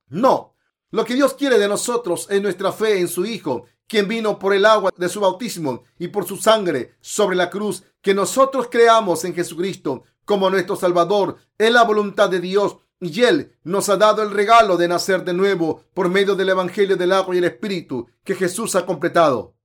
No. 0.08 0.56
Lo 0.92 1.06
que 1.06 1.16
Dios 1.16 1.34
quiere 1.34 1.60
de 1.60 1.68
nosotros 1.68 2.28
es 2.30 2.42
nuestra 2.42 2.72
fe 2.72 3.00
en 3.00 3.08
su 3.08 3.26
Hijo, 3.26 3.66
quien 3.88 4.08
vino 4.08 4.40
por 4.40 4.54
el 4.54 4.66
agua 4.66 4.92
de 4.96 5.10
su 5.10 5.20
bautismo 5.20 5.84
y 5.98 6.08
por 6.08 6.26
su 6.26 6.38
sangre 6.38 6.96
sobre 7.02 7.36
la 7.36 7.50
cruz, 7.50 7.84
que 8.02 8.14
nosotros 8.14 8.68
creamos 8.72 9.26
en 9.26 9.36
Jesucristo 9.36 10.04
como 10.26 10.50
nuestro 10.50 10.76
Salvador. 10.76 11.38
Es 11.58 11.72
la 11.72 11.84
voluntad 11.84 12.30
de 12.30 12.40
Dios 12.40 12.78
y 13.00 13.24
Él 13.24 13.56
nos 13.64 13.90
ha 13.90 13.98
dado 13.98 14.22
el 14.24 14.32
regalo 14.32 14.76
de 14.78 14.88
nacer 14.88 15.24
de 15.24 15.34
nuevo 15.34 15.84
por 15.94 16.10
medio 16.10 16.36
del 16.36 16.50
Evangelio 16.50 16.98
del 16.98 17.14
agua 17.14 17.36
y 17.36 17.38
el 17.38 17.46
Espíritu 17.46 18.08
que 18.24 18.36
Jesús 18.36 18.76
ha 18.76 18.86
completado. 18.86 19.56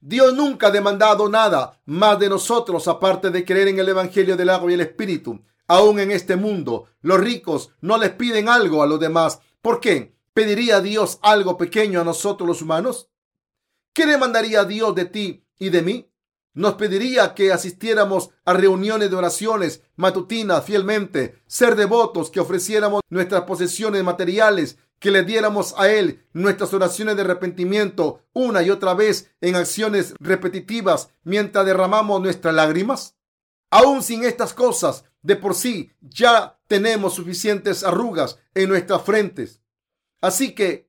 Dios 0.00 0.34
nunca 0.34 0.68
ha 0.68 0.70
demandado 0.70 1.28
nada 1.28 1.80
más 1.86 2.18
de 2.18 2.28
nosotros 2.28 2.86
aparte 2.86 3.30
de 3.30 3.44
creer 3.44 3.68
en 3.68 3.78
el 3.78 3.88
Evangelio 3.88 4.36
del 4.36 4.50
agua 4.50 4.70
y 4.70 4.74
el 4.74 4.82
Espíritu. 4.82 5.42
Aún 5.66 5.98
en 5.98 6.10
este 6.10 6.36
mundo, 6.36 6.86
los 7.00 7.18
ricos 7.18 7.70
no 7.80 7.98
les 7.98 8.10
piden 8.10 8.48
algo 8.48 8.82
a 8.82 8.86
los 8.86 9.00
demás. 9.00 9.40
¿Por 9.62 9.80
qué? 9.80 10.14
¿Pediría 10.32 10.80
Dios 10.80 11.18
algo 11.22 11.56
pequeño 11.56 12.00
a 12.00 12.04
nosotros 12.04 12.46
los 12.46 12.62
humanos? 12.62 13.08
¿Qué 13.92 14.06
demandaría 14.06 14.64
Dios 14.64 14.94
de 14.94 15.06
ti 15.06 15.44
y 15.58 15.70
de 15.70 15.82
mí? 15.82 16.10
Nos 16.56 16.74
pediría 16.74 17.34
que 17.34 17.52
asistiéramos 17.52 18.30
a 18.46 18.54
reuniones 18.54 19.10
de 19.10 19.16
oraciones 19.16 19.82
matutinas 19.94 20.64
fielmente, 20.64 21.42
ser 21.46 21.76
devotos, 21.76 22.30
que 22.30 22.40
ofreciéramos 22.40 23.02
nuestras 23.10 23.42
posesiones 23.42 24.02
materiales, 24.02 24.78
que 24.98 25.10
le 25.10 25.22
diéramos 25.22 25.74
a 25.76 25.90
Él 25.90 26.24
nuestras 26.32 26.72
oraciones 26.72 27.14
de 27.14 27.22
arrepentimiento 27.22 28.22
una 28.32 28.62
y 28.62 28.70
otra 28.70 28.94
vez 28.94 29.30
en 29.42 29.54
acciones 29.54 30.14
repetitivas 30.18 31.10
mientras 31.24 31.66
derramamos 31.66 32.22
nuestras 32.22 32.54
lágrimas? 32.54 33.16
Aún 33.70 34.02
sin 34.02 34.24
estas 34.24 34.54
cosas, 34.54 35.04
de 35.20 35.36
por 35.36 35.54
sí 35.54 35.92
ya 36.00 36.58
tenemos 36.68 37.14
suficientes 37.14 37.84
arrugas 37.84 38.38
en 38.54 38.70
nuestras 38.70 39.02
frentes. 39.02 39.60
Así 40.22 40.54
que, 40.54 40.88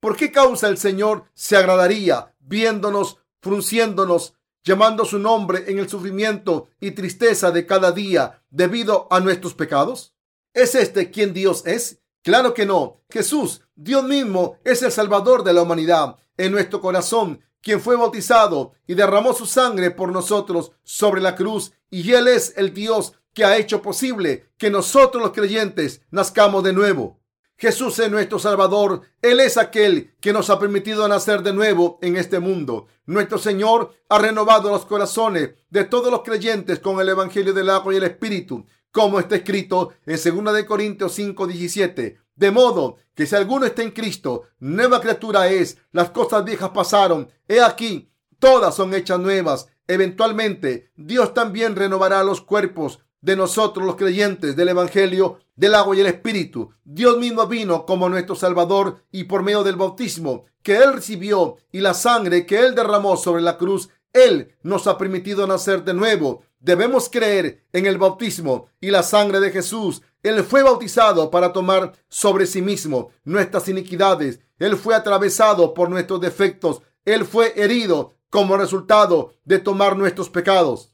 ¿por 0.00 0.16
qué 0.16 0.30
causa 0.30 0.68
el 0.68 0.76
Señor 0.76 1.24
se 1.32 1.56
agradaría 1.56 2.34
viéndonos, 2.40 3.16
frunciéndonos, 3.40 4.34
llamando 4.68 5.06
su 5.06 5.18
nombre 5.18 5.64
en 5.66 5.78
el 5.78 5.88
sufrimiento 5.88 6.68
y 6.78 6.90
tristeza 6.90 7.50
de 7.50 7.64
cada 7.64 7.90
día 7.90 8.42
debido 8.50 9.08
a 9.10 9.18
nuestros 9.18 9.54
pecados? 9.54 10.14
¿Es 10.52 10.74
este 10.74 11.10
quien 11.10 11.32
Dios 11.32 11.62
es? 11.64 12.02
Claro 12.22 12.52
que 12.52 12.66
no. 12.66 13.00
Jesús, 13.08 13.62
Dios 13.74 14.04
mismo, 14.04 14.58
es 14.64 14.82
el 14.82 14.92
Salvador 14.92 15.42
de 15.42 15.54
la 15.54 15.62
humanidad. 15.62 16.16
En 16.36 16.52
nuestro 16.52 16.82
corazón 16.82 17.40
quien 17.62 17.80
fue 17.80 17.96
bautizado 17.96 18.72
y 18.86 18.94
derramó 18.94 19.32
su 19.32 19.46
sangre 19.46 19.90
por 19.90 20.12
nosotros 20.12 20.72
sobre 20.84 21.20
la 21.22 21.34
cruz, 21.34 21.72
y 21.90 22.12
Él 22.12 22.28
es 22.28 22.52
el 22.56 22.72
Dios 22.72 23.14
que 23.32 23.44
ha 23.44 23.56
hecho 23.56 23.80
posible 23.80 24.50
que 24.58 24.70
nosotros 24.70 25.22
los 25.22 25.32
creyentes 25.32 26.02
nazcamos 26.10 26.62
de 26.62 26.74
nuevo. 26.74 27.17
Jesús 27.60 27.98
es 27.98 28.08
nuestro 28.08 28.38
Salvador. 28.38 29.02
Él 29.20 29.40
es 29.40 29.56
aquel 29.56 30.14
que 30.20 30.32
nos 30.32 30.48
ha 30.48 30.60
permitido 30.60 31.08
nacer 31.08 31.42
de 31.42 31.52
nuevo 31.52 31.98
en 32.02 32.16
este 32.16 32.38
mundo. 32.38 32.86
Nuestro 33.04 33.36
Señor 33.36 33.94
ha 34.08 34.18
renovado 34.18 34.70
los 34.70 34.86
corazones 34.86 35.54
de 35.68 35.84
todos 35.84 36.12
los 36.12 36.22
creyentes 36.22 36.78
con 36.78 37.00
el 37.00 37.08
Evangelio 37.08 37.52
del 37.52 37.68
agua 37.70 37.92
y 37.92 37.96
el 37.96 38.04
Espíritu, 38.04 38.64
como 38.92 39.18
está 39.18 39.34
escrito 39.34 39.92
en 40.06 40.36
2 40.44 40.64
Corintios 40.64 41.12
5, 41.14 41.48
17. 41.48 42.20
De 42.36 42.50
modo 42.52 42.98
que 43.16 43.26
si 43.26 43.34
alguno 43.34 43.66
está 43.66 43.82
en 43.82 43.90
Cristo, 43.90 44.44
nueva 44.60 45.00
criatura 45.00 45.48
es, 45.48 45.78
las 45.90 46.10
cosas 46.10 46.44
viejas 46.44 46.70
pasaron, 46.70 47.28
he 47.48 47.60
aquí, 47.60 48.12
todas 48.38 48.76
son 48.76 48.94
hechas 48.94 49.18
nuevas. 49.18 49.66
Eventualmente, 49.88 50.92
Dios 50.94 51.34
también 51.34 51.74
renovará 51.74 52.22
los 52.22 52.40
cuerpos 52.40 53.00
de 53.20 53.36
nosotros 53.36 53.86
los 53.86 53.96
creyentes 53.96 54.56
del 54.56 54.68
Evangelio 54.68 55.40
del 55.56 55.74
agua 55.74 55.96
y 55.96 56.00
el 56.00 56.06
Espíritu. 56.06 56.70
Dios 56.84 57.18
mismo 57.18 57.46
vino 57.46 57.84
como 57.86 58.08
nuestro 58.08 58.34
Salvador 58.34 59.04
y 59.10 59.24
por 59.24 59.42
medio 59.42 59.64
del 59.64 59.76
bautismo 59.76 60.44
que 60.62 60.76
Él 60.76 60.92
recibió 60.92 61.56
y 61.72 61.80
la 61.80 61.94
sangre 61.94 62.46
que 62.46 62.58
Él 62.58 62.74
derramó 62.74 63.16
sobre 63.16 63.42
la 63.42 63.56
cruz, 63.56 63.88
Él 64.12 64.56
nos 64.62 64.86
ha 64.86 64.98
permitido 64.98 65.46
nacer 65.46 65.84
de 65.84 65.94
nuevo. 65.94 66.42
Debemos 66.60 67.08
creer 67.08 67.64
en 67.72 67.86
el 67.86 67.98
bautismo 67.98 68.68
y 68.80 68.90
la 68.90 69.02
sangre 69.02 69.40
de 69.40 69.50
Jesús 69.50 70.02
él 70.22 70.42
fue 70.42 70.62
bautizado 70.62 71.30
para 71.30 71.52
tomar 71.52 71.92
sobre 72.08 72.46
sí 72.46 72.60
mismo 72.60 73.10
nuestras 73.24 73.68
iniquidades. 73.68 74.40
Él 74.58 74.76
fue 74.76 74.94
atravesado 74.94 75.74
por 75.74 75.88
nuestros 75.88 76.20
defectos. 76.20 76.82
Él 77.04 77.24
fue 77.24 77.52
herido 77.56 78.16
como 78.28 78.56
resultado 78.56 79.32
de 79.44 79.58
tomar 79.58 79.96
nuestros 79.96 80.28
pecados. 80.28 80.87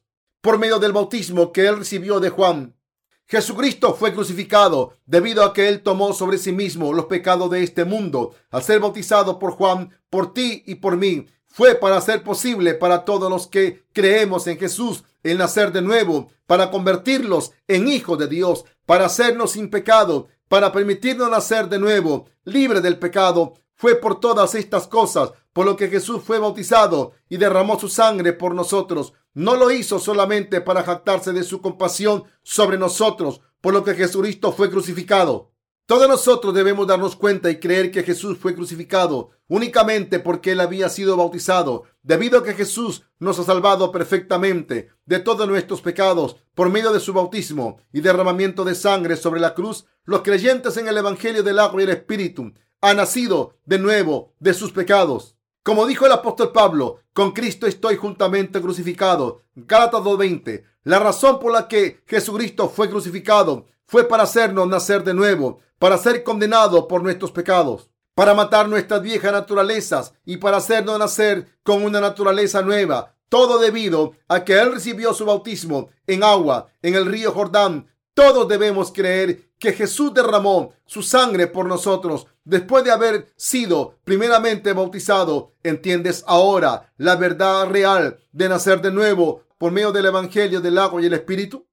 Por 0.44 0.58
medio 0.58 0.78
del 0.78 0.92
bautismo 0.92 1.52
que 1.52 1.66
él 1.66 1.78
recibió 1.78 2.20
de 2.20 2.28
Juan, 2.28 2.76
Jesucristo 3.24 3.94
fue 3.94 4.12
crucificado 4.12 4.92
debido 5.06 5.42
a 5.42 5.54
que 5.54 5.68
él 5.68 5.80
tomó 5.80 6.12
sobre 6.12 6.36
sí 6.36 6.52
mismo 6.52 6.92
los 6.92 7.06
pecados 7.06 7.50
de 7.50 7.62
este 7.62 7.86
mundo. 7.86 8.34
Al 8.50 8.62
ser 8.62 8.78
bautizado 8.78 9.38
por 9.38 9.52
Juan, 9.52 9.98
por 10.10 10.34
ti 10.34 10.62
y 10.66 10.74
por 10.74 10.98
mí, 10.98 11.24
fue 11.46 11.76
para 11.76 11.96
hacer 11.96 12.22
posible 12.22 12.74
para 12.74 13.06
todos 13.06 13.30
los 13.30 13.46
que 13.46 13.86
creemos 13.94 14.46
en 14.46 14.58
Jesús 14.58 15.04
el 15.22 15.38
nacer 15.38 15.72
de 15.72 15.80
nuevo, 15.80 16.28
para 16.46 16.70
convertirlos 16.70 17.52
en 17.66 17.88
hijos 17.88 18.18
de 18.18 18.28
Dios, 18.28 18.66
para 18.84 19.06
hacernos 19.06 19.52
sin 19.52 19.70
pecado, 19.70 20.28
para 20.48 20.72
permitirnos 20.72 21.30
nacer 21.30 21.70
de 21.70 21.78
nuevo, 21.78 22.26
libre 22.44 22.82
del 22.82 22.98
pecado. 22.98 23.54
Fue 23.76 23.94
por 23.94 24.20
todas 24.20 24.54
estas 24.54 24.88
cosas 24.88 25.32
por 25.54 25.64
lo 25.64 25.76
que 25.76 25.88
Jesús 25.88 26.20
fue 26.22 26.38
bautizado 26.38 27.12
y 27.30 27.38
derramó 27.38 27.78
su 27.78 27.88
sangre 27.88 28.34
por 28.34 28.54
nosotros. 28.54 29.14
No 29.34 29.56
lo 29.56 29.70
hizo 29.70 29.98
solamente 29.98 30.60
para 30.60 30.84
jactarse 30.84 31.32
de 31.32 31.42
su 31.42 31.60
compasión 31.60 32.24
sobre 32.42 32.78
nosotros, 32.78 33.40
por 33.60 33.74
lo 33.74 33.82
que 33.84 33.94
Jesucristo 33.94 34.52
fue 34.52 34.70
crucificado. 34.70 35.50
Todos 35.86 36.08
nosotros 36.08 36.54
debemos 36.54 36.86
darnos 36.86 37.14
cuenta 37.14 37.50
y 37.50 37.60
creer 37.60 37.90
que 37.90 38.02
Jesús 38.02 38.38
fue 38.38 38.54
crucificado 38.54 39.32
únicamente 39.48 40.18
porque 40.18 40.52
Él 40.52 40.60
había 40.60 40.88
sido 40.88 41.16
bautizado, 41.16 41.84
debido 42.02 42.38
a 42.38 42.42
que 42.42 42.54
Jesús 42.54 43.02
nos 43.18 43.38
ha 43.38 43.44
salvado 43.44 43.92
perfectamente 43.92 44.88
de 45.04 45.18
todos 45.18 45.46
nuestros 45.46 45.82
pecados 45.82 46.36
por 46.54 46.70
medio 46.70 46.90
de 46.92 47.00
su 47.00 47.12
bautismo 47.12 47.80
y 47.92 48.00
derramamiento 48.00 48.64
de 48.64 48.74
sangre 48.74 49.16
sobre 49.16 49.40
la 49.40 49.54
cruz. 49.54 49.84
Los 50.04 50.22
creyentes 50.22 50.76
en 50.78 50.88
el 50.88 50.96
Evangelio 50.96 51.42
del 51.42 51.58
agua 51.58 51.82
y 51.82 51.84
el 51.84 51.90
Espíritu 51.90 52.52
han 52.80 52.96
nacido 52.96 53.58
de 53.66 53.78
nuevo 53.78 54.32
de 54.38 54.54
sus 54.54 54.72
pecados. 54.72 55.33
Como 55.64 55.86
dijo 55.86 56.04
el 56.04 56.12
apóstol 56.12 56.52
Pablo, 56.52 57.00
con 57.14 57.32
Cristo 57.32 57.66
estoy 57.66 57.96
juntamente 57.96 58.60
crucificado. 58.60 59.44
Gálatas 59.56 60.02
2.20. 60.02 60.62
La 60.84 60.98
razón 60.98 61.40
por 61.40 61.52
la 61.52 61.66
que 61.68 62.04
Jesucristo 62.06 62.68
fue 62.68 62.90
crucificado 62.90 63.66
fue 63.86 64.04
para 64.04 64.24
hacernos 64.24 64.68
nacer 64.68 65.02
de 65.02 65.14
nuevo 65.14 65.60
para 65.78 65.98
ser 65.98 66.22
condenado 66.22 66.88
por 66.88 67.02
nuestros 67.02 67.30
pecados, 67.30 67.90
para 68.14 68.34
matar 68.34 68.68
nuestras 68.68 69.02
viejas 69.02 69.32
naturalezas 69.32 70.12
y 70.24 70.36
para 70.36 70.58
hacernos 70.58 70.98
nacer 70.98 71.58
con 71.62 71.82
una 71.82 72.00
naturaleza 72.00 72.62
nueva. 72.62 73.14
Todo 73.28 73.58
debido 73.58 74.12
a 74.28 74.44
que 74.44 74.58
Él 74.58 74.72
recibió 74.72 75.12
su 75.14 75.24
bautismo 75.24 75.88
en 76.06 76.24
agua 76.24 76.68
en 76.82 76.94
el 76.94 77.06
río 77.06 77.32
Jordán. 77.32 77.88
Todos 78.14 78.48
debemos 78.48 78.92
creer 78.92 79.50
que 79.64 79.72
Jesús 79.72 80.12
derramó 80.12 80.74
su 80.84 81.02
sangre 81.02 81.46
por 81.46 81.64
nosotros 81.64 82.26
después 82.44 82.84
de 82.84 82.90
haber 82.90 83.32
sido 83.34 83.96
primeramente 84.04 84.74
bautizado. 84.74 85.54
¿Entiendes 85.62 86.22
ahora 86.26 86.92
la 86.98 87.16
verdad 87.16 87.70
real 87.70 88.18
de 88.30 88.50
nacer 88.50 88.82
de 88.82 88.92
nuevo 88.92 89.44
por 89.56 89.72
medio 89.72 89.90
del 89.90 90.04
Evangelio 90.04 90.60
del 90.60 90.76
agua 90.76 91.00
y 91.00 91.06
el 91.06 91.14
Espíritu? 91.14 91.66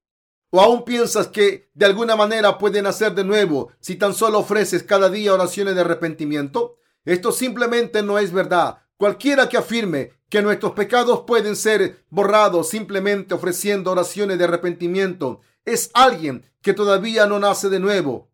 ¿O 0.51 0.61
aún 0.61 0.85
piensas 0.85 1.27
que 1.27 1.69
de 1.73 1.85
alguna 1.85 2.15
manera 2.15 2.57
pueden 2.57 2.85
nacer 2.85 3.13
de 3.13 3.25
nuevo 3.25 3.73
si 3.81 3.97
tan 3.97 4.13
solo 4.13 4.39
ofreces 4.39 4.83
cada 4.83 5.09
día 5.09 5.33
oraciones 5.33 5.75
de 5.75 5.81
arrepentimiento? 5.81 6.77
Esto 7.03 7.33
simplemente 7.33 8.01
no 8.03 8.19
es 8.19 8.31
verdad. 8.31 8.77
Cualquiera 8.95 9.49
que 9.49 9.57
afirme 9.57 10.13
que 10.29 10.41
nuestros 10.41 10.71
pecados 10.71 11.23
pueden 11.27 11.57
ser 11.57 12.05
borrados 12.09 12.69
simplemente 12.69 13.33
ofreciendo 13.33 13.91
oraciones 13.91 14.37
de 14.37 14.45
arrepentimiento 14.45 15.41
es 15.65 15.91
alguien 15.93 16.45
que 16.61 16.73
todavía 16.73 17.25
no 17.25 17.39
nace 17.39 17.69
de 17.69 17.79
nuevo. 17.79 18.29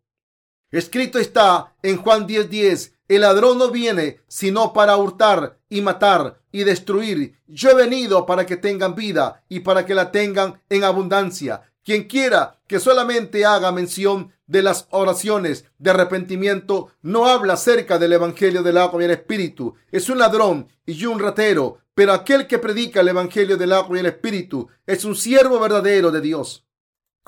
Escrito 0.70 1.18
está 1.18 1.74
en 1.82 1.96
Juan 1.96 2.26
10:10, 2.26 2.92
el 3.08 3.22
ladrón 3.22 3.58
no 3.58 3.70
viene 3.70 4.20
sino 4.28 4.74
para 4.74 4.96
hurtar 4.96 5.58
y 5.70 5.80
matar 5.80 6.42
y 6.52 6.64
destruir. 6.64 7.38
Yo 7.46 7.70
he 7.70 7.74
venido 7.74 8.26
para 8.26 8.44
que 8.44 8.58
tengan 8.58 8.94
vida 8.94 9.44
y 9.48 9.60
para 9.60 9.86
que 9.86 9.94
la 9.94 10.12
tengan 10.12 10.60
en 10.68 10.84
abundancia. 10.84 11.62
Quien 11.82 12.04
quiera 12.04 12.60
que 12.66 12.80
solamente 12.80 13.46
haga 13.46 13.72
mención 13.72 14.30
de 14.46 14.62
las 14.62 14.88
oraciones 14.90 15.64
de 15.78 15.90
arrepentimiento 15.90 16.90
no 17.00 17.26
habla 17.26 17.54
acerca 17.54 17.98
del 17.98 18.12
Evangelio 18.12 18.62
del 18.62 18.76
agua 18.76 19.00
y 19.00 19.06
el 19.06 19.12
Espíritu. 19.12 19.74
Es 19.90 20.10
un 20.10 20.18
ladrón 20.18 20.68
y 20.84 21.06
un 21.06 21.18
ratero, 21.18 21.78
pero 21.94 22.12
aquel 22.12 22.46
que 22.46 22.58
predica 22.58 23.00
el 23.00 23.08
Evangelio 23.08 23.56
del 23.56 23.72
agua 23.72 23.96
y 23.96 24.00
el 24.00 24.06
Espíritu 24.06 24.68
es 24.86 25.06
un 25.06 25.16
siervo 25.16 25.58
verdadero 25.58 26.10
de 26.10 26.20
Dios. 26.20 26.67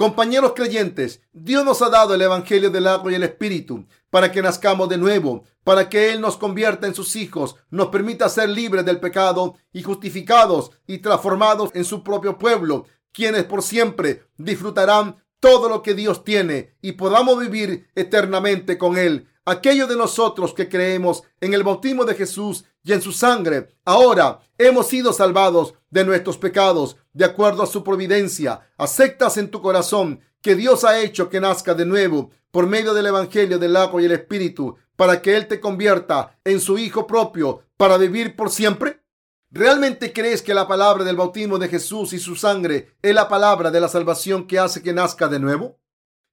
Compañeros 0.01 0.55
creyentes, 0.57 1.21
Dios 1.31 1.63
nos 1.63 1.83
ha 1.83 1.91
dado 1.91 2.15
el 2.15 2.23
Evangelio 2.23 2.71
del 2.71 2.87
agua 2.87 3.13
y 3.13 3.17
el 3.17 3.23
Espíritu 3.23 3.85
para 4.09 4.33
que 4.33 4.41
nazcamos 4.41 4.89
de 4.89 4.97
nuevo, 4.97 5.45
para 5.63 5.91
que 5.91 6.11
Él 6.11 6.23
nos 6.23 6.39
convierta 6.39 6.87
en 6.87 6.95
sus 6.95 7.17
hijos, 7.17 7.57
nos 7.69 7.89
permita 7.89 8.31
ser 8.31 8.49
libres 8.49 8.87
del 8.87 8.99
pecado 8.99 9.57
y 9.75 9.83
justificados 9.83 10.71
y 10.87 11.01
transformados 11.01 11.69
en 11.75 11.85
su 11.85 12.03
propio 12.03 12.39
pueblo, 12.39 12.87
quienes 13.13 13.45
por 13.45 13.63
siempre 13.63 14.23
disfrutarán 14.39 15.23
todo 15.39 15.69
lo 15.69 15.83
que 15.83 15.93
Dios 15.93 16.25
tiene 16.25 16.79
y 16.81 16.93
podamos 16.93 17.39
vivir 17.39 17.91
eternamente 17.95 18.79
con 18.79 18.97
Él. 18.97 19.29
Aquellos 19.45 19.87
de 19.91 19.97
nosotros 19.97 20.55
que 20.55 20.71
creemos 20.71 21.25
en 21.43 21.53
el 21.53 21.63
bautismo 21.63 22.07
de 22.07 22.15
Jesús 22.15 22.65
y 22.83 22.95
en 22.95 23.03
su 23.03 23.13
sangre, 23.13 23.69
ahora 23.85 24.41
hemos 24.57 24.87
sido 24.87 25.13
salvados 25.13 25.75
de 25.91 26.05
nuestros 26.05 26.39
pecados 26.39 26.97
de 27.13 27.25
acuerdo 27.25 27.63
a 27.63 27.67
su 27.67 27.85
providencia. 27.85 28.71
Aceptas 28.79 29.37
en 29.37 29.51
tu 29.51 29.61
corazón 29.61 30.21
que 30.41 30.55
Dios 30.55 30.85
ha 30.85 31.01
hecho 31.01 31.29
que 31.29 31.41
nazca 31.41 31.75
de 31.75 31.85
nuevo 31.85 32.31
por 32.51 32.67
medio 32.67 32.95
del 32.95 33.07
Evangelio 33.07 33.59
del 33.59 33.77
agua 33.77 34.01
y 34.01 34.07
el 34.07 34.13
Espíritu 34.13 34.77
para 34.97 35.21
que 35.23 35.37
Él 35.37 35.47
te 35.47 35.61
convierta 35.61 36.39
en 36.45 36.61
su 36.61 36.79
Hijo 36.79 37.07
propio 37.07 37.63
para 37.77 37.97
vivir 37.97 38.37
por 38.37 38.51
siempre. 38.51 39.03
¿Realmente 39.51 40.13
crees 40.13 40.43
que 40.43 40.55
la 40.55 40.69
palabra 40.69 41.05
del 41.05 41.17
bautismo 41.17 41.59
de 41.59 41.69
Jesús 41.69 42.13
y 42.13 42.19
su 42.19 42.37
sangre 42.37 42.97
es 43.03 43.15
la 43.15 43.29
palabra 43.29 43.71
de 43.71 43.81
la 43.81 43.89
salvación 43.89 44.47
que 44.47 44.59
hace 44.59 44.83
que 44.83 44.93
nazca 44.93 45.29
de 45.29 45.41
nuevo? 45.41 45.81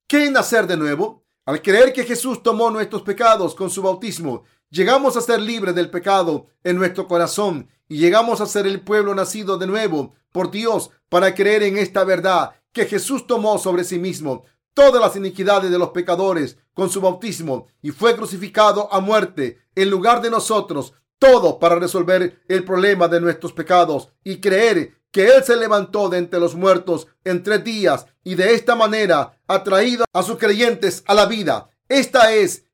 ¿Qué 0.08 0.26
es 0.26 0.32
nacer 0.32 0.68
de 0.68 0.78
nuevo? 0.78 1.26
Al 1.46 1.62
creer 1.62 1.94
que 1.94 2.04
Jesús 2.04 2.44
tomó 2.44 2.70
nuestros 2.70 3.02
pecados 3.04 3.56
con 3.56 3.70
su 3.70 3.82
bautismo, 3.82 4.44
llegamos 4.70 5.18
a 5.18 5.22
ser 5.22 5.40
libres 5.40 5.74
del 5.74 5.90
pecado 5.90 6.48
en 6.64 6.76
nuestro 6.76 7.08
corazón 7.08 7.70
y 7.88 7.98
llegamos 7.98 8.42
a 8.42 8.46
ser 8.46 8.68
el 8.68 8.82
pueblo 8.82 9.16
nacido 9.16 9.58
de 9.58 9.68
nuevo 9.68 10.16
por 10.32 10.52
Dios 10.52 10.90
para 11.10 11.34
creer 11.34 11.64
en 11.64 11.78
esta 11.78 12.04
verdad 12.04 12.52
que 12.72 12.86
Jesús 12.86 13.28
tomó 13.28 13.58
sobre 13.58 13.84
sí 13.84 14.00
mismo 14.00 14.46
todas 14.74 15.02
las 15.02 15.16
iniquidades 15.16 15.72
de 15.72 15.80
los 15.80 15.90
pecadores 15.90 16.58
con 16.74 16.90
su 16.90 17.02
bautismo 17.02 17.68
y 17.82 17.92
fue 17.92 18.16
crucificado 18.16 18.94
a 18.94 19.00
muerte 19.00 19.58
en 19.76 19.90
lugar 19.90 20.22
de 20.22 20.30
nosotros 20.30 20.94
todo 21.20 21.58
para 21.60 21.76
resolver 21.76 22.44
el 22.48 22.64
problema 22.64 23.08
de 23.08 23.20
nuestros 23.20 23.54
pecados 23.54 24.10
y 24.24 24.40
creer 24.40 24.98
que 25.12 25.28
Él 25.28 25.44
se 25.44 25.56
levantó 25.56 26.10
de 26.10 26.20
entre 26.20 26.40
los 26.40 26.56
muertos 26.56 27.08
en 27.24 27.42
tres 27.42 27.64
días 27.64 28.06
y 28.24 28.36
de 28.36 28.54
esta 28.54 28.76
manera 28.76 29.40
ha 29.48 29.64
traído 29.64 30.06
a 30.14 30.22
sus 30.22 30.38
creyentes 30.38 31.04
a 31.08 31.14
la 31.14 31.26
vida. 31.26 31.70
Esta 31.90 32.34
es 32.34 32.66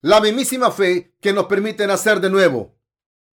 la 0.00 0.20
mismísima 0.20 0.70
fe 0.70 1.14
que 1.20 1.32
nos 1.32 1.46
permite 1.46 1.86
nacer 1.86 2.20
de 2.20 2.30
nuevo. 2.30 2.76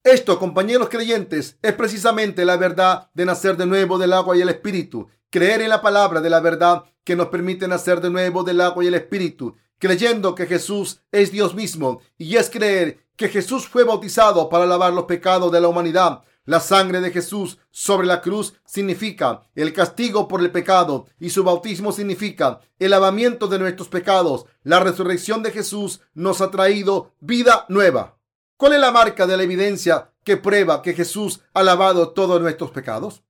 Esto, 0.04 0.36
compañeros 0.40 0.88
creyentes, 0.88 1.58
es 1.62 1.72
precisamente 1.74 2.44
la 2.44 2.56
verdad 2.56 3.08
de 3.14 3.24
nacer 3.24 3.56
de 3.56 3.66
nuevo 3.66 3.98
del 3.98 4.12
agua 4.12 4.36
y 4.36 4.40
el 4.40 4.48
espíritu. 4.48 5.08
Creer 5.30 5.62
en 5.62 5.68
la 5.68 5.80
palabra 5.80 6.20
de 6.20 6.28
la 6.28 6.40
verdad 6.40 6.82
que 7.04 7.14
nos 7.14 7.28
permite 7.28 7.68
nacer 7.68 8.00
de 8.00 8.10
nuevo 8.10 8.42
del 8.42 8.60
agua 8.60 8.82
y 8.82 8.88
el 8.88 8.94
espíritu, 8.94 9.54
creyendo 9.78 10.34
que 10.34 10.46
Jesús 10.46 11.00
es 11.12 11.30
Dios 11.30 11.54
mismo 11.54 12.00
y 12.18 12.34
es 12.34 12.50
creer 12.50 13.06
que 13.14 13.28
Jesús 13.28 13.68
fue 13.68 13.84
bautizado 13.84 14.48
para 14.48 14.66
lavar 14.66 14.92
los 14.92 15.04
pecados 15.04 15.52
de 15.52 15.60
la 15.60 15.68
humanidad. 15.68 16.24
La 16.46 16.58
sangre 16.58 17.00
de 17.00 17.12
Jesús 17.12 17.58
sobre 17.70 18.08
la 18.08 18.20
cruz 18.20 18.54
significa 18.64 19.42
el 19.54 19.72
castigo 19.72 20.26
por 20.26 20.40
el 20.40 20.50
pecado 20.50 21.06
y 21.20 21.30
su 21.30 21.44
bautismo 21.44 21.92
significa 21.92 22.58
el 22.80 22.90
lavamiento 22.90 23.46
de 23.46 23.60
nuestros 23.60 23.88
pecados. 23.88 24.46
La 24.64 24.80
resurrección 24.80 25.44
de 25.44 25.52
Jesús 25.52 26.00
nos 26.12 26.40
ha 26.40 26.50
traído 26.50 27.14
vida 27.20 27.66
nueva. 27.68 28.18
¿Cuál 28.62 28.74
es 28.74 28.78
la 28.78 28.92
marca 28.92 29.26
de 29.26 29.36
la 29.36 29.42
evidencia 29.42 30.12
que 30.22 30.36
prueba 30.36 30.82
que 30.82 30.94
Jesús 30.94 31.40
ha 31.52 31.64
lavado 31.64 32.10
todos 32.10 32.40
nuestros 32.40 32.70
pecados? 32.70 33.24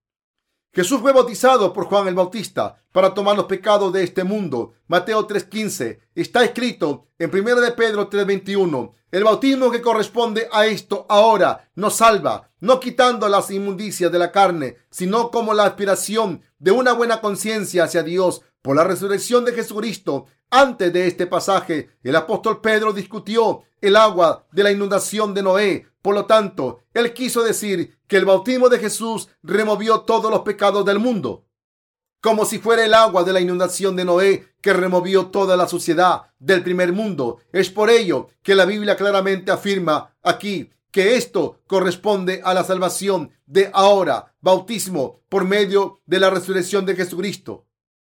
Jesús 0.74 1.01
fue 1.01 1.14
bautizado 1.14 1.72
por 1.72 1.87
Juan 1.87 2.07
el 2.07 2.14
Bautista 2.14 2.85
para 2.93 3.14
tomar 3.14 3.35
los 3.35 3.47
pecados 3.47 3.95
de 3.95 4.05
este 4.05 4.24
mundo. 4.24 4.74
Mateo 4.89 5.26
3:15 5.26 6.01
está 6.14 6.45
escrito 6.45 7.07
en 7.18 7.30
1 7.30 7.62
de 7.62 7.72
Pedro 7.72 8.11
3:21. 8.11 8.93
El 9.11 9.24
bautismo 9.24 9.70
que 9.70 9.80
corresponde 9.80 10.51
a 10.53 10.66
esto 10.66 11.07
ahora 11.09 11.70
nos 11.76 11.95
salva, 11.95 12.51
no 12.61 12.78
quitando 12.78 13.26
las 13.26 13.51
inmundicias 13.51 14.12
de 14.12 14.18
la 14.18 14.33
carne, 14.33 14.76
sino 14.91 15.30
como 15.30 15.55
la 15.55 15.64
aspiración 15.64 16.43
de 16.59 16.72
una 16.72 16.93
buena 16.93 17.22
conciencia 17.22 17.85
hacia 17.85 18.03
Dios 18.03 18.43
por 18.63 18.77
la 18.77 18.85
resurrección 18.85 19.45
de 19.45 19.53
Jesucristo. 19.53 20.27
Antes 20.51 20.93
de 20.93 21.07
este 21.07 21.27
pasaje, 21.27 21.91
el 22.03 22.17
apóstol 22.17 22.61
Pedro 22.61 22.93
discutió 22.93 23.63
el 23.81 23.97
agua 23.97 24.47
de 24.53 24.63
la 24.63 24.71
inundación 24.71 25.35
de 25.35 25.43
Noé. 25.43 25.87
Por 26.01 26.15
lo 26.15 26.27
tanto, 26.27 26.81
él 26.95 27.13
quiso 27.13 27.43
decir 27.43 27.99
que 28.07 28.17
el 28.17 28.25
bautismo 28.25 28.69
de 28.69 28.79
Jesús 28.79 29.29
removió 29.43 30.01
todos 30.01 30.31
los 30.31 30.41
pecados 30.41 30.85
del 30.85 30.99
mundo, 30.99 31.47
como 32.21 32.45
si 32.45 32.59
fuera 32.59 32.85
el 32.85 32.95
agua 32.95 33.25
de 33.25 33.33
la 33.33 33.41
inundación 33.41 33.97
de 33.97 34.05
Noé 34.05 34.55
que 34.61 34.73
removió 34.73 35.27
toda 35.27 35.57
la 35.57 35.69
suciedad 35.69 36.23
del 36.39 36.63
primer 36.63 36.93
mundo. 36.93 37.41
Es 37.53 37.71
por 37.71 37.91
ello 37.91 38.29
que 38.43 38.55
la 38.55 38.65
Biblia 38.65 38.97
claramente 38.97 39.51
afirma 39.51 40.15
aquí 40.23 40.71
que 40.93 41.17
esto 41.17 41.61
corresponde 41.67 42.43
a 42.45 42.55
la 42.55 42.63
salvación 42.63 43.33
de 43.47 43.71
ahora, 43.73 44.35
bautismo 44.41 45.23
por 45.29 45.45
medio 45.45 46.03
de 46.07 46.21
la 46.21 46.31
resurrección 46.31 46.85
de 46.87 46.95
Jesucristo. 46.95 47.67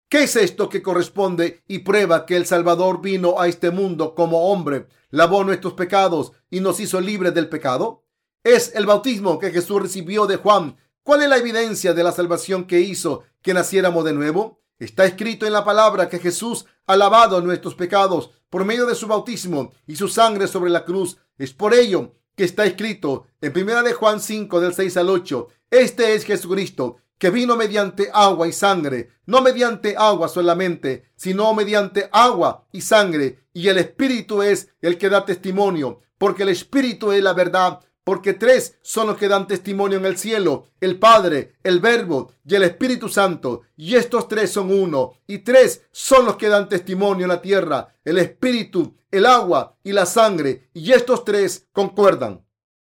¿Qué 0.09 0.23
es 0.23 0.37
esto 0.37 0.69
que 0.69 0.83
corresponde 0.83 1.65
y 1.67 1.81
prueba 1.81 2.27
que 2.27 2.37
el 2.37 2.47
Salvador 2.47 3.01
vino 3.01 3.41
a 3.41 3.49
este 3.49 3.73
mundo 3.73 4.15
como 4.15 4.53
hombre, 4.53 4.87
lavó 5.11 5.43
nuestros 5.43 5.73
pecados 5.73 6.31
y 6.49 6.61
nos 6.61 6.79
hizo 6.79 7.01
libres 7.01 7.35
del 7.35 7.49
pecado? 7.49 8.05
Es 8.45 8.73
el 8.77 8.87
bautismo 8.87 9.41
que 9.41 9.51
Jesús 9.51 9.83
recibió 9.83 10.27
de 10.27 10.37
Juan. 10.37 10.77
¿Cuál 11.03 11.25
es 11.25 11.29
la 11.29 11.39
evidencia 11.39 11.93
de 11.93 12.05
la 12.05 12.13
salvación 12.13 12.69
que 12.69 12.81
hizo 12.81 13.25
que 13.43 13.53
naciéramos 13.53 14.05
de 14.05 14.13
nuevo? 14.13 14.63
Está 14.79 15.07
escrito 15.07 15.45
en 15.45 15.53
la 15.53 15.65
palabra 15.65 16.09
que 16.09 16.21
Jesús 16.21 16.67
ha 16.87 16.97
lavado 16.97 17.41
nuestros 17.41 17.75
pecados 17.75 18.31
por 18.49 18.65
medio 18.65 18.87
de 18.87 18.95
su 18.95 19.09
bautismo 19.09 19.73
y 19.89 19.97
su 19.97 20.07
sangre 20.07 20.47
sobre 20.47 20.71
la 20.71 20.85
cruz. 20.85 21.17
Es 21.37 21.53
por 21.53 21.75
ello 21.75 22.15
que 22.37 22.45
está 22.45 22.65
escrito 22.65 23.27
en 23.41 23.53
primera 23.53 23.83
de 23.83 23.93
Juan 23.93 24.21
5 24.21 24.61
del 24.61 24.73
6 24.73 24.99
al 24.99 25.11
8. 25.11 25.49
Este 25.71 26.15
es 26.15 26.25
Jesucristo 26.25 26.99
que 27.19 27.31
vino 27.31 27.57
mediante 27.57 28.11
agua 28.13 28.47
y 28.47 28.53
sangre, 28.53 29.11
no 29.27 29.41
mediante 29.41 29.95
agua 29.97 30.29
solamente, 30.29 31.11
sino 31.17 31.53
mediante 31.55 32.09
agua 32.13 32.67
y 32.73 32.81
sangre, 32.83 33.47
y 33.53 33.69
el 33.69 33.79
Espíritu 33.79 34.43
es 34.43 34.69
el 34.81 34.99
que 34.99 35.09
da 35.09 35.25
testimonio, 35.25 36.01
porque 36.19 36.43
el 36.43 36.51
Espíritu 36.51 37.13
es 37.13 37.23
la 37.23 37.33
verdad, 37.33 37.81
porque 38.05 38.35
tres 38.35 38.79
son 38.83 39.09
los 39.09 39.17
que 39.17 39.27
dan 39.27 39.49
testimonio 39.49 39.99
en 39.99 40.07
el 40.07 40.17
cielo, 40.17 40.69
el 40.81 40.99
Padre, 40.99 41.57
el 41.65 41.81
Verbo 41.81 42.33
y 42.45 42.55
el 42.55 42.63
Espíritu 42.63 43.09
Santo, 43.09 43.63
y 43.77 43.97
estos 43.97 44.29
tres 44.29 44.53
son 44.53 44.71
uno, 44.71 45.15
y 45.27 45.39
tres 45.39 45.83
son 45.91 46.25
los 46.25 46.37
que 46.37 46.49
dan 46.49 46.69
testimonio 46.69 47.25
en 47.25 47.31
la 47.31 47.43
tierra, 47.43 47.97
el 48.05 48.19
Espíritu, 48.19 48.95
el 49.11 49.27
agua 49.27 49.77
y 49.83 49.93
la 49.93 50.07
sangre, 50.07 50.69
y 50.73 50.93
estos 50.93 51.25
tres 51.25 51.67
concuerdan. 51.73 52.47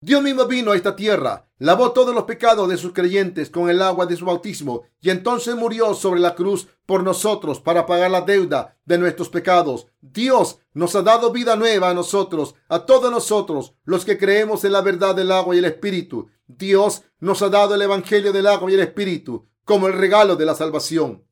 Dios 0.01 0.21
mismo 0.21 0.45
vino 0.45 0.71
a 0.71 0.75
esta 0.75 0.95
tierra, 0.95 1.48
lavó 1.59 1.91
todos 1.91 2.15
los 2.15 2.23
pecados 2.23 2.67
de 2.69 2.77
sus 2.77 2.93
creyentes 2.93 3.49
con 3.49 3.69
el 3.69 3.81
agua 3.81 4.05
de 4.05 4.15
su 4.15 4.25
bautismo 4.25 4.83
y 5.01 5.09
entonces 5.11 5.55
murió 5.55 5.93
sobre 5.93 6.19
la 6.19 6.33
cruz 6.33 6.67
por 6.85 7.03
nosotros 7.03 7.59
para 7.59 7.85
pagar 7.85 8.09
la 8.09 8.21
deuda 8.21 8.77
de 8.85 8.97
nuestros 8.97 9.29
pecados. 9.29 9.87
Dios 10.01 10.59
nos 10.73 10.95
ha 10.95 11.01
dado 11.01 11.31
vida 11.31 11.55
nueva 11.55 11.89
a 11.89 11.93
nosotros, 11.93 12.55
a 12.69 12.85
todos 12.85 13.11
nosotros, 13.11 13.73
los 13.83 14.05
que 14.05 14.17
creemos 14.17 14.63
en 14.63 14.71
la 14.71 14.81
verdad 14.81 15.13
del 15.13 15.31
agua 15.31 15.53
y 15.53 15.59
el 15.59 15.65
espíritu. 15.65 16.29
Dios 16.47 17.03
nos 17.19 17.41
ha 17.41 17.49
dado 17.49 17.75
el 17.75 17.81
evangelio 17.81 18.33
del 18.33 18.47
agua 18.47 18.71
y 18.71 18.73
el 18.73 18.79
espíritu 18.79 19.45
como 19.65 19.87
el 19.87 19.93
regalo 19.93 20.35
de 20.35 20.45
la 20.45 20.55
salvación. 20.55 21.25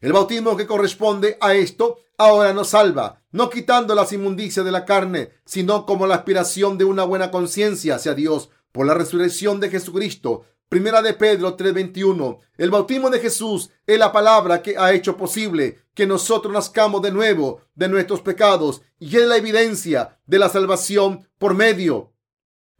El 0.00 0.14
bautismo 0.14 0.56
que 0.56 0.66
corresponde 0.66 1.36
a 1.42 1.54
esto 1.54 1.98
ahora 2.16 2.54
nos 2.54 2.68
salva, 2.68 3.22
no 3.32 3.50
quitando 3.50 3.94
las 3.94 4.12
inmundicias 4.12 4.64
de 4.64 4.72
la 4.72 4.86
carne, 4.86 5.30
sino 5.44 5.84
como 5.84 6.06
la 6.06 6.14
aspiración 6.14 6.78
de 6.78 6.84
una 6.84 7.04
buena 7.04 7.30
conciencia 7.30 7.96
hacia 7.96 8.14
Dios 8.14 8.48
por 8.72 8.86
la 8.86 8.94
resurrección 8.94 9.60
de 9.60 9.70
Jesucristo. 9.70 10.44
Primera 10.68 11.02
de 11.02 11.14
Pedro 11.14 11.56
3:21. 11.56 12.38
El 12.56 12.70
bautismo 12.70 13.10
de 13.10 13.18
Jesús 13.18 13.70
es 13.86 13.98
la 13.98 14.12
palabra 14.12 14.62
que 14.62 14.76
ha 14.78 14.92
hecho 14.92 15.16
posible 15.16 15.78
que 15.94 16.06
nosotros 16.06 16.52
nazcamos 16.52 17.02
de 17.02 17.10
nuevo 17.10 17.62
de 17.74 17.88
nuestros 17.88 18.20
pecados 18.20 18.82
y 18.98 19.16
es 19.16 19.26
la 19.26 19.36
evidencia 19.36 20.18
de 20.26 20.38
la 20.38 20.48
salvación 20.48 21.28
por 21.38 21.54
medio 21.54 22.12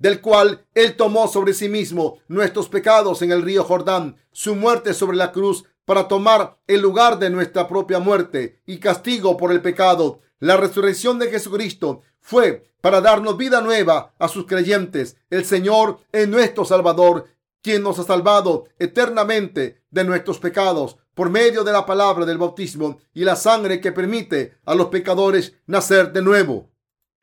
del 0.01 0.23
cual 0.23 0.67
Él 0.75 0.97
tomó 0.97 1.29
sobre 1.29 1.53
sí 1.53 1.69
mismo 1.69 2.19
nuestros 2.27 2.69
pecados 2.69 3.23
en 3.23 3.33
el 3.33 3.43
río 3.43 3.63
Jordán, 3.65 4.17
su 4.33 4.57
muerte 4.57 4.95
sobre 4.95 5.17
la 5.17 5.31
cruz 5.31 5.65
para 5.85 6.09
tomar 6.09 6.59
el 6.67 6.81
lugar 6.81 7.19
de 7.19 7.31
nuestra 7.31 7.69
propia 7.69 7.99
muerte 7.99 8.63
y 8.67 8.79
castigo 8.79 9.37
por 9.37 9.53
el 9.53 9.61
pecado. 9.61 10.21
La 10.39 10.57
resurrección 10.57 11.19
de 11.19 11.31
Jesucristo 11.31 12.01
fue 12.31 12.63
para 12.81 13.01
darnos 13.01 13.37
vida 13.37 13.61
nueva 13.61 14.15
a 14.17 14.29
sus 14.29 14.47
creyentes. 14.47 15.17
El 15.31 15.45
Señor 15.45 15.99
es 16.13 16.29
nuestro 16.29 16.65
Salvador, 16.65 17.27
quien 17.61 17.83
nos 17.83 17.99
ha 17.99 18.05
salvado 18.05 18.69
eternamente 18.79 19.83
de 19.91 20.05
nuestros 20.05 20.39
pecados 20.39 20.97
por 21.13 21.29
medio 21.29 21.65
de 21.65 21.73
la 21.73 21.85
palabra 21.85 22.25
del 22.25 22.39
bautismo 22.39 23.01
y 23.13 23.25
la 23.25 23.35
sangre 23.35 23.81
que 23.81 23.91
permite 23.91 24.59
a 24.65 24.77
los 24.77 24.87
pecadores 24.87 25.55
nacer 25.67 26.13
de 26.13 26.23
nuevo. 26.23 26.71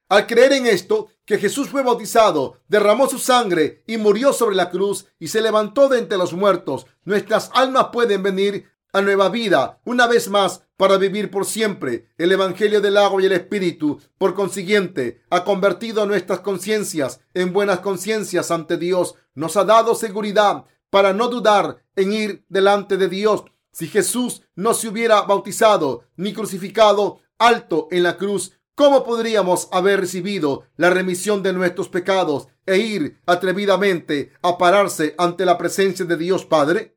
Al 0.09 0.27
creer 0.27 0.51
en 0.51 0.67
esto, 0.67 1.07
que 1.23 1.37
Jesús 1.37 1.69
fue 1.69 1.83
bautizado, 1.83 2.59
derramó 2.67 3.07
su 3.07 3.17
sangre 3.17 3.83
y 3.87 3.95
murió 3.95 4.33
sobre 4.33 4.57
la 4.57 4.69
cruz 4.69 5.05
y 5.19 5.29
se 5.29 5.39
levantó 5.39 5.87
de 5.87 5.99
entre 5.99 6.17
los 6.17 6.33
muertos, 6.33 6.85
nuestras 7.05 7.49
almas 7.53 7.87
pueden 7.93 8.23
venir 8.23 8.69
a 8.91 9.01
nueva 9.01 9.29
vida 9.29 9.79
una 9.85 10.05
vez 10.05 10.29
más 10.29 10.66
para 10.77 10.97
vivir 10.97 11.29
por 11.29 11.45
siempre. 11.45 12.07
El 12.17 12.31
Evangelio 12.31 12.79
del 12.79 12.97
agua 12.97 13.21
y 13.21 13.25
el 13.25 13.33
Espíritu, 13.33 13.99
por 14.17 14.35
consiguiente, 14.35 15.21
ha 15.29 15.43
convertido 15.43 16.05
nuestras 16.05 16.39
conciencias 16.39 17.19
en 17.33 17.51
buenas 17.51 17.79
conciencias 17.79 18.51
ante 18.51 18.77
Dios. 18.77 19.15
Nos 19.35 19.57
ha 19.57 19.65
dado 19.65 19.95
seguridad 19.95 20.65
para 20.89 21.13
no 21.13 21.27
dudar 21.27 21.83
en 21.95 22.13
ir 22.13 22.45
delante 22.47 22.97
de 22.97 23.09
Dios. 23.09 23.43
Si 23.71 23.87
Jesús 23.87 24.43
no 24.55 24.73
se 24.73 24.87
hubiera 24.87 25.21
bautizado 25.23 26.05
ni 26.15 26.33
crucificado 26.33 27.19
alto 27.37 27.87
en 27.91 28.03
la 28.03 28.17
cruz, 28.17 28.53
¿Cómo 28.77 29.03
podríamos 29.03 29.69
haber 29.71 30.01
recibido 30.01 30.65
la 30.75 30.91
remisión 30.91 31.41
de 31.41 31.51
nuestros 31.51 31.89
pecados 31.89 32.47
e 32.67 32.77
ir 32.77 33.19
atrevidamente 33.25 34.33
a 34.43 34.59
pararse 34.59 35.15
ante 35.17 35.45
la 35.45 35.57
presencia 35.57 36.05
de 36.05 36.15
Dios 36.15 36.45
Padre? 36.45 36.95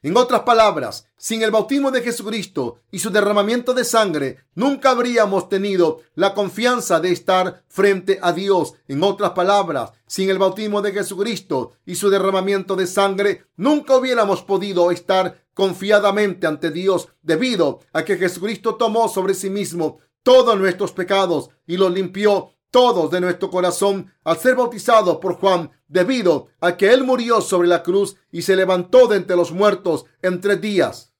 En 0.00 0.16
otras 0.16 0.42
palabras, 0.42 1.08
sin 1.16 1.42
el 1.42 1.50
bautismo 1.50 1.90
de 1.90 2.02
Jesucristo 2.02 2.76
y 2.92 3.00
su 3.00 3.10
derramamiento 3.10 3.74
de 3.74 3.84
sangre, 3.84 4.44
nunca 4.54 4.90
habríamos 4.90 5.48
tenido 5.48 6.02
la 6.14 6.34
confianza 6.34 7.00
de 7.00 7.10
estar 7.10 7.64
frente 7.66 8.20
a 8.22 8.32
Dios. 8.32 8.74
En 8.86 9.02
otras 9.02 9.32
palabras, 9.32 9.90
sin 10.06 10.30
el 10.30 10.38
bautismo 10.38 10.82
de 10.82 10.92
Jesucristo 10.92 11.72
y 11.84 11.96
su 11.96 12.10
derramamiento 12.10 12.76
de 12.76 12.86
sangre, 12.86 13.46
nunca 13.56 13.96
hubiéramos 13.96 14.42
podido 14.42 14.92
estar 14.92 15.44
confiadamente 15.52 16.46
ante 16.46 16.70
Dios 16.70 17.08
debido 17.22 17.80
a 17.92 18.04
que 18.04 18.18
Jesucristo 18.18 18.76
tomó 18.76 19.08
sobre 19.08 19.34
sí 19.34 19.50
mismo 19.50 19.98
todos 20.22 20.56
nuestros 20.56 20.92
pecados 20.92 21.50
y 21.66 21.76
los 21.76 21.90
limpió 21.90 22.52
todos 22.70 23.10
de 23.10 23.20
nuestro 23.20 23.50
corazón 23.50 24.12
al 24.22 24.38
ser 24.38 24.54
bautizado 24.54 25.18
por 25.18 25.34
Juan, 25.34 25.70
debido 25.88 26.48
a 26.60 26.76
que 26.76 26.92
él 26.92 27.02
murió 27.02 27.40
sobre 27.40 27.68
la 27.68 27.82
cruz 27.82 28.16
y 28.30 28.42
se 28.42 28.56
levantó 28.56 29.08
de 29.08 29.16
entre 29.16 29.36
los 29.36 29.52
muertos 29.52 30.04
en 30.22 30.40
tres 30.40 30.60
días. 30.60 31.14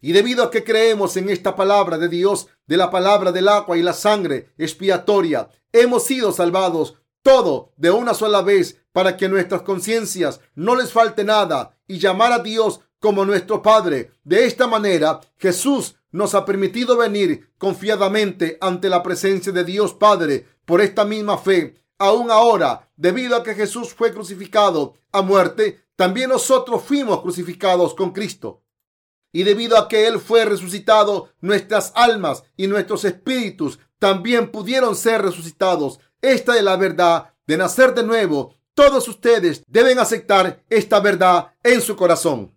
Y 0.00 0.12
debido 0.12 0.44
a 0.44 0.50
que 0.50 0.64
creemos 0.64 1.16
en 1.16 1.30
esta 1.30 1.54
palabra 1.54 1.96
de 1.96 2.08
Dios, 2.08 2.48
de 2.66 2.76
la 2.76 2.90
palabra 2.90 3.30
del 3.30 3.48
agua 3.48 3.78
y 3.78 3.82
la 3.82 3.92
sangre 3.92 4.52
expiatoria, 4.58 5.48
hemos 5.72 6.04
sido 6.04 6.32
salvados 6.32 6.96
todo 7.22 7.72
de 7.76 7.92
una 7.92 8.14
sola 8.14 8.42
vez 8.42 8.80
para 8.92 9.16
que 9.16 9.28
nuestras 9.28 9.62
conciencias 9.62 10.40
no 10.54 10.74
les 10.74 10.92
falte 10.92 11.22
nada 11.24 11.78
y 11.86 11.98
llamar 11.98 12.32
a 12.32 12.40
Dios 12.40 12.80
como 12.98 13.24
nuestro 13.24 13.62
Padre. 13.62 14.12
De 14.24 14.44
esta 14.44 14.66
manera, 14.66 15.20
Jesús 15.36 15.96
nos 16.10 16.34
ha 16.34 16.44
permitido 16.44 16.96
venir 16.96 17.50
confiadamente 17.58 18.58
ante 18.60 18.88
la 18.88 19.02
presencia 19.02 19.52
de 19.52 19.64
Dios 19.64 19.94
Padre 19.94 20.46
por 20.64 20.80
esta 20.80 21.04
misma 21.04 21.38
fe. 21.38 21.81
Aún 22.02 22.32
ahora, 22.32 22.90
debido 22.96 23.36
a 23.36 23.44
que 23.44 23.54
Jesús 23.54 23.94
fue 23.94 24.12
crucificado 24.12 24.94
a 25.12 25.22
muerte, 25.22 25.84
también 25.94 26.30
nosotros 26.30 26.82
fuimos 26.82 27.22
crucificados 27.22 27.94
con 27.94 28.10
Cristo. 28.10 28.64
Y 29.30 29.44
debido 29.44 29.78
a 29.78 29.86
que 29.86 30.08
Él 30.08 30.18
fue 30.18 30.44
resucitado, 30.44 31.28
nuestras 31.40 31.92
almas 31.94 32.42
y 32.56 32.66
nuestros 32.66 33.04
espíritus 33.04 33.78
también 34.00 34.50
pudieron 34.50 34.96
ser 34.96 35.22
resucitados. 35.22 36.00
Esta 36.20 36.56
es 36.56 36.64
la 36.64 36.74
verdad 36.74 37.34
de 37.46 37.56
nacer 37.56 37.94
de 37.94 38.02
nuevo. 38.02 38.56
Todos 38.74 39.06
ustedes 39.06 39.62
deben 39.68 40.00
aceptar 40.00 40.64
esta 40.70 40.98
verdad 40.98 41.52
en 41.62 41.80
su 41.80 41.94
corazón. 41.94 42.52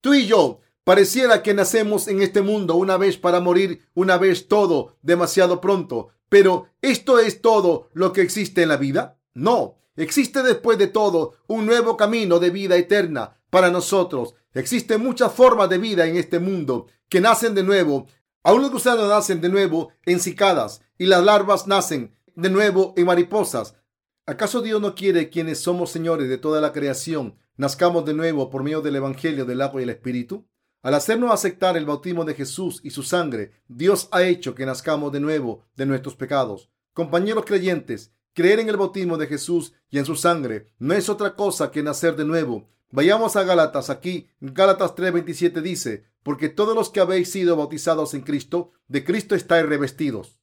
Tú 0.00 0.12
y 0.12 0.26
yo 0.26 0.58
pareciera 0.82 1.44
que 1.44 1.54
nacemos 1.54 2.08
en 2.08 2.20
este 2.20 2.42
mundo 2.42 2.74
una 2.74 2.96
vez 2.96 3.16
para 3.16 3.38
morir 3.38 3.86
una 3.94 4.18
vez 4.18 4.48
todo 4.48 4.96
demasiado 5.02 5.60
pronto. 5.60 6.08
Pero 6.32 6.70
¿esto 6.80 7.18
es 7.18 7.42
todo 7.42 7.90
lo 7.92 8.14
que 8.14 8.22
existe 8.22 8.62
en 8.62 8.70
la 8.70 8.78
vida? 8.78 9.18
No. 9.34 9.76
Existe 9.96 10.42
después 10.42 10.78
de 10.78 10.86
todo 10.86 11.34
un 11.46 11.66
nuevo 11.66 11.94
camino 11.98 12.38
de 12.38 12.48
vida 12.48 12.74
eterna 12.78 13.36
para 13.50 13.70
nosotros. 13.70 14.34
Existen 14.54 15.02
muchas 15.02 15.30
formas 15.30 15.68
de 15.68 15.76
vida 15.76 16.06
en 16.06 16.16
este 16.16 16.38
mundo 16.38 16.86
que 17.10 17.20
nacen 17.20 17.54
de 17.54 17.62
nuevo. 17.62 18.06
Aún 18.44 18.62
los 18.62 18.70
gusanos 18.70 19.10
nacen 19.10 19.42
de 19.42 19.50
nuevo 19.50 19.92
en 20.06 20.20
cicadas 20.20 20.80
y 20.96 21.04
las 21.04 21.22
larvas 21.22 21.66
nacen 21.66 22.16
de 22.34 22.48
nuevo 22.48 22.94
en 22.96 23.04
mariposas. 23.04 23.74
¿Acaso 24.24 24.62
Dios 24.62 24.80
no 24.80 24.94
quiere 24.94 25.28
quienes 25.28 25.58
somos 25.58 25.90
señores 25.90 26.30
de 26.30 26.38
toda 26.38 26.62
la 26.62 26.72
creación 26.72 27.36
nazcamos 27.58 28.06
de 28.06 28.14
nuevo 28.14 28.48
por 28.48 28.62
medio 28.62 28.80
del 28.80 28.96
Evangelio 28.96 29.44
del 29.44 29.60
agua 29.60 29.82
y 29.82 29.84
el 29.84 29.90
Espíritu? 29.90 30.48
Al 30.82 30.94
hacernos 30.94 31.30
aceptar 31.30 31.76
el 31.76 31.86
bautismo 31.86 32.24
de 32.24 32.34
Jesús 32.34 32.80
y 32.82 32.90
su 32.90 33.04
sangre, 33.04 33.52
Dios 33.68 34.08
ha 34.10 34.24
hecho 34.24 34.54
que 34.54 34.66
nazcamos 34.66 35.12
de 35.12 35.20
nuevo 35.20 35.64
de 35.76 35.86
nuestros 35.86 36.16
pecados. 36.16 36.70
Compañeros 36.92 37.44
creyentes, 37.46 38.12
creer 38.34 38.58
en 38.58 38.68
el 38.68 38.76
bautismo 38.76 39.16
de 39.16 39.28
Jesús 39.28 39.74
y 39.90 39.98
en 39.98 40.04
su 40.04 40.16
sangre 40.16 40.66
no 40.78 40.94
es 40.94 41.08
otra 41.08 41.36
cosa 41.36 41.70
que 41.70 41.84
nacer 41.84 42.16
de 42.16 42.24
nuevo. 42.24 42.68
Vayamos 42.90 43.36
a 43.36 43.44
Gálatas. 43.44 43.90
Aquí, 43.90 44.28
Gálatas 44.40 44.96
3:27 44.96 45.62
dice, 45.62 46.04
porque 46.24 46.48
todos 46.48 46.74
los 46.74 46.90
que 46.90 47.00
habéis 47.00 47.30
sido 47.30 47.56
bautizados 47.56 48.12
en 48.14 48.22
Cristo, 48.22 48.72
de 48.88 49.04
Cristo 49.04 49.36
estáis 49.36 49.64
revestidos. 49.66 50.40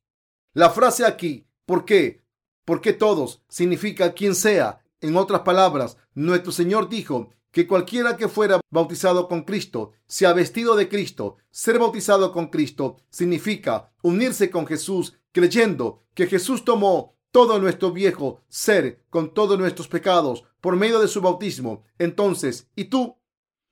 La 0.54 0.70
frase 0.70 1.06
aquí, 1.06 1.48
¿por 1.66 1.84
qué? 1.84 2.24
Porque 2.64 2.94
todos 2.94 3.44
significa 3.50 4.14
quien 4.14 4.36
sea. 4.36 4.82
En 5.02 5.16
otras 5.16 5.42
palabras, 5.42 5.98
nuestro 6.14 6.52
Señor 6.52 6.90
dijo 6.90 7.30
que 7.52 7.68
cualquiera 7.68 8.18
que 8.18 8.28
fuera 8.28 8.60
bautizado 8.70 9.28
con 9.28 9.44
Cristo 9.44 9.92
se 10.06 10.26
ha 10.26 10.34
vestido 10.34 10.76
de 10.76 10.88
Cristo. 10.88 11.38
Ser 11.50 11.80
bautizado 11.80 12.32
con 12.32 12.48
Cristo 12.48 12.98
significa 13.10 13.92
unirse 14.02 14.50
con 14.50 14.68
Jesús 14.68 15.16
creyendo 15.32 16.04
que 16.14 16.28
Jesús 16.28 16.66
tomó 16.66 17.16
todo 17.32 17.60
nuestro 17.60 17.92
viejo 17.92 18.42
ser 18.48 19.04
con 19.10 19.34
todos 19.34 19.58
nuestros 19.60 19.88
pecados 19.88 20.44
por 20.62 20.76
medio 20.76 21.00
de 21.00 21.08
su 21.08 21.22
bautismo. 21.22 21.84
Entonces, 21.98 22.68
¿y 22.76 22.86
tú? 22.86 23.18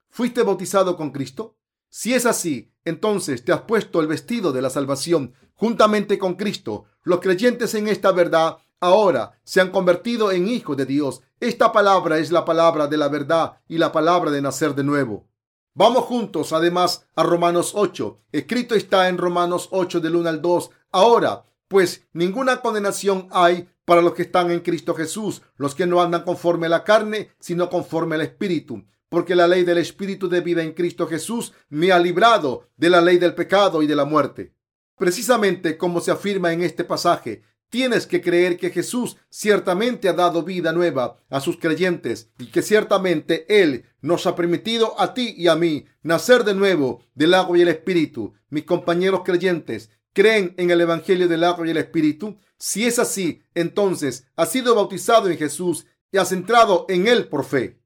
¿Fuiste 0.10 0.44
bautizado 0.44 0.96
con 0.96 1.12
Cristo? 1.12 1.58
Si 1.90 2.14
es 2.14 2.26
así, 2.26 2.72
entonces 2.86 3.44
te 3.44 3.52
has 3.52 3.62
puesto 3.62 4.02
el 4.02 4.08
vestido 4.08 4.52
de 4.52 4.62
la 4.62 4.70
salvación 4.70 5.34
juntamente 5.54 6.18
con 6.18 6.36
Cristo. 6.36 6.86
Los 7.04 7.20
creyentes 7.20 7.74
en 7.74 7.88
esta 7.88 8.12
verdad 8.12 8.58
ahora 8.80 9.40
se 9.44 9.62
han 9.62 9.72
convertido 9.72 10.32
en 10.32 10.48
hijos 10.48 10.78
de 10.78 10.86
Dios. 10.86 11.22
Esta 11.40 11.72
palabra 11.72 12.18
es 12.18 12.32
la 12.32 12.46
palabra 12.46 12.88
de 12.88 12.98
la 12.98 13.08
verdad 13.08 13.60
y 13.68 13.78
la 13.78 13.92
palabra 13.92 14.32
de 14.32 14.42
nacer 14.42 14.76
de 14.76 14.84
nuevo. 14.84 15.28
Vamos 15.74 16.06
juntos 16.06 16.54
además 16.54 17.06
a 17.16 17.22
Romanos 17.22 17.74
8. 17.76 18.20
Escrito 18.32 18.74
está 18.74 19.10
en 19.10 19.18
Romanos 19.20 19.70
8 19.72 20.00
del 20.00 20.16
1 20.16 20.30
al 20.30 20.42
2. 20.42 20.72
Ahora, 20.92 21.46
pues 21.68 22.08
ninguna 22.14 22.62
condenación 22.62 23.28
hay 23.32 23.70
para 23.86 24.02
los 24.02 24.16
que 24.16 24.24
están 24.24 24.50
en 24.52 24.62
Cristo 24.62 24.96
Jesús, 24.96 25.44
los 25.56 25.76
que 25.76 25.86
no 25.86 26.02
andan 26.02 26.24
conforme 26.24 26.66
a 26.66 26.70
la 26.70 26.84
carne, 26.84 27.30
sino 27.40 27.70
conforme 27.70 28.16
al 28.16 28.22
Espíritu. 28.22 28.86
Porque 29.08 29.36
la 29.36 29.48
ley 29.48 29.64
del 29.64 29.78
Espíritu 29.78 30.28
de 30.28 30.42
vida 30.42 30.64
en 30.64 30.74
Cristo 30.74 31.08
Jesús 31.08 31.54
me 31.70 31.92
ha 31.92 32.00
librado 32.00 32.70
de 32.76 32.90
la 32.90 33.00
ley 33.00 33.18
del 33.18 33.36
pecado 33.36 33.82
y 33.84 33.88
de 33.88 33.96
la 33.96 34.06
muerte. 34.06 34.56
Precisamente 34.98 35.78
como 35.78 36.02
se 36.02 36.12
afirma 36.12 36.52
en 36.52 36.64
este 36.64 36.84
pasaje, 36.84 37.44
Tienes 37.70 38.08
que 38.08 38.22
creer 38.22 38.58
que 38.58 38.70
Jesús 38.70 39.18
ciertamente 39.30 40.08
ha 40.08 40.14
dado 40.14 40.44
vida 40.44 40.72
nueva 40.72 41.18
a 41.30 41.42
sus 41.42 41.58
creyentes 41.58 42.32
y 42.40 42.48
que 42.48 42.62
ciertamente 42.62 43.62
Él 43.62 43.86
nos 44.02 44.26
ha 44.26 44.36
permitido 44.36 45.00
a 45.00 45.14
ti 45.14 45.34
y 45.38 45.50
a 45.50 45.56
mí 45.56 45.86
nacer 46.02 46.46
de 46.46 46.54
nuevo 46.54 47.04
del 47.14 47.34
agua 47.34 47.58
y 47.58 47.64
el 47.64 47.68
Espíritu. 47.68 48.34
Mis 48.50 48.64
compañeros 48.64 49.22
creyentes 49.26 49.90
creen 50.14 50.54
en 50.58 50.72
el 50.72 50.80
Evangelio 50.80 51.28
del 51.28 51.44
agua 51.44 51.68
y 51.68 51.72
el 51.72 51.78
Espíritu. 51.78 52.38
Si 52.58 52.86
es 52.86 53.00
así, 53.00 53.42
entonces 53.54 54.26
has 54.38 54.50
sido 54.50 54.74
bautizado 54.74 55.30
en 55.30 55.38
Jesús 55.38 55.86
y 56.10 56.18
has 56.18 56.32
entrado 56.32 56.86
en 56.88 57.06
Él 57.08 57.28
por 57.28 57.44
fe. 57.44 57.82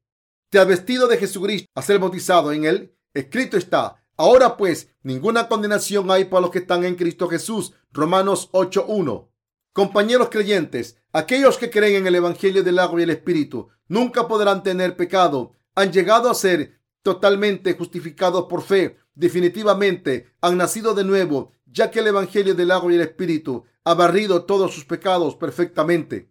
Te 0.52 0.60
has 0.60 0.68
vestido 0.68 1.08
de 1.08 1.18
Jesucristo 1.18 1.68
a 1.74 1.82
ser 1.82 1.98
bautizado 1.98 2.52
en 2.52 2.66
Él. 2.66 2.96
Escrito 3.16 3.58
está. 3.58 4.04
Ahora 4.16 4.58
pues, 4.58 4.90
ninguna 5.02 5.48
condenación 5.48 6.12
hay 6.12 6.26
para 6.26 6.42
los 6.42 6.52
que 6.52 6.60
están 6.60 6.86
en 6.86 6.94
Cristo 6.94 7.28
Jesús. 7.28 7.74
Romanos 7.92 8.52
8.1. 8.52 9.31
Compañeros 9.74 10.28
creyentes, 10.30 10.98
aquellos 11.14 11.58
que 11.58 11.70
creen 11.70 11.96
en 11.96 12.08
el 12.08 12.16
Evangelio 12.16 12.62
del 12.62 12.78
agua 12.78 13.00
y 13.00 13.04
el 13.04 13.10
Espíritu 13.10 13.70
nunca 13.88 14.28
podrán 14.28 14.64
tener 14.64 14.98
pecado. 14.98 15.54
Han 15.76 15.94
llegado 15.94 16.30
a 16.30 16.36
ser 16.36 16.82
totalmente 17.04 17.74
justificados 17.78 18.48
por 18.50 18.64
fe. 18.64 18.98
Definitivamente 19.16 20.34
han 20.42 20.58
nacido 20.58 20.94
de 20.94 21.06
nuevo, 21.06 21.54
ya 21.66 21.90
que 21.90 22.00
el 22.00 22.08
Evangelio 22.08 22.54
del 22.54 22.70
agua 22.72 22.92
y 22.92 22.96
el 22.96 23.02
Espíritu 23.02 23.64
ha 23.86 23.94
barrido 23.94 24.44
todos 24.44 24.74
sus 24.74 24.84
pecados 24.84 25.38
perfectamente. 25.38 26.30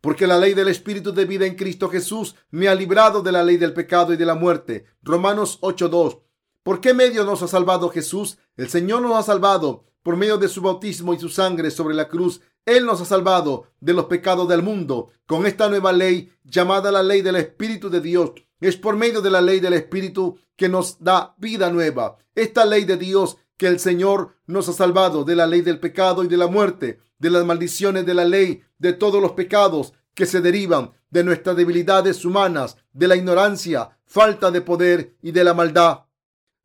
Porque 0.00 0.26
la 0.26 0.38
ley 0.38 0.54
del 0.54 0.68
Espíritu 0.68 1.12
de 1.12 1.26
vida 1.26 1.44
en 1.44 1.56
Cristo 1.56 1.90
Jesús 1.90 2.36
me 2.50 2.68
ha 2.68 2.74
librado 2.74 3.20
de 3.20 3.32
la 3.32 3.42
ley 3.42 3.58
del 3.58 3.74
pecado 3.74 4.14
y 4.14 4.16
de 4.16 4.24
la 4.24 4.34
muerte. 4.34 4.86
Romanos 5.02 5.60
8.2. 5.60 6.22
¿Por 6.62 6.80
qué 6.80 6.94
medio 6.94 7.24
nos 7.24 7.42
ha 7.42 7.48
salvado 7.48 7.90
Jesús? 7.90 8.38
El 8.56 8.70
Señor 8.70 9.02
nos 9.02 9.14
ha 9.14 9.22
salvado 9.22 9.84
por 10.02 10.16
medio 10.16 10.38
de 10.38 10.48
su 10.48 10.62
bautismo 10.62 11.12
y 11.12 11.18
su 11.18 11.28
sangre 11.28 11.70
sobre 11.70 11.94
la 11.94 12.08
cruz 12.08 12.40
él 12.68 12.84
nos 12.84 13.00
ha 13.00 13.06
salvado 13.06 13.66
de 13.80 13.94
los 13.94 14.04
pecados 14.04 14.46
del 14.46 14.62
mundo 14.62 15.10
con 15.26 15.46
esta 15.46 15.68
nueva 15.68 15.90
ley 15.92 16.30
llamada 16.44 16.92
la 16.92 17.02
ley 17.02 17.22
del 17.22 17.36
Espíritu 17.36 17.88
de 17.88 18.02
Dios. 18.02 18.32
Es 18.60 18.76
por 18.76 18.96
medio 18.96 19.22
de 19.22 19.30
la 19.30 19.40
ley 19.40 19.58
del 19.60 19.72
Espíritu 19.72 20.38
que 20.54 20.68
nos 20.68 21.02
da 21.02 21.34
vida 21.38 21.70
nueva. 21.70 22.18
Esta 22.34 22.66
ley 22.66 22.84
de 22.84 22.98
Dios 22.98 23.38
que 23.56 23.68
el 23.68 23.80
Señor 23.80 24.36
nos 24.46 24.68
ha 24.68 24.74
salvado 24.74 25.24
de 25.24 25.34
la 25.34 25.46
ley 25.46 25.62
del 25.62 25.80
pecado 25.80 26.22
y 26.24 26.28
de 26.28 26.36
la 26.36 26.46
muerte, 26.46 27.00
de 27.18 27.30
las 27.30 27.44
maldiciones 27.44 28.04
de 28.04 28.14
la 28.14 28.24
ley, 28.24 28.62
de 28.78 28.92
todos 28.92 29.22
los 29.22 29.32
pecados 29.32 29.94
que 30.14 30.26
se 30.26 30.40
derivan 30.40 30.92
de 31.10 31.24
nuestras 31.24 31.56
debilidades 31.56 32.24
humanas, 32.24 32.76
de 32.92 33.08
la 33.08 33.16
ignorancia, 33.16 33.98
falta 34.04 34.50
de 34.50 34.60
poder 34.60 35.16
y 35.22 35.32
de 35.32 35.42
la 35.42 35.54
maldad. 35.54 36.00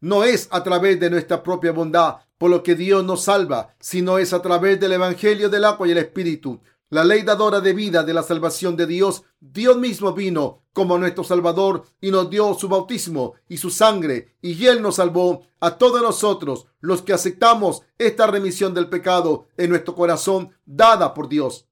No 0.01 0.25
es 0.25 0.49
a 0.51 0.63
través 0.63 0.99
de 0.99 1.09
nuestra 1.09 1.41
propia 1.41 1.71
bondad 1.71 2.17
por 2.43 2.49
lo 2.49 2.61
que 2.61 2.75
Dios 2.75 3.05
nos 3.05 3.23
salva, 3.23 3.73
sino 3.79 4.17
es 4.17 4.33
a 4.33 4.41
través 4.41 4.77
del 4.77 4.91
Evangelio 4.91 5.49
del 5.49 5.63
agua 5.63 5.87
y 5.87 5.91
el 5.91 5.97
Espíritu. 5.97 6.59
La 6.89 7.05
ley 7.05 7.21
dadora 7.21 7.61
de 7.61 7.71
vida 7.71 8.03
de 8.03 8.13
la 8.13 8.21
salvación 8.21 8.75
de 8.75 8.85
Dios, 8.85 9.23
Dios 9.39 9.77
mismo 9.77 10.11
vino 10.11 10.61
como 10.73 10.97
nuestro 10.97 11.23
Salvador 11.23 11.85
y 12.01 12.11
nos 12.11 12.29
dio 12.29 12.53
su 12.55 12.67
bautismo 12.67 13.35
y 13.47 13.55
su 13.55 13.69
sangre, 13.69 14.35
y 14.41 14.65
Él 14.65 14.81
nos 14.81 14.95
salvó 14.95 15.43
a 15.61 15.77
todos 15.77 16.01
nosotros, 16.01 16.65
los 16.81 17.01
que 17.01 17.13
aceptamos 17.13 17.83
esta 17.97 18.27
remisión 18.27 18.73
del 18.73 18.89
pecado 18.89 19.47
en 19.55 19.69
nuestro 19.69 19.95
corazón 19.95 20.51
dada 20.65 21.13
por 21.13 21.29
Dios. 21.29 21.69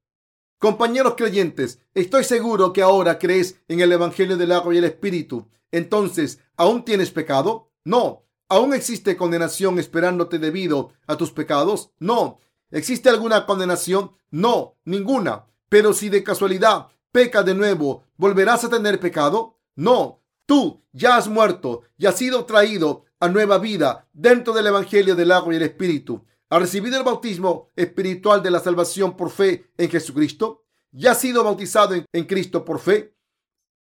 Compañeros 0.58 1.16
creyentes, 1.18 1.82
estoy 1.94 2.24
seguro 2.24 2.72
que 2.72 2.82
ahora 2.82 3.20
crees 3.20 3.60
en 3.68 3.82
el 3.82 3.92
Evangelio 3.92 4.38
del 4.38 4.54
agua 4.54 4.74
y 4.74 4.78
el 4.78 4.86
Espíritu. 4.86 5.50
Entonces, 5.70 6.40
¿aún 6.56 6.86
tienes 6.86 7.12
pecado? 7.12 7.74
No, 7.84 8.24
¿Aún 8.52 8.74
existe 8.74 9.16
condenación 9.16 9.80
esperándote 9.80 10.38
debido 10.38 10.92
a 11.08 11.16
tus 11.16 11.32
pecados? 11.32 11.92
No. 12.00 12.42
¿Existe 12.70 13.08
alguna 13.08 13.46
condenación? 13.46 14.12
No, 14.30 14.78
ninguna. 14.84 15.46
Pero 15.70 15.94
si 15.94 16.10
de 16.10 16.22
casualidad 16.22 16.88
peca 17.14 17.44
de 17.44 17.56
nuevo, 17.56 18.04
¿volverás 18.18 18.66
a 18.66 18.70
tener 18.70 19.00
pecado? 19.00 19.58
No. 19.78 20.22
Tú 20.46 20.84
ya 20.92 21.16
has 21.16 21.30
muerto 21.30 21.84
y 21.98 22.08
has 22.08 22.18
sido 22.18 22.44
traído 22.44 23.06
a 23.22 23.30
nueva 23.30 23.58
vida 23.58 24.10
dentro 24.12 24.52
del 24.52 24.68
Evangelio 24.68 25.16
del 25.16 25.32
agua 25.32 25.54
y 25.54 25.56
el 25.56 25.64
Espíritu. 25.64 26.26
¿Has 26.50 26.60
recibido 26.60 26.98
el 26.98 27.06
bautismo 27.06 27.70
espiritual 27.78 28.44
de 28.44 28.52
la 28.52 28.60
salvación 28.60 29.16
por 29.16 29.30
fe 29.30 29.72
en 29.78 29.90
Jesucristo? 29.90 30.66
¿Ya 30.92 31.12
has 31.12 31.22
sido 31.22 31.46
bautizado 31.46 31.96
en, 31.96 32.06
en 32.12 32.26
Cristo 32.26 32.66
por 32.66 32.80
fe? 32.80 33.16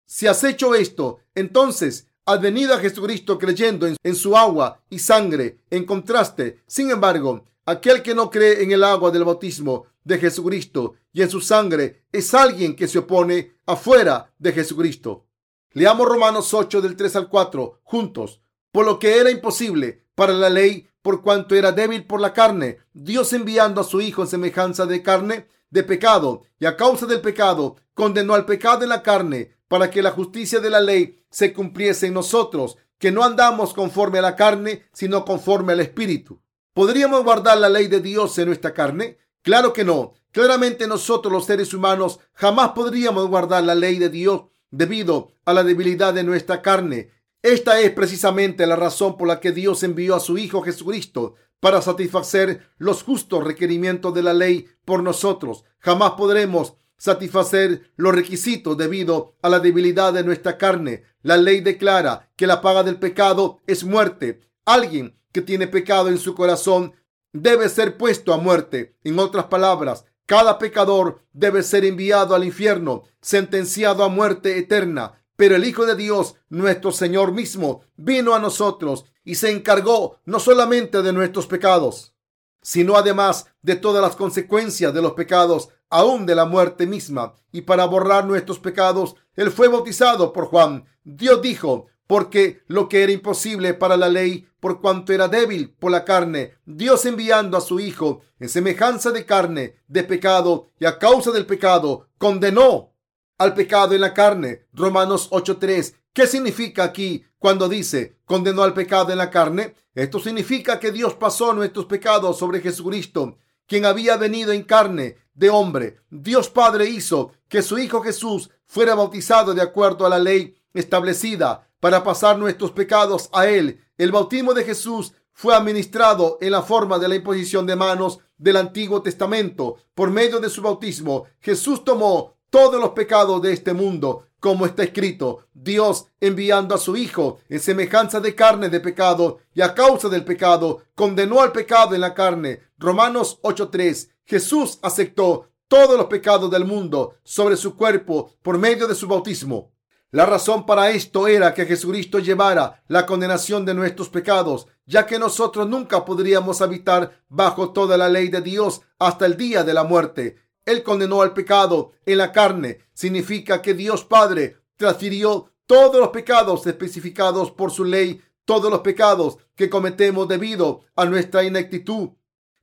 Si 0.06 0.26
has 0.26 0.42
hecho 0.42 0.74
esto, 0.74 1.18
entonces 1.34 2.08
Has 2.26 2.40
venido 2.40 2.74
a 2.74 2.78
Jesucristo 2.78 3.38
creyendo 3.38 3.86
en, 3.86 4.14
su 4.14 4.36
agua 4.36 4.80
y 4.88 4.98
sangre. 4.98 5.58
En 5.70 5.84
contraste, 5.84 6.62
sin 6.66 6.90
embargo, 6.90 7.44
Aquel 7.66 8.02
que 8.02 8.14
no 8.14 8.30
cree 8.30 8.62
en 8.62 8.72
el 8.72 8.84
agua 8.84 9.10
del 9.10 9.24
bautismo 9.24 9.86
de 10.04 10.18
Jesucristo 10.18 10.96
y 11.14 11.22
en 11.22 11.30
su 11.30 11.40
sangre 11.40 12.04
es 12.12 12.34
alguien 12.34 12.76
que 12.76 12.86
se 12.88 12.98
opone 12.98 13.54
afuera 13.64 14.34
de 14.38 14.52
Jesucristo. 14.52 15.24
Leamos 15.72 16.06
Romanos 16.06 16.52
8 16.52 16.82
del 16.82 16.94
3 16.94 17.16
al 17.16 17.28
4 17.30 17.80
juntos. 17.82 18.42
Por 18.70 18.84
lo 18.84 18.98
que 18.98 19.16
era 19.18 19.30
imposible 19.30 20.04
para 20.14 20.34
la 20.34 20.50
ley, 20.50 20.86
por 21.00 21.22
cuanto 21.22 21.54
era 21.54 21.72
débil 21.72 22.04
por 22.06 22.20
la 22.20 22.34
carne, 22.34 22.80
Dios 22.92 23.32
enviando 23.32 23.80
a 23.80 23.84
su 23.84 24.02
Hijo 24.02 24.20
en 24.20 24.28
semejanza 24.28 24.84
de 24.84 25.02
carne, 25.02 25.48
de 25.74 25.82
pecado, 25.82 26.44
y 26.60 26.66
a 26.66 26.76
causa 26.76 27.04
del 27.04 27.20
pecado, 27.20 27.74
condenó 27.94 28.34
al 28.34 28.46
pecado 28.46 28.84
en 28.84 28.90
la 28.90 29.02
carne, 29.02 29.56
para 29.66 29.90
que 29.90 30.02
la 30.02 30.12
justicia 30.12 30.60
de 30.60 30.70
la 30.70 30.80
ley 30.80 31.24
se 31.30 31.52
cumpliese 31.52 32.06
en 32.06 32.14
nosotros, 32.14 32.76
que 32.96 33.10
no 33.10 33.24
andamos 33.24 33.74
conforme 33.74 34.20
a 34.20 34.22
la 34.22 34.36
carne, 34.36 34.84
sino 34.92 35.24
conforme 35.24 35.72
al 35.72 35.80
Espíritu. 35.80 36.40
¿Podríamos 36.74 37.24
guardar 37.24 37.58
la 37.58 37.68
ley 37.68 37.88
de 37.88 38.00
Dios 38.00 38.38
en 38.38 38.46
nuestra 38.46 38.72
carne? 38.72 39.18
Claro 39.42 39.72
que 39.72 39.82
no. 39.82 40.12
Claramente 40.30 40.86
nosotros 40.86 41.32
los 41.32 41.44
seres 41.44 41.74
humanos 41.74 42.20
jamás 42.34 42.70
podríamos 42.70 43.26
guardar 43.26 43.64
la 43.64 43.74
ley 43.74 43.98
de 43.98 44.10
Dios 44.10 44.42
debido 44.70 45.32
a 45.44 45.52
la 45.52 45.64
debilidad 45.64 46.14
de 46.14 46.22
nuestra 46.22 46.62
carne. 46.62 47.10
Esta 47.42 47.80
es 47.80 47.90
precisamente 47.90 48.64
la 48.68 48.76
razón 48.76 49.16
por 49.16 49.26
la 49.26 49.40
que 49.40 49.50
Dios 49.50 49.82
envió 49.82 50.14
a 50.14 50.20
su 50.20 50.38
Hijo 50.38 50.62
Jesucristo 50.62 51.34
para 51.64 51.80
satisfacer 51.80 52.68
los 52.76 53.02
justos 53.02 53.42
requerimientos 53.42 54.12
de 54.12 54.22
la 54.22 54.34
ley 54.34 54.66
por 54.84 55.02
nosotros. 55.02 55.64
Jamás 55.78 56.10
podremos 56.10 56.74
satisfacer 56.98 57.90
los 57.96 58.14
requisitos 58.14 58.76
debido 58.76 59.36
a 59.40 59.48
la 59.48 59.60
debilidad 59.60 60.12
de 60.12 60.24
nuestra 60.24 60.58
carne. 60.58 61.04
La 61.22 61.38
ley 61.38 61.62
declara 61.62 62.28
que 62.36 62.46
la 62.46 62.60
paga 62.60 62.82
del 62.82 62.98
pecado 62.98 63.62
es 63.66 63.82
muerte. 63.82 64.42
Alguien 64.66 65.18
que 65.32 65.40
tiene 65.40 65.66
pecado 65.66 66.10
en 66.10 66.18
su 66.18 66.34
corazón 66.34 66.92
debe 67.32 67.70
ser 67.70 67.96
puesto 67.96 68.34
a 68.34 68.36
muerte. 68.36 68.98
En 69.02 69.18
otras 69.18 69.46
palabras, 69.46 70.04
cada 70.26 70.58
pecador 70.58 71.22
debe 71.32 71.62
ser 71.62 71.86
enviado 71.86 72.34
al 72.34 72.44
infierno, 72.44 73.04
sentenciado 73.22 74.04
a 74.04 74.10
muerte 74.10 74.58
eterna. 74.58 75.24
Pero 75.36 75.56
el 75.56 75.64
Hijo 75.64 75.86
de 75.86 75.96
Dios, 75.96 76.34
nuestro 76.50 76.92
Señor 76.92 77.32
mismo, 77.32 77.80
vino 77.96 78.34
a 78.34 78.38
nosotros 78.38 79.06
y 79.24 79.36
se 79.36 79.50
encargó 79.50 80.20
no 80.24 80.38
solamente 80.38 81.02
de 81.02 81.12
nuestros 81.12 81.46
pecados, 81.46 82.14
sino 82.62 82.96
además 82.96 83.46
de 83.62 83.76
todas 83.76 84.02
las 84.02 84.16
consecuencias 84.16 84.92
de 84.94 85.02
los 85.02 85.12
pecados 85.12 85.70
aún 85.90 86.26
de 86.26 86.34
la 86.34 86.44
muerte 86.44 86.86
misma. 86.86 87.34
Y 87.52 87.62
para 87.62 87.84
borrar 87.84 88.26
nuestros 88.26 88.58
pecados, 88.58 89.16
Él 89.36 89.50
fue 89.50 89.68
bautizado 89.68 90.32
por 90.32 90.46
Juan. 90.46 90.86
Dios 91.04 91.40
dijo, 91.42 91.86
porque 92.06 92.62
lo 92.66 92.88
que 92.88 93.02
era 93.02 93.12
imposible 93.12 93.74
para 93.74 93.96
la 93.96 94.08
ley, 94.08 94.46
por 94.60 94.80
cuanto 94.80 95.12
era 95.12 95.28
débil 95.28 95.74
por 95.78 95.90
la 95.90 96.04
carne, 96.04 96.54
Dios 96.64 97.04
enviando 97.06 97.56
a 97.56 97.60
su 97.60 97.80
Hijo 97.80 98.22
en 98.38 98.48
semejanza 98.48 99.10
de 99.10 99.24
carne, 99.24 99.76
de 99.86 100.04
pecado, 100.04 100.70
y 100.78 100.86
a 100.86 100.98
causa 100.98 101.30
del 101.30 101.46
pecado, 101.46 102.08
condenó 102.18 102.94
al 103.38 103.54
pecado 103.54 103.94
en 103.94 104.00
la 104.00 104.14
carne. 104.14 104.66
Romanos 104.72 105.30
8.3. 105.30 105.94
¿Qué 106.14 106.28
significa 106.28 106.84
aquí 106.84 107.24
cuando 107.40 107.68
dice 107.68 108.18
condenó 108.24 108.62
al 108.62 108.72
pecado 108.72 109.10
en 109.10 109.18
la 109.18 109.30
carne? 109.30 109.74
Esto 109.96 110.20
significa 110.20 110.78
que 110.78 110.92
Dios 110.92 111.14
pasó 111.14 111.52
nuestros 111.52 111.86
pecados 111.86 112.38
sobre 112.38 112.60
Jesucristo, 112.60 113.36
quien 113.66 113.84
había 113.84 114.16
venido 114.16 114.52
en 114.52 114.62
carne 114.62 115.16
de 115.34 115.50
hombre. 115.50 115.96
Dios 116.10 116.48
Padre 116.48 116.88
hizo 116.88 117.32
que 117.48 117.62
su 117.62 117.78
Hijo 117.78 118.00
Jesús 118.00 118.48
fuera 118.64 118.94
bautizado 118.94 119.54
de 119.54 119.62
acuerdo 119.62 120.06
a 120.06 120.08
la 120.08 120.20
ley 120.20 120.56
establecida 120.72 121.68
para 121.80 122.04
pasar 122.04 122.38
nuestros 122.38 122.70
pecados 122.70 123.28
a 123.32 123.48
Él. 123.48 123.80
El 123.98 124.12
bautismo 124.12 124.54
de 124.54 124.62
Jesús 124.62 125.14
fue 125.32 125.56
administrado 125.56 126.38
en 126.40 126.52
la 126.52 126.62
forma 126.62 127.00
de 127.00 127.08
la 127.08 127.16
imposición 127.16 127.66
de 127.66 127.74
manos 127.74 128.20
del 128.38 128.56
Antiguo 128.58 129.02
Testamento. 129.02 129.78
Por 129.96 130.12
medio 130.12 130.38
de 130.38 130.48
su 130.48 130.62
bautismo, 130.62 131.24
Jesús 131.40 131.82
tomó 131.82 132.36
todos 132.50 132.80
los 132.80 132.90
pecados 132.90 133.42
de 133.42 133.52
este 133.52 133.72
mundo, 133.72 134.28
como 134.44 134.66
está 134.66 134.82
escrito, 134.82 135.46
Dios 135.54 136.08
enviando 136.20 136.74
a 136.74 136.78
su 136.78 136.98
Hijo 136.98 137.38
en 137.48 137.60
semejanza 137.60 138.20
de 138.20 138.34
carne 138.34 138.68
de 138.68 138.78
pecado 138.78 139.38
y 139.54 139.62
a 139.62 139.72
causa 139.72 140.10
del 140.10 140.22
pecado, 140.22 140.82
condenó 140.94 141.40
al 141.40 141.50
pecado 141.50 141.94
en 141.94 142.02
la 142.02 142.12
carne. 142.12 142.60
Romanos 142.76 143.40
8.3 143.40 144.10
Jesús 144.26 144.78
aceptó 144.82 145.48
todos 145.66 145.96
los 145.96 146.08
pecados 146.08 146.50
del 146.50 146.66
mundo 146.66 147.14
sobre 147.22 147.56
su 147.56 147.74
cuerpo 147.74 148.34
por 148.42 148.58
medio 148.58 148.86
de 148.86 148.94
su 148.94 149.08
bautismo. 149.08 149.72
La 150.10 150.26
razón 150.26 150.66
para 150.66 150.90
esto 150.90 151.26
era 151.26 151.54
que 151.54 151.64
Jesucristo 151.64 152.18
llevara 152.18 152.84
la 152.88 153.06
condenación 153.06 153.64
de 153.64 153.72
nuestros 153.72 154.10
pecados, 154.10 154.66
ya 154.84 155.06
que 155.06 155.18
nosotros 155.18 155.66
nunca 155.66 156.04
podríamos 156.04 156.60
habitar 156.60 157.24
bajo 157.30 157.72
toda 157.72 157.96
la 157.96 158.10
ley 158.10 158.28
de 158.28 158.42
Dios 158.42 158.82
hasta 158.98 159.24
el 159.24 159.38
día 159.38 159.64
de 159.64 159.72
la 159.72 159.84
muerte. 159.84 160.36
Él 160.64 160.82
condenó 160.82 161.22
al 161.22 161.34
pecado 161.34 161.92
en 162.06 162.18
la 162.18 162.32
carne. 162.32 162.78
Significa 162.92 163.60
que 163.62 163.74
Dios 163.74 164.04
Padre 164.04 164.56
transfirió 164.76 165.52
todos 165.66 166.00
los 166.00 166.08
pecados 166.08 166.66
especificados 166.66 167.50
por 167.50 167.70
su 167.70 167.84
ley, 167.84 168.20
todos 168.44 168.70
los 168.70 168.80
pecados 168.80 169.38
que 169.54 169.70
cometemos 169.70 170.28
debido 170.28 170.82
a 170.96 171.04
nuestra 171.04 171.44
ineptitud 171.44 172.10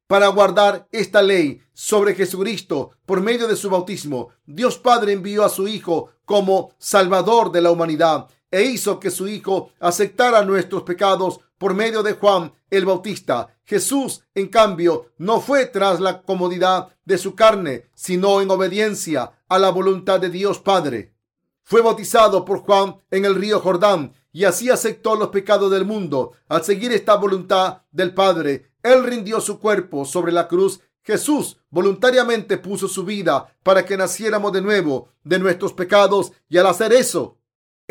para 0.08 0.28
guardar 0.28 0.89
esta 0.91 1.22
ley 1.22 1.62
sobre 1.72 2.16
Jesucristo 2.16 2.91
por 3.06 3.22
medio 3.22 3.47
de 3.47 3.56
su 3.56 3.70
bautismo. 3.70 4.30
Dios 4.45 4.78
Padre 4.78 5.14
envió 5.14 5.45
a 5.45 5.49
su 5.49 5.68
Hijo 5.70 6.10
como 6.26 6.76
Salvador 6.78 7.52
de 7.52 7.62
la 7.62 7.72
humanidad 7.72 8.28
e 8.52 8.64
hizo 8.64 8.99
que 8.99 9.10
su 9.10 9.28
Hijo 9.30 9.72
aceptara 9.80 10.43
nuestros 10.43 10.84
pecados 10.84 11.39
por 11.62 11.76
medio 11.76 12.01
de 12.01 12.14
Juan 12.14 12.51
el 12.72 12.88
Bautista. 12.88 13.55
Jesús, 13.66 14.24
en 14.34 14.47
cambio, 14.47 15.12
no 15.20 15.39
fue 15.39 15.68
tras 15.68 15.99
la 15.99 16.24
comodidad 16.24 16.88
de 17.05 17.20
su 17.20 17.36
carne, 17.36 17.86
sino 17.93 18.41
en 18.41 18.49
obediencia 18.49 19.34
a 19.47 19.59
la 19.59 19.70
voluntad 19.70 20.20
de 20.20 20.32
Dios 20.32 20.57
Padre. 20.57 21.14
Fue 21.62 21.84
bautizado 21.84 22.45
por 22.45 22.62
Juan 22.62 22.95
en 23.12 23.26
el 23.26 23.36
río 23.36 23.59
Jordán 23.59 24.12
y 24.32 24.45
así 24.45 24.72
aceptó 24.72 25.16
los 25.16 25.28
pecados 25.28 25.70
del 25.70 25.86
mundo. 25.86 26.32
Al 26.47 26.64
seguir 26.64 26.93
esta 26.93 27.14
voluntad 27.14 27.84
del 27.91 28.16
Padre, 28.16 28.72
él 28.82 29.03
rindió 29.03 29.39
su 29.39 29.59
cuerpo 29.59 30.03
sobre 30.03 30.32
la 30.32 30.47
cruz. 30.47 30.80
Jesús 31.03 31.57
voluntariamente 31.70 32.57
puso 32.57 32.88
su 32.88 33.03
vida 33.05 33.55
para 33.62 33.86
que 33.86 33.97
naciéramos 33.97 34.51
de 34.51 34.64
nuevo 34.64 35.09
de 35.24 35.38
nuestros 35.38 35.74
pecados 35.74 36.32
y 36.49 36.57
al 36.57 36.66
hacer 36.66 36.91
eso, 36.91 37.38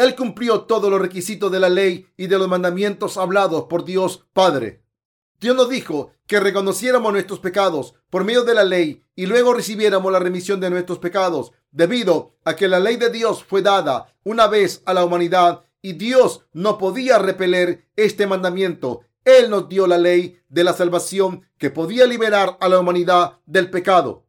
Él 0.01 0.17
cumplió 0.17 0.63
todos 0.63 0.91
los 0.91 1.01
requisitos 1.01 1.53
de 1.53 1.61
la 1.61 1.69
ley 1.69 2.07
y 2.17 2.27
de 2.27 2.39
los 2.39 2.49
mandamientos 2.49 3.19
hablados 3.19 3.65
por 3.69 3.85
Dios 3.85 4.27
Padre. 4.33 4.83
Dios 5.39 5.55
nos 5.55 5.69
dijo 5.69 6.13
que 6.27 6.41
reconociéramos 6.41 7.13
nuestros 7.13 7.41
pecados 7.41 7.95
por 8.09 8.25
medio 8.25 8.45
de 8.45 8.55
la 8.55 8.65
ley 8.65 9.05
y 9.15 9.27
luego 9.27 9.53
recibiéramos 9.53 10.11
la 10.11 10.19
remisión 10.19 10.59
de 10.59 10.71
nuestros 10.71 10.99
pecados 11.01 11.53
debido 11.71 12.37
a 12.45 12.57
que 12.57 12.67
la 12.67 12.81
ley 12.81 12.97
de 12.97 13.11
Dios 13.11 13.45
fue 13.45 13.61
dada 13.61 14.15
una 14.25 14.47
vez 14.47 14.83
a 14.87 14.95
la 14.95 15.05
humanidad 15.05 15.65
y 15.83 15.93
Dios 15.93 16.47
no 16.53 16.79
podía 16.79 17.19
repeler 17.19 17.89
este 17.95 18.27
mandamiento 18.27 19.03
él 19.25 19.51
nos 19.51 19.69
dio 19.69 19.87
la 19.87 19.99
ley 19.99 20.41
de 20.49 20.65
la 20.65 20.73
salvación 20.73 21.47
que 21.59 21.71
podía 21.71 22.07
liberar 22.07 22.57
a 22.61 22.69
la 22.69 22.79
humanidad 22.79 23.39
del 23.45 23.69
pecado. 23.69 24.25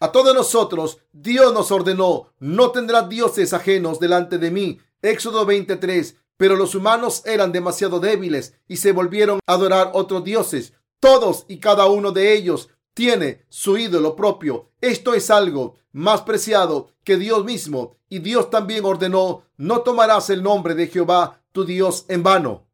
A 0.00 0.12
todos 0.12 0.34
nosotros, 0.34 0.98
Dios 1.12 1.52
nos 1.52 1.70
ordenó, 1.70 2.32
no 2.38 2.72
tendrás 2.72 3.08
dioses 3.08 3.52
ajenos 3.52 4.00
delante 4.00 4.38
de 4.38 4.50
mí. 4.50 4.78
Éxodo 5.04 5.44
23. 5.44 6.16
Pero 6.36 6.56
los 6.56 6.74
humanos 6.74 7.22
eran 7.26 7.52
demasiado 7.52 8.00
débiles 8.00 8.54
y 8.66 8.78
se 8.78 8.92
volvieron 8.92 9.38
a 9.46 9.52
adorar 9.52 9.90
otros 9.94 10.24
dioses. 10.24 10.72
Todos 10.98 11.44
y 11.48 11.58
cada 11.58 11.86
uno 11.86 12.10
de 12.10 12.32
ellos 12.32 12.70
tiene 12.92 13.44
su 13.48 13.76
ídolo 13.78 14.16
propio. 14.16 14.70
Esto 14.80 15.14
es 15.14 15.30
algo 15.30 15.76
más 15.92 16.22
preciado 16.22 16.90
que 17.04 17.16
Dios 17.16 17.44
mismo. 17.44 17.98
Y 18.08 18.18
Dios 18.18 18.50
también 18.50 18.84
ordenó, 18.84 19.44
no 19.56 19.82
tomarás 19.82 20.30
el 20.30 20.42
nombre 20.42 20.74
de 20.74 20.88
Jehová 20.88 21.42
tu 21.52 21.64
Dios 21.64 22.04
en 22.08 22.22
vano. 22.22 22.66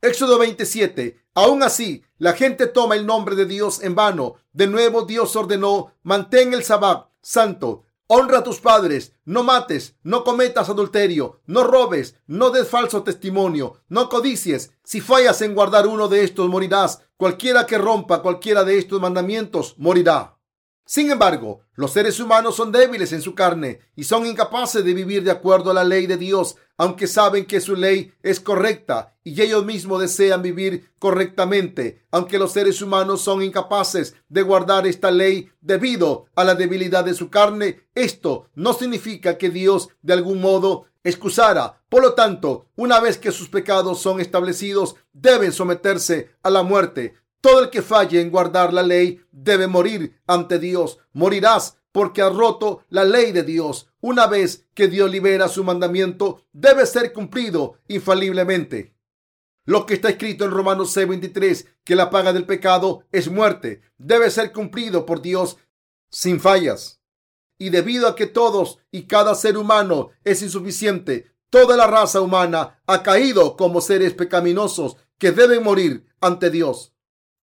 Éxodo 0.00 0.38
27. 0.38 1.20
Aún 1.34 1.62
así, 1.62 2.02
la 2.18 2.32
gente 2.32 2.66
toma 2.66 2.96
el 2.96 3.06
nombre 3.06 3.36
de 3.36 3.46
Dios 3.46 3.82
en 3.82 3.94
vano. 3.94 4.36
De 4.52 4.66
nuevo, 4.66 5.02
Dios 5.02 5.36
ordenó, 5.36 5.92
mantén 6.02 6.54
el 6.54 6.64
sabbat 6.64 7.08
santo. 7.20 7.85
Honra 8.08 8.38
a 8.38 8.44
tus 8.44 8.60
padres, 8.60 9.14
no 9.24 9.42
mates, 9.42 9.96
no 10.04 10.22
cometas 10.22 10.68
adulterio, 10.68 11.40
no 11.46 11.64
robes, 11.64 12.14
no 12.28 12.50
des 12.50 12.68
falso 12.68 13.02
testimonio, 13.02 13.82
no 13.88 14.08
codicies. 14.08 14.70
Si 14.84 15.00
fallas 15.00 15.42
en 15.42 15.56
guardar 15.56 15.88
uno 15.88 16.06
de 16.06 16.22
estos, 16.22 16.48
morirás. 16.48 17.02
Cualquiera 17.16 17.66
que 17.66 17.78
rompa 17.78 18.22
cualquiera 18.22 18.62
de 18.62 18.78
estos 18.78 19.00
mandamientos, 19.00 19.74
morirá. 19.78 20.36
Sin 20.84 21.10
embargo, 21.10 21.62
los 21.74 21.90
seres 21.90 22.20
humanos 22.20 22.54
son 22.54 22.70
débiles 22.70 23.12
en 23.12 23.22
su 23.22 23.34
carne 23.34 23.80
y 23.96 24.04
son 24.04 24.24
incapaces 24.24 24.84
de 24.84 24.94
vivir 24.94 25.24
de 25.24 25.32
acuerdo 25.32 25.72
a 25.72 25.74
la 25.74 25.82
ley 25.82 26.06
de 26.06 26.16
Dios, 26.16 26.54
aunque 26.78 27.06
saben 27.06 27.46
que 27.46 27.60
su 27.60 27.74
ley 27.74 28.12
es 28.22 28.40
correcta 28.40 29.14
y 29.24 29.40
ellos 29.40 29.64
mismos 29.64 30.00
desean 30.00 30.42
vivir 30.42 30.90
correctamente. 30.98 32.04
Aunque 32.10 32.38
los 32.38 32.52
seres 32.52 32.80
humanos 32.82 33.22
son 33.22 33.42
incapaces 33.42 34.14
de 34.28 34.42
guardar 34.42 34.86
esta 34.86 35.10
ley 35.10 35.50
debido 35.60 36.26
a 36.34 36.44
la 36.44 36.54
debilidad 36.54 37.04
de 37.04 37.14
su 37.14 37.30
carne, 37.30 37.88
esto 37.94 38.50
no 38.54 38.72
significa 38.72 39.38
que 39.38 39.50
Dios 39.50 39.88
de 40.02 40.12
algún 40.12 40.40
modo 40.40 40.86
excusara. 41.02 41.82
Por 41.88 42.02
lo 42.02 42.14
tanto, 42.14 42.68
una 42.76 43.00
vez 43.00 43.18
que 43.18 43.32
sus 43.32 43.48
pecados 43.48 44.00
son 44.00 44.20
establecidos, 44.20 44.96
deben 45.12 45.52
someterse 45.52 46.30
a 46.42 46.50
la 46.50 46.62
muerte. 46.62 47.14
Todo 47.40 47.62
el 47.62 47.70
que 47.70 47.82
falle 47.82 48.20
en 48.20 48.30
guardar 48.30 48.72
la 48.72 48.82
ley 48.82 49.20
debe 49.30 49.66
morir 49.68 50.20
ante 50.26 50.58
Dios. 50.58 50.98
Morirás 51.12 51.78
porque 51.96 52.20
has 52.20 52.36
roto 52.36 52.84
la 52.90 53.04
ley 53.04 53.32
de 53.32 53.42
Dios. 53.42 53.88
Una 54.02 54.26
vez 54.26 54.66
que 54.74 54.86
Dios 54.86 55.10
libera 55.10 55.48
su 55.48 55.64
mandamiento, 55.64 56.44
debe 56.52 56.84
ser 56.84 57.14
cumplido 57.14 57.78
infaliblemente. 57.88 58.94
Lo 59.64 59.86
que 59.86 59.94
está 59.94 60.10
escrito 60.10 60.44
en 60.44 60.50
Romanos 60.50 60.94
6:23, 60.94 61.66
que 61.84 61.96
la 61.96 62.10
paga 62.10 62.34
del 62.34 62.44
pecado 62.44 63.04
es 63.12 63.30
muerte, 63.30 63.80
debe 63.96 64.30
ser 64.30 64.52
cumplido 64.52 65.06
por 65.06 65.22
Dios 65.22 65.56
sin 66.10 66.38
fallas. 66.38 67.00
Y 67.56 67.70
debido 67.70 68.08
a 68.08 68.14
que 68.14 68.26
todos 68.26 68.78
y 68.90 69.04
cada 69.04 69.34
ser 69.34 69.56
humano 69.56 70.10
es 70.22 70.42
insuficiente, 70.42 71.32
toda 71.48 71.78
la 71.78 71.86
raza 71.86 72.20
humana 72.20 72.82
ha 72.86 73.02
caído 73.02 73.56
como 73.56 73.80
seres 73.80 74.12
pecaminosos 74.12 74.98
que 75.16 75.32
deben 75.32 75.62
morir 75.62 76.04
ante 76.20 76.50
Dios. 76.50 76.92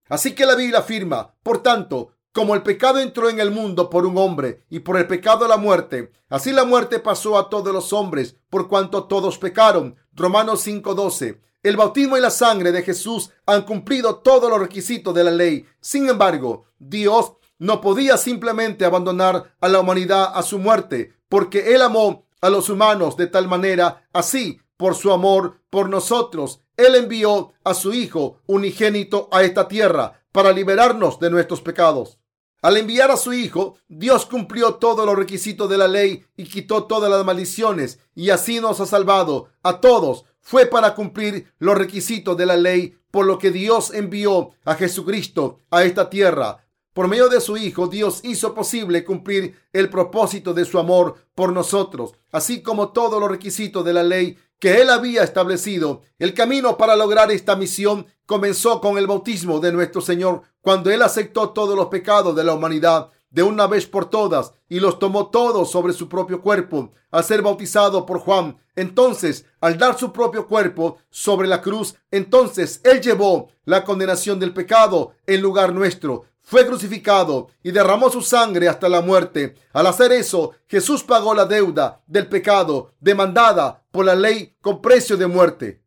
Así 0.08 0.36
que 0.36 0.46
la 0.46 0.54
Biblia 0.54 0.82
afirma, 0.82 1.34
por 1.42 1.64
tanto, 1.64 2.15
como 2.36 2.54
el 2.54 2.64
pecado 2.64 3.00
entró 3.00 3.30
en 3.30 3.40
el 3.40 3.50
mundo 3.50 3.90
por 3.90 4.06
un 4.06 4.18
hombre 4.18 4.66
y 4.70 4.80
por 4.80 4.98
el 4.98 5.08
pecado 5.08 5.48
la 5.48 5.56
muerte, 5.56 6.12
así 6.28 6.52
la 6.52 6.66
muerte 6.66 7.00
pasó 7.00 7.38
a 7.38 7.48
todos 7.48 7.74
los 7.74 7.94
hombres 7.94 8.36
por 8.50 8.68
cuanto 8.68 9.06
todos 9.06 9.38
pecaron. 9.38 9.96
Romanos 10.12 10.60
5:12. 10.68 11.40
El 11.64 11.78
bautismo 11.78 12.18
y 12.18 12.20
la 12.20 12.30
sangre 12.30 12.74
de 12.74 12.84
Jesús 12.84 13.32
han 13.46 13.62
cumplido 13.62 14.18
todos 14.18 14.50
los 14.50 14.60
requisitos 14.60 15.16
de 15.16 15.24
la 15.24 15.32
ley. 15.32 15.66
Sin 15.80 16.10
embargo, 16.10 16.66
Dios 16.78 17.36
no 17.58 17.80
podía 17.80 18.18
simplemente 18.18 18.84
abandonar 18.84 19.56
a 19.62 19.70
la 19.70 19.80
humanidad 19.80 20.34
a 20.36 20.44
su 20.44 20.60
muerte, 20.60 21.14
porque 21.30 21.74
Él 21.74 21.82
amó 21.82 22.28
a 22.42 22.50
los 22.50 22.68
humanos 22.68 23.16
de 23.16 23.28
tal 23.28 23.48
manera, 23.48 24.10
así, 24.12 24.60
por 24.76 24.96
su 24.96 25.14
amor 25.14 25.62
por 25.70 25.88
nosotros, 25.88 26.60
Él 26.76 26.96
envió 26.96 27.54
a 27.64 27.74
su 27.74 27.94
Hijo 27.94 28.42
unigénito 28.46 29.30
a 29.32 29.44
esta 29.44 29.70
tierra 29.70 30.26
para 30.34 30.52
liberarnos 30.52 31.18
de 31.22 31.30
nuestros 31.30 31.62
pecados. 31.62 32.20
Al 32.66 32.78
enviar 32.78 33.12
a 33.12 33.16
su 33.16 33.32
Hijo, 33.32 33.78
Dios 33.88 34.26
cumplió 34.26 34.74
todos 34.74 35.06
los 35.06 35.16
requisitos 35.16 35.70
de 35.70 35.78
la 35.78 35.88
ley 35.88 36.26
y 36.36 36.46
quitó 36.46 36.86
todas 36.86 37.12
las 37.12 37.24
maldiciones 37.24 38.00
y 38.16 38.32
así 38.32 38.60
nos 38.60 38.80
ha 38.80 38.88
salvado 38.88 39.50
a 39.62 39.80
todos. 39.80 40.26
Fue 40.42 40.66
para 40.66 40.96
cumplir 40.96 41.54
los 41.60 41.78
requisitos 41.78 42.36
de 42.36 42.48
la 42.48 42.58
ley, 42.58 42.98
por 43.12 43.28
lo 43.28 43.38
que 43.38 43.52
Dios 43.52 43.94
envió 43.94 44.50
a 44.64 44.74
Jesucristo 44.74 45.60
a 45.70 45.84
esta 45.84 46.10
tierra. 46.10 46.66
Por 46.92 47.08
medio 47.08 47.30
de 47.30 47.40
su 47.40 47.56
Hijo, 47.56 47.86
Dios 47.86 48.22
hizo 48.24 48.56
posible 48.56 49.04
cumplir 49.04 49.56
el 49.72 49.88
propósito 49.92 50.56
de 50.56 50.66
su 50.66 50.80
amor 50.80 51.18
por 51.36 51.54
nosotros, 51.54 52.14
así 52.32 52.64
como 52.64 52.94
todos 52.94 53.20
los 53.20 53.30
requisitos 53.30 53.86
de 53.86 53.94
la 53.94 54.02
ley 54.02 54.40
que 54.66 54.82
Él 54.82 54.90
había 54.90 55.22
establecido. 55.22 56.02
El 56.18 56.34
camino 56.34 56.76
para 56.76 56.96
lograr 56.96 57.30
esta 57.30 57.56
misión 57.56 58.08
comenzó 58.26 58.82
con 58.82 58.98
el 58.98 59.06
bautismo 59.06 59.60
de 59.60 59.72
nuestro 59.72 60.02
Señor, 60.02 60.42
cuando 60.60 60.90
Él 60.90 61.04
aceptó 61.04 61.52
todos 61.52 61.78
los 61.78 61.86
pecados 61.86 62.36
de 62.36 62.44
la 62.44 62.56
humanidad 62.56 63.12
de 63.30 63.44
una 63.44 63.68
vez 63.68 63.86
por 63.86 64.10
todas 64.10 64.54
y 64.68 64.80
los 64.80 64.98
tomó 64.98 65.28
todos 65.30 65.70
sobre 65.70 65.94
su 65.94 66.10
propio 66.10 66.42
cuerpo 66.42 66.94
al 67.12 67.24
ser 67.24 67.44
bautizado 67.44 68.08
por 68.08 68.18
Juan. 68.18 68.58
Entonces, 68.76 69.46
al 69.62 69.78
dar 69.78 70.00
su 70.00 70.12
propio 70.12 70.48
cuerpo 70.48 70.98
sobre 71.12 71.48
la 71.48 71.62
cruz, 71.62 71.94
entonces 72.10 72.82
Él 72.84 73.02
llevó 73.02 73.50
la 73.66 73.84
condenación 73.84 74.40
del 74.40 74.52
pecado 74.52 75.14
en 75.28 75.42
lugar 75.42 75.76
nuestro 75.76 76.24
fue 76.46 76.66
crucificado 76.66 77.50
y 77.64 77.72
derramó 77.72 78.10
su 78.12 78.22
sangre 78.22 78.70
hasta 78.70 78.88
la 78.88 79.02
muerte. 79.02 79.56
Al 79.74 79.88
hacer 79.88 80.12
eso, 80.12 80.52
Jesús 80.68 81.04
pagó 81.04 81.34
la 81.34 81.46
deuda 81.46 82.04
del 82.06 82.28
pecado 82.28 82.94
demandada 83.00 83.84
por 83.92 84.06
la 84.06 84.16
ley 84.16 84.56
con 84.62 84.80
precio 84.80 85.18
de 85.18 85.26
muerte. 85.26 85.82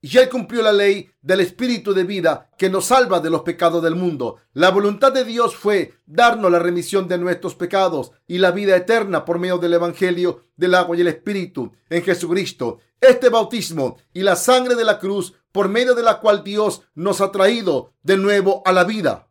Y 0.00 0.16
él 0.16 0.28
cumplió 0.28 0.62
la 0.62 0.72
ley 0.72 1.10
del 1.20 1.40
Espíritu 1.40 1.92
de 1.92 2.04
vida 2.04 2.48
que 2.56 2.70
nos 2.70 2.86
salva 2.86 3.18
de 3.18 3.30
los 3.30 3.42
pecados 3.42 3.82
del 3.82 3.96
mundo. 3.96 4.36
La 4.52 4.70
voluntad 4.70 5.12
de 5.12 5.24
Dios 5.24 5.56
fue 5.56 5.94
darnos 6.06 6.52
la 6.52 6.60
remisión 6.60 7.08
de 7.08 7.18
nuestros 7.18 7.56
pecados 7.56 8.12
y 8.28 8.38
la 8.38 8.52
vida 8.52 8.76
eterna 8.76 9.24
por 9.24 9.40
medio 9.40 9.58
del 9.58 9.74
Evangelio 9.74 10.44
del 10.56 10.76
agua 10.76 10.96
y 10.96 11.00
el 11.00 11.08
Espíritu 11.08 11.72
en 11.90 12.04
Jesucristo. 12.04 12.78
Este 13.00 13.28
bautismo 13.28 13.96
y 14.12 14.22
la 14.22 14.36
sangre 14.36 14.76
de 14.76 14.84
la 14.84 15.00
cruz 15.00 15.34
por 15.50 15.68
medio 15.68 15.96
de 15.96 16.04
la 16.04 16.20
cual 16.20 16.44
Dios 16.44 16.82
nos 16.94 17.20
ha 17.20 17.32
traído 17.32 17.94
de 18.04 18.16
nuevo 18.16 18.62
a 18.64 18.70
la 18.70 18.84
vida 18.84 19.27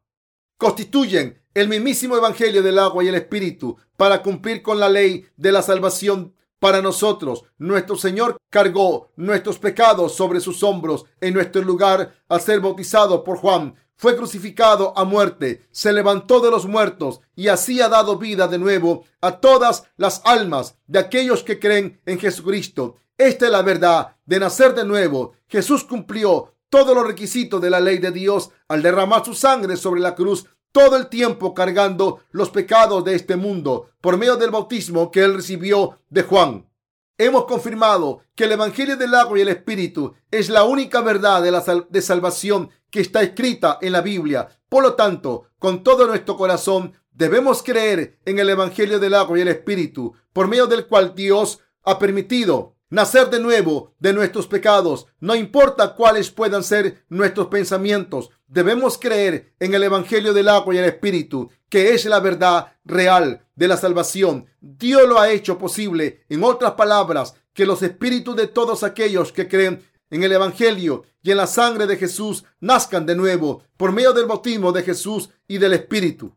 constituyen 0.57 1.41
el 1.53 1.69
mismísimo 1.69 2.15
Evangelio 2.15 2.61
del 2.61 2.79
agua 2.79 3.03
y 3.03 3.07
el 3.07 3.15
Espíritu 3.15 3.77
para 3.95 4.21
cumplir 4.21 4.61
con 4.61 4.79
la 4.79 4.89
ley 4.89 5.25
de 5.37 5.51
la 5.51 5.61
salvación 5.61 6.33
para 6.59 6.81
nosotros. 6.81 7.43
Nuestro 7.57 7.95
Señor 7.95 8.37
cargó 8.49 9.11
nuestros 9.15 9.59
pecados 9.59 10.15
sobre 10.15 10.39
sus 10.39 10.63
hombros 10.63 11.05
en 11.21 11.33
nuestro 11.33 11.61
lugar 11.61 12.13
al 12.27 12.41
ser 12.41 12.59
bautizado 12.59 13.23
por 13.23 13.37
Juan. 13.37 13.75
Fue 13.95 14.15
crucificado 14.15 14.93
a 14.95 15.03
muerte, 15.05 15.67
se 15.71 15.91
levantó 15.91 16.39
de 16.39 16.51
los 16.51 16.67
muertos 16.67 17.21
y 17.35 17.47
así 17.47 17.81
ha 17.81 17.89
dado 17.89 18.17
vida 18.17 18.47
de 18.47 18.59
nuevo 18.59 19.05
a 19.21 19.39
todas 19.39 19.85
las 19.97 20.21
almas 20.23 20.77
de 20.85 20.99
aquellos 20.99 21.41
que 21.41 21.57
creen 21.57 21.99
en 22.05 22.19
Jesucristo. 22.19 22.97
Esta 23.17 23.47
es 23.47 23.51
la 23.51 23.63
verdad 23.63 24.15
de 24.27 24.39
nacer 24.39 24.75
de 24.75 24.85
nuevo. 24.85 25.33
Jesús 25.47 25.83
cumplió 25.83 26.53
todos 26.69 26.95
los 26.95 27.05
requisitos 27.05 27.61
de 27.61 27.69
la 27.69 27.79
ley 27.79 27.97
de 27.97 28.11
Dios 28.11 28.51
al 28.67 28.81
derramar 28.81 29.23
su 29.25 29.33
sangre 29.33 29.77
sobre 29.77 30.01
la 30.01 30.15
cruz 30.15 30.45
todo 30.71 30.95
el 30.95 31.07
tiempo 31.07 31.53
cargando 31.53 32.19
los 32.31 32.49
pecados 32.49 33.03
de 33.03 33.15
este 33.15 33.35
mundo 33.35 33.89
por 34.01 34.17
medio 34.17 34.35
del 34.35 34.51
bautismo 34.51 35.09
que 35.09 35.23
él 35.23 35.33
recibió 35.33 35.99
de 36.09 36.23
Juan. 36.23 36.69
Hemos 37.17 37.45
confirmado 37.45 38.21
que 38.35 38.43
el 38.43 38.51
Evangelio 38.51 38.95
del 38.95 39.15
agua 39.15 39.39
y 39.39 39.41
el 39.41 39.47
Espíritu 39.47 40.13
es 40.29 40.49
la 40.49 40.65
única 40.65 41.01
verdad 41.01 41.41
de, 41.41 41.49
la 41.49 41.63
de 41.89 42.01
salvación 42.03 42.69
que 42.91 42.99
está 42.99 43.23
escrita 43.23 43.79
en 43.81 43.93
la 43.93 44.01
Biblia. 44.01 44.47
Por 44.69 44.83
lo 44.83 44.93
tanto, 44.93 45.45
con 45.57 45.83
todo 45.83 46.05
nuestro 46.05 46.37
corazón 46.37 46.93
debemos 47.11 47.63
creer 47.63 48.19
en 48.25 48.37
el 48.37 48.49
Evangelio 48.49 48.99
del 48.99 49.15
agua 49.15 49.39
y 49.39 49.41
el 49.41 49.47
Espíritu, 49.47 50.13
por 50.31 50.47
medio 50.47 50.67
del 50.67 50.85
cual 50.85 51.15
Dios 51.15 51.59
ha 51.83 51.97
permitido 51.97 52.76
nacer 52.89 53.29
de 53.29 53.39
nuevo 53.39 53.93
de 53.99 54.13
nuestros 54.13 54.47
pecados, 54.47 55.07
no 55.19 55.35
importa 55.35 55.95
cuáles 55.95 56.31
puedan 56.31 56.63
ser 56.63 57.03
nuestros 57.09 57.47
pensamientos. 57.47 58.29
Debemos 58.47 58.97
creer 58.97 59.53
en 59.59 59.73
el 59.73 59.83
Evangelio 59.83 60.33
del 60.33 60.49
agua 60.49 60.73
y 60.73 60.77
el 60.77 60.85
Espíritu, 60.85 61.49
que 61.69 61.93
es 61.93 62.05
la 62.05 62.19
verdad 62.19 62.73
real 62.85 63.45
de 63.55 63.67
la 63.67 63.77
salvación. 63.77 64.45
Dios 64.61 65.07
lo 65.07 65.19
ha 65.19 65.29
hecho 65.31 65.57
posible, 65.57 66.23
en 66.29 66.43
otras 66.43 66.73
palabras, 66.73 67.35
que 67.53 67.65
los 67.65 67.81
espíritus 67.81 68.35
de 68.35 68.47
todos 68.47 68.83
aquellos 68.83 69.31
que 69.31 69.47
creen 69.47 69.83
en 70.09 70.23
el 70.23 70.31
Evangelio 70.31 71.03
y 71.21 71.31
en 71.31 71.37
la 71.37 71.47
sangre 71.47 71.87
de 71.87 71.97
Jesús 71.97 72.45
nazcan 72.59 73.05
de 73.05 73.15
nuevo 73.15 73.63
por 73.75 73.91
medio 73.91 74.13
del 74.13 74.27
bautismo 74.27 74.71
de 74.71 74.83
Jesús 74.83 75.29
y 75.47 75.57
del 75.57 75.73
Espíritu. 75.73 76.33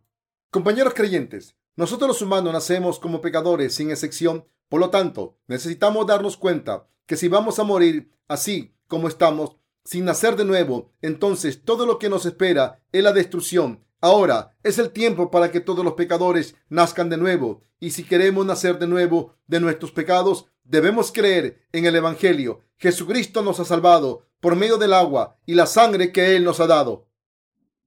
Compañeros 0.51 0.95
creyentes, 0.95 1.55
nosotros 1.77 2.09
los 2.09 2.23
humanos 2.23 2.53
nacemos 2.53 2.99
como 2.99 3.21
pecadores 3.21 3.75
sin 3.75 3.91
excepción 3.91 4.45
por 4.71 4.79
lo 4.81 4.89
tanto, 4.89 5.37
necesitamos 5.49 6.07
darnos 6.07 6.37
cuenta 6.37 6.87
que 7.05 7.17
si 7.17 7.27
vamos 7.27 7.59
a 7.59 7.65
morir 7.65 8.13
así 8.29 8.73
como 8.87 9.09
estamos, 9.09 9.57
sin 9.85 10.05
nacer 10.05 10.37
de 10.37 10.45
nuevo, 10.45 10.93
entonces 11.03 11.65
todo 11.65 11.87
lo 11.87 11.99
que 11.99 12.09
nos 12.09 12.25
espera 12.25 12.81
es 12.93 13.03
la 13.03 13.13
destrucción. 13.13 13.85
Ahora 14.01 14.57
es 14.63 14.79
el 14.79 14.91
tiempo 14.91 15.29
para 15.29 15.51
que 15.51 15.59
todos 15.59 15.85
los 15.85 15.95
pecadores 15.95 16.55
nazcan 16.69 17.11
de 17.11 17.17
nuevo. 17.17 17.63
Y 17.81 17.91
si 17.91 18.05
queremos 18.05 18.47
nacer 18.47 18.79
de 18.79 18.87
nuevo 18.87 19.35
de 19.49 19.59
nuestros 19.59 19.91
pecados, 19.91 20.47
debemos 20.63 21.11
creer 21.11 21.67
en 21.73 21.87
el 21.87 21.97
Evangelio. 21.97 22.61
Jesucristo 22.77 23.43
nos 23.43 23.59
ha 23.59 23.65
salvado 23.65 24.29
por 24.39 24.55
medio 24.55 24.79
del 24.79 24.93
agua 24.93 25.37
y 25.47 25.55
la 25.55 25.67
sangre 25.67 26.13
que 26.13 26.37
Él 26.37 26.45
nos 26.45 26.61
ha 26.61 26.69
dado. 26.69 27.09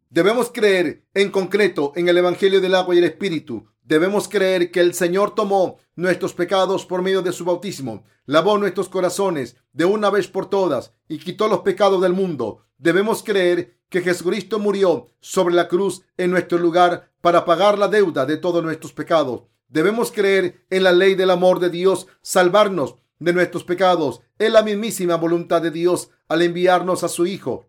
Debemos 0.10 0.52
creer 0.54 1.06
en 1.14 1.32
concreto 1.32 1.94
en 1.96 2.10
el 2.10 2.18
Evangelio 2.18 2.60
del 2.60 2.76
agua 2.76 2.94
y 2.94 2.98
el 2.98 3.06
Espíritu. 3.06 3.70
Debemos 3.84 4.30
creer 4.30 4.72
que 4.72 4.80
el 4.80 4.94
Señor 4.94 5.36
tomó 5.36 5.78
nuestros 5.96 6.34
pecados 6.34 6.86
por 6.86 7.02
medio 7.02 7.22
de 7.22 7.34
su 7.34 7.44
bautismo, 7.44 8.06
lavó 8.26 8.58
nuestros 8.58 8.88
corazones 8.88 9.58
de 9.74 9.84
una 9.84 10.10
vez 10.10 10.28
por 10.30 10.50
todas 10.50 10.94
y 11.10 11.18
quitó 11.18 11.50
los 11.50 11.60
pecados 11.60 12.02
del 12.02 12.14
mundo. 12.14 12.66
Debemos 12.78 13.24
creer 13.24 13.78
que 13.90 14.02
Jesucristo 14.02 14.58
murió 14.58 15.08
sobre 15.20 15.54
la 15.54 15.68
cruz 15.68 16.02
en 16.16 16.32
nuestro 16.32 16.58
lugar 16.58 17.12
para 17.20 17.44
pagar 17.44 17.78
la 17.78 17.90
deuda 17.90 18.26
de 18.26 18.38
todos 18.38 18.64
nuestros 18.64 18.94
pecados. 18.94 19.44
Debemos 19.68 20.12
creer 20.12 20.66
en 20.70 20.84
la 20.84 20.94
ley 20.94 21.16
del 21.16 21.30
amor 21.30 21.60
de 21.60 21.70
Dios, 21.70 22.08
salvarnos 22.22 22.96
de 23.20 23.34
nuestros 23.34 23.66
pecados. 23.66 24.22
Es 24.40 24.52
la 24.52 24.64
mismísima 24.64 25.16
voluntad 25.18 25.62
de 25.62 25.72
Dios 25.72 26.10
al 26.30 26.42
enviarnos 26.42 27.04
a 27.04 27.10
su 27.10 27.26
Hijo 27.26 27.68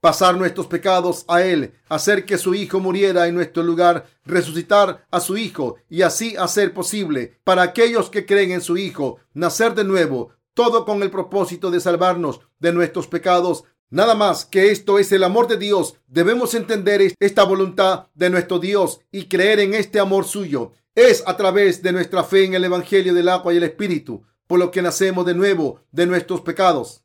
pasar 0.00 0.36
nuestros 0.36 0.66
pecados 0.66 1.24
a 1.28 1.42
Él, 1.42 1.74
hacer 1.88 2.24
que 2.24 2.38
su 2.38 2.54
Hijo 2.54 2.80
muriera 2.80 3.26
en 3.26 3.34
nuestro 3.34 3.62
lugar, 3.62 4.06
resucitar 4.24 5.06
a 5.10 5.20
su 5.20 5.36
Hijo 5.36 5.76
y 5.88 6.02
así 6.02 6.36
hacer 6.36 6.72
posible 6.72 7.38
para 7.44 7.62
aquellos 7.62 8.10
que 8.10 8.26
creen 8.26 8.52
en 8.52 8.62
su 8.62 8.76
Hijo 8.76 9.18
nacer 9.34 9.74
de 9.74 9.84
nuevo, 9.84 10.30
todo 10.54 10.84
con 10.84 11.02
el 11.02 11.10
propósito 11.10 11.70
de 11.70 11.80
salvarnos 11.80 12.40
de 12.58 12.72
nuestros 12.72 13.06
pecados. 13.06 13.64
Nada 13.90 14.14
más 14.14 14.44
que 14.44 14.70
esto 14.70 14.98
es 14.98 15.12
el 15.12 15.24
amor 15.24 15.48
de 15.48 15.56
Dios. 15.56 15.96
Debemos 16.06 16.54
entender 16.54 17.02
esta 17.18 17.44
voluntad 17.44 18.06
de 18.14 18.30
nuestro 18.30 18.58
Dios 18.58 19.00
y 19.10 19.24
creer 19.24 19.60
en 19.60 19.74
este 19.74 20.00
amor 20.00 20.24
suyo. 20.24 20.72
Es 20.94 21.22
a 21.26 21.36
través 21.36 21.82
de 21.82 21.92
nuestra 21.92 22.24
fe 22.24 22.44
en 22.44 22.54
el 22.54 22.64
Evangelio 22.64 23.14
del 23.14 23.28
agua 23.28 23.52
y 23.52 23.56
el 23.56 23.64
Espíritu, 23.64 24.22
por 24.46 24.58
lo 24.58 24.70
que 24.70 24.82
nacemos 24.82 25.26
de 25.26 25.34
nuevo 25.34 25.80
de 25.92 26.06
nuestros 26.06 26.40
pecados. 26.40 27.04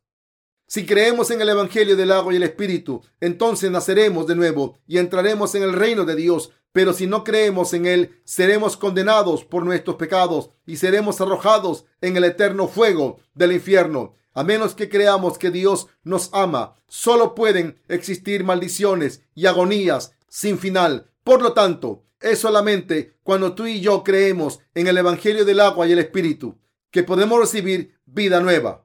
Si 0.68 0.86
creemos 0.86 1.30
en 1.30 1.42
el 1.42 1.50
Evangelio 1.50 1.96
del 1.96 2.12
agua 2.12 2.34
y 2.34 2.38
el 2.38 2.44
Espíritu, 2.44 3.04
entonces 3.20 3.70
naceremos 3.70 4.26
de 4.26 4.36
nuevo 4.36 4.80
y 4.88 4.98
entraremos 4.98 5.54
en 5.54 5.62
el 5.62 5.74
reino 5.74 6.06
de 6.06 6.16
Dios. 6.16 6.52
Pero 6.72 6.92
si 6.92 7.06
no 7.06 7.24
creemos 7.24 7.74
en 7.74 7.86
Él, 7.86 8.20
seremos 8.24 8.76
condenados 8.76 9.46
por 9.46 9.64
nuestros 9.64 9.96
pecados 9.98 10.50
y 10.66 10.78
seremos 10.78 11.22
arrojados 11.22 11.86
en 12.02 12.18
el 12.18 12.24
eterno 12.24 12.68
fuego 12.68 13.20
del 13.36 13.52
infierno. 13.52 14.16
A 14.34 14.44
menos 14.44 14.74
que 14.74 14.90
creamos 14.90 15.38
que 15.38 15.52
Dios 15.52 15.88
nos 16.04 16.30
ama, 16.34 16.76
solo 16.88 17.36
pueden 17.36 17.80
existir 17.88 18.44
maldiciones 18.44 19.22
y 19.36 19.46
agonías 19.46 20.14
sin 20.28 20.58
final. 20.58 21.10
Por 21.24 21.42
lo 21.42 21.54
tanto, 21.54 22.04
es 22.20 22.40
solamente 22.40 23.18
cuando 23.24 23.54
tú 23.54 23.68
y 23.68 23.82
yo 23.82 24.04
creemos 24.04 24.60
en 24.74 24.88
el 24.88 24.98
Evangelio 24.98 25.46
del 25.46 25.60
agua 25.60 25.88
y 25.88 25.92
el 25.92 26.00
Espíritu 26.00 26.58
que 26.90 27.04
podemos 27.04 27.40
recibir 27.40 27.96
vida 28.06 28.42
nueva. 28.42 28.85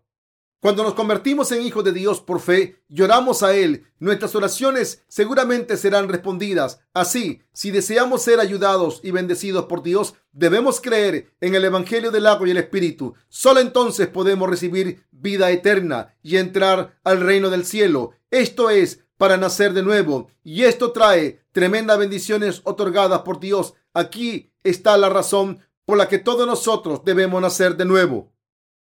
Cuando 0.61 0.83
nos 0.83 0.93
convertimos 0.93 1.51
en 1.53 1.63
hijos 1.63 1.83
de 1.85 1.93
Dios 1.93 2.21
por 2.21 2.39
fe, 2.39 2.83
lloramos 2.91 3.43
a 3.43 3.55
Él, 3.55 3.87
nuestras 3.99 4.35
oraciones 4.35 5.03
seguramente 5.09 5.79
serán 5.79 6.11
respondidas. 6.11 6.81
Así, 6.93 7.41
si 7.55 7.71
deseamos 7.71 8.23
ser 8.23 8.41
ayudados 8.41 9.01
y 9.03 9.11
bendecidos 9.11 9.65
por 9.65 9.83
Dios, 9.83 10.17
debemos 10.33 10.83
creer 10.83 11.33
en 11.41 11.55
el 11.55 11.65
Evangelio 11.65 12.11
del 12.11 12.27
agua 12.27 12.47
y 12.47 12.51
el 12.51 12.59
Espíritu. 12.59 13.15
Solo 13.31 13.61
entonces 13.61 14.09
podemos 14.09 14.51
recibir 14.51 15.07
vida 15.11 15.51
eterna 15.51 16.15
y 16.23 16.37
entrar 16.37 16.99
al 17.05 17.23
reino 17.23 17.49
del 17.49 17.65
cielo. 17.65 18.11
Esto 18.31 18.69
es 18.69 19.01
para 19.17 19.39
nacer 19.39 19.73
de 19.73 19.83
nuevo. 19.83 20.29
Y 20.45 20.65
esto 20.65 20.93
trae 20.93 21.41
tremendas 21.53 21.99
bendiciones 21.99 22.61
otorgadas 22.65 23.21
por 23.21 23.41
Dios. 23.41 23.73
Aquí 23.95 24.53
está 24.63 24.99
la 24.99 25.09
razón 25.09 25.61
por 25.87 25.97
la 25.97 26.07
que 26.07 26.19
todos 26.19 26.47
nosotros 26.47 27.01
debemos 27.03 27.41
nacer 27.41 27.79
de 27.79 27.87
nuevo. 27.87 28.31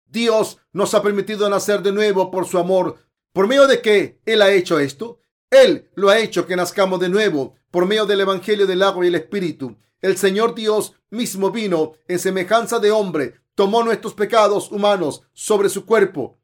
Dios 0.10 0.58
nos 0.74 0.94
ha 0.94 1.02
permitido 1.02 1.50
nacer 1.50 1.82
de 1.82 1.92
nuevo 1.92 2.32
por 2.32 2.46
su 2.46 2.58
amor. 2.58 2.98
¿Por 3.32 3.48
medio 3.48 3.68
de 3.68 3.82
qué 3.82 4.20
Él 4.26 4.42
ha 4.42 4.52
hecho 4.52 4.80
esto? 4.80 5.20
Él 5.50 5.90
lo 5.96 6.10
ha 6.10 6.20
hecho 6.20 6.46
que 6.46 6.56
nazcamos 6.56 7.00
de 7.00 7.10
nuevo 7.10 7.56
por 7.72 7.86
medio 7.86 8.06
del 8.06 8.22
Evangelio 8.22 8.66
del 8.66 8.82
agua 8.82 9.06
y 9.06 9.10
el 9.10 9.16
Espíritu. 9.16 9.78
El 10.02 10.18
Señor 10.18 10.56
Dios 10.56 10.94
mismo 11.10 11.52
vino 11.52 11.94
en 12.08 12.20
semejanza 12.20 12.80
de 12.80 12.92
hombre, 12.92 13.36
tomó 13.56 13.84
nuestros 13.84 14.14
pecados 14.14 14.72
humanos 14.72 15.24
sobre 15.34 15.70
su 15.70 15.86
cuerpo. 15.86 16.40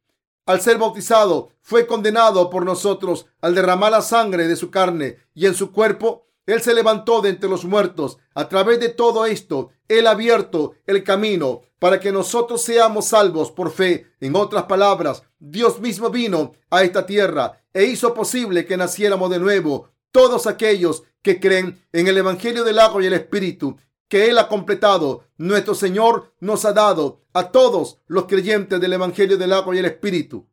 Al 0.45 0.61
ser 0.61 0.77
bautizado, 0.77 1.49
fue 1.61 1.87
condenado 1.87 2.49
por 2.49 2.65
nosotros 2.65 3.25
al 3.41 3.55
derramar 3.55 3.91
la 3.91 4.01
sangre 4.01 4.47
de 4.47 4.55
su 4.55 4.69
carne 4.69 5.17
y 5.33 5.47
en 5.47 5.55
su 5.55 5.71
cuerpo 5.71 6.25
él 6.45 6.61
se 6.61 6.75
levantó 6.75 7.21
de 7.21 7.29
entre 7.29 7.49
los 7.49 7.65
muertos. 7.65 8.17
A 8.35 8.47
través 8.47 8.79
de 8.79 8.89
todo 8.89 9.25
esto, 9.25 9.69
Él 9.87 10.07
ha 10.07 10.11
abierto 10.11 10.73
el 10.85 11.03
camino 11.03 11.61
para 11.85 11.99
que 11.99 12.11
nosotros 12.11 12.63
seamos 12.63 13.05
salvos 13.05 13.51
por 13.51 13.69
fe. 13.69 14.07
En 14.19 14.35
otras 14.35 14.63
palabras, 14.63 15.21
Dios 15.37 15.79
mismo 15.79 16.09
vino 16.09 16.53
a 16.71 16.81
esta 16.81 17.05
tierra 17.05 17.61
e 17.71 17.83
hizo 17.83 18.11
posible 18.11 18.65
que 18.65 18.75
naciéramos 18.75 19.29
de 19.29 19.37
nuevo. 19.37 19.91
Todos 20.11 20.47
aquellos 20.47 21.03
que 21.21 21.39
creen 21.39 21.79
en 21.93 22.07
el 22.07 22.17
Evangelio 22.17 22.63
del 22.63 22.79
agua 22.79 23.03
y 23.03 23.05
el 23.05 23.13
Espíritu 23.13 23.77
que 24.07 24.31
Él 24.31 24.39
ha 24.39 24.47
completado, 24.47 25.25
nuestro 25.37 25.75
Señor 25.75 26.33
nos 26.39 26.65
ha 26.65 26.73
dado 26.73 27.21
a 27.33 27.51
todos 27.51 27.99
los 28.07 28.25
creyentes 28.25 28.81
del 28.81 28.93
Evangelio 28.93 29.37
del 29.37 29.53
agua 29.53 29.75
y 29.75 29.77
el 29.77 29.85
Espíritu 29.85 30.47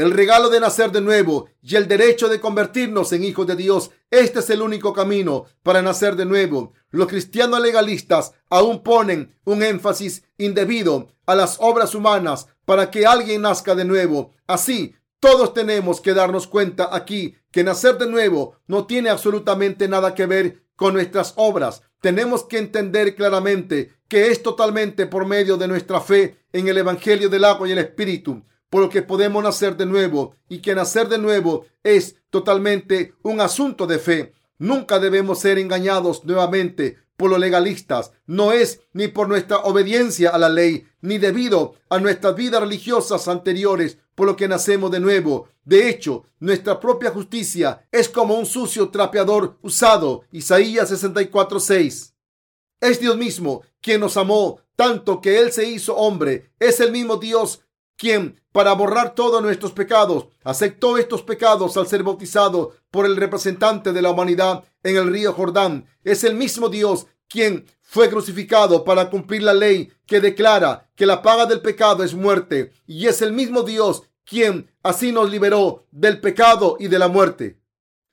el 0.00 0.12
regalo 0.12 0.48
de 0.48 0.60
nacer 0.60 0.92
de 0.92 1.02
nuevo 1.02 1.50
y 1.60 1.76
el 1.76 1.86
derecho 1.86 2.30
de 2.30 2.40
convertirnos 2.40 3.12
en 3.12 3.22
hijos 3.22 3.46
de 3.46 3.54
Dios. 3.54 3.90
Este 4.10 4.38
es 4.38 4.48
el 4.48 4.62
único 4.62 4.94
camino 4.94 5.44
para 5.62 5.82
nacer 5.82 6.16
de 6.16 6.24
nuevo. 6.24 6.72
Los 6.88 7.06
cristianos 7.06 7.60
legalistas 7.60 8.32
aún 8.48 8.82
ponen 8.82 9.36
un 9.44 9.62
énfasis 9.62 10.24
indebido 10.38 11.08
a 11.26 11.34
las 11.34 11.58
obras 11.60 11.94
humanas 11.94 12.46
para 12.64 12.90
que 12.90 13.04
alguien 13.04 13.42
nazca 13.42 13.74
de 13.74 13.84
nuevo. 13.84 14.32
Así, 14.46 14.94
todos 15.18 15.52
tenemos 15.52 16.00
que 16.00 16.14
darnos 16.14 16.46
cuenta 16.46 16.88
aquí 16.96 17.36
que 17.50 17.62
nacer 17.62 17.98
de 17.98 18.10
nuevo 18.10 18.56
no 18.66 18.86
tiene 18.86 19.10
absolutamente 19.10 19.86
nada 19.86 20.14
que 20.14 20.24
ver 20.24 20.64
con 20.76 20.94
nuestras 20.94 21.34
obras. 21.36 21.82
Tenemos 22.00 22.44
que 22.44 22.56
entender 22.56 23.14
claramente 23.14 23.92
que 24.08 24.28
es 24.28 24.42
totalmente 24.42 25.04
por 25.04 25.26
medio 25.26 25.58
de 25.58 25.68
nuestra 25.68 26.00
fe 26.00 26.38
en 26.54 26.68
el 26.68 26.78
Evangelio 26.78 27.28
del 27.28 27.44
agua 27.44 27.68
y 27.68 27.72
el 27.72 27.78
Espíritu 27.78 28.42
por 28.70 28.82
lo 28.82 28.88
que 28.88 29.02
podemos 29.02 29.42
nacer 29.42 29.76
de 29.76 29.84
nuevo 29.84 30.36
y 30.48 30.60
que 30.60 30.74
nacer 30.74 31.08
de 31.08 31.18
nuevo 31.18 31.66
es 31.82 32.16
totalmente 32.30 33.14
un 33.22 33.40
asunto 33.40 33.86
de 33.86 33.98
fe. 33.98 34.32
Nunca 34.58 34.98
debemos 34.98 35.40
ser 35.40 35.58
engañados 35.58 36.24
nuevamente 36.24 36.98
por 37.16 37.30
los 37.30 37.38
legalistas. 37.38 38.12
No 38.26 38.52
es 38.52 38.80
ni 38.94 39.08
por 39.08 39.28
nuestra 39.28 39.58
obediencia 39.58 40.30
a 40.30 40.38
la 40.38 40.48
ley, 40.48 40.86
ni 41.02 41.18
debido 41.18 41.74
a 41.90 41.98
nuestras 41.98 42.34
vidas 42.34 42.62
religiosas 42.62 43.28
anteriores 43.28 43.98
por 44.14 44.26
lo 44.26 44.36
que 44.36 44.48
nacemos 44.48 44.90
de 44.90 45.00
nuevo. 45.00 45.48
De 45.64 45.88
hecho, 45.88 46.24
nuestra 46.38 46.78
propia 46.78 47.10
justicia 47.10 47.86
es 47.90 48.08
como 48.08 48.34
un 48.34 48.46
sucio 48.46 48.88
trapeador 48.90 49.58
usado. 49.62 50.22
Isaías 50.30 50.90
64:6. 50.90 52.14
Es 52.80 53.00
Dios 53.00 53.16
mismo 53.16 53.62
quien 53.80 54.00
nos 54.00 54.16
amó 54.16 54.60
tanto 54.76 55.20
que 55.20 55.38
Él 55.38 55.52
se 55.52 55.68
hizo 55.68 55.94
hombre. 55.96 56.52
Es 56.58 56.80
el 56.80 56.92
mismo 56.92 57.16
Dios 57.16 57.60
quien, 58.00 58.40
para 58.50 58.72
borrar 58.72 59.14
todos 59.14 59.42
nuestros 59.42 59.72
pecados, 59.72 60.28
aceptó 60.42 60.96
estos 60.96 61.22
pecados 61.22 61.76
al 61.76 61.86
ser 61.86 62.02
bautizado 62.02 62.72
por 62.90 63.04
el 63.04 63.14
representante 63.14 63.92
de 63.92 64.00
la 64.00 64.10
humanidad 64.10 64.64
en 64.82 64.96
el 64.96 65.12
río 65.12 65.34
Jordán. 65.34 65.84
Es 66.02 66.24
el 66.24 66.34
mismo 66.34 66.70
Dios 66.70 67.06
quien 67.28 67.66
fue 67.82 68.08
crucificado 68.08 68.84
para 68.84 69.10
cumplir 69.10 69.42
la 69.42 69.52
ley 69.52 69.92
que 70.06 70.20
declara 70.20 70.88
que 70.96 71.04
la 71.04 71.20
paga 71.20 71.44
del 71.44 71.60
pecado 71.60 72.02
es 72.02 72.14
muerte. 72.14 72.72
Y 72.86 73.06
es 73.06 73.20
el 73.20 73.34
mismo 73.34 73.64
Dios 73.64 74.04
quien 74.24 74.70
así 74.82 75.12
nos 75.12 75.30
liberó 75.30 75.84
del 75.90 76.20
pecado 76.20 76.78
y 76.80 76.88
de 76.88 76.98
la 76.98 77.08
muerte. 77.08 77.59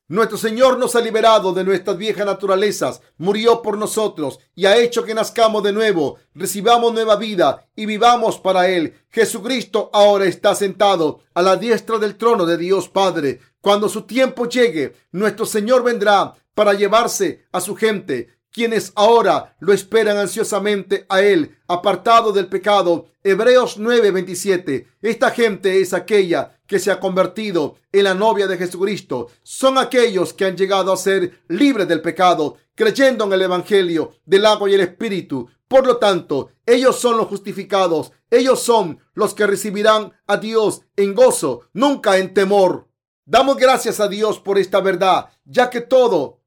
Nuestro 0.10 0.38
Señor 0.38 0.80
nos 0.80 0.96
ha 0.96 1.02
liberado 1.02 1.52
de 1.52 1.66
nuestras 1.66 1.98
viejas 1.98 2.26
naturalezas, 2.26 3.02
murió 3.18 3.62
por 3.62 3.78
nosotros 3.78 4.40
y 4.56 4.66
ha 4.66 4.78
hecho 4.78 5.04
que 5.04 5.14
nazcamos 5.14 5.64
de 5.64 5.74
nuevo, 5.74 6.18
recibamos 6.34 6.94
nueva 6.94 7.18
vida 7.18 7.68
y 7.76 7.86
vivamos 7.86 8.40
para 8.40 8.70
Él. 8.70 8.94
Jesucristo 9.10 9.90
ahora 9.92 10.24
está 10.24 10.56
sentado 10.56 11.20
a 11.34 11.42
la 11.42 11.58
diestra 11.58 11.98
del 11.98 12.16
trono 12.16 12.46
de 12.46 12.58
Dios 12.58 12.88
Padre. 12.88 13.42
Cuando 13.60 13.90
su 13.90 14.04
tiempo 14.04 14.48
llegue, 14.48 14.96
nuestro 15.12 15.46
Señor 15.46 15.84
vendrá 15.84 16.36
para 16.54 16.74
llevarse 16.74 17.46
a 17.52 17.60
su 17.60 17.76
gente 17.76 18.37
quienes 18.58 18.92
ahora 18.96 19.56
lo 19.60 19.72
esperan 19.72 20.18
ansiosamente 20.18 21.06
a 21.10 21.22
Él, 21.22 21.60
apartado 21.68 22.32
del 22.32 22.48
pecado. 22.48 23.06
Hebreos 23.24 23.78
9:27. 23.78 24.88
Esta 25.00 25.30
gente 25.30 25.80
es 25.80 25.94
aquella 25.94 26.60
que 26.66 26.80
se 26.80 26.90
ha 26.90 27.00
convertido 27.00 27.76
en 27.92 28.06
la 28.06 28.16
novia 28.16 28.48
de 28.48 28.58
Jesucristo. 28.58 29.28
Son 29.44 29.78
aquellos 29.78 30.34
que 30.34 30.46
han 30.46 30.58
llegado 30.58 30.92
a 30.92 30.98
ser 30.98 31.44
libres 31.50 31.88
del 31.88 32.02
pecado, 32.02 32.58
creyendo 32.74 33.26
en 33.26 33.34
el 33.34 33.44
Evangelio 33.44 34.14
del 34.26 34.48
agua 34.48 34.68
y 34.72 34.74
el 34.74 34.82
Espíritu. 34.82 35.48
Por 35.68 35.86
lo 35.86 35.98
tanto, 35.98 36.50
ellos 36.66 37.00
son 37.00 37.16
los 37.16 37.28
justificados. 37.28 38.12
Ellos 38.32 38.60
son 38.60 38.98
los 39.14 39.36
que 39.36 39.46
recibirán 39.46 40.14
a 40.26 40.38
Dios 40.38 40.82
en 40.96 41.14
gozo, 41.14 41.70
nunca 41.74 42.18
en 42.18 42.34
temor. 42.34 42.88
Damos 43.24 43.58
gracias 43.58 44.00
a 44.00 44.08
Dios 44.08 44.40
por 44.40 44.58
esta 44.58 44.82
verdad, 44.82 45.30
ya 45.46 45.70
que 45.70 45.82
todo 45.82 46.40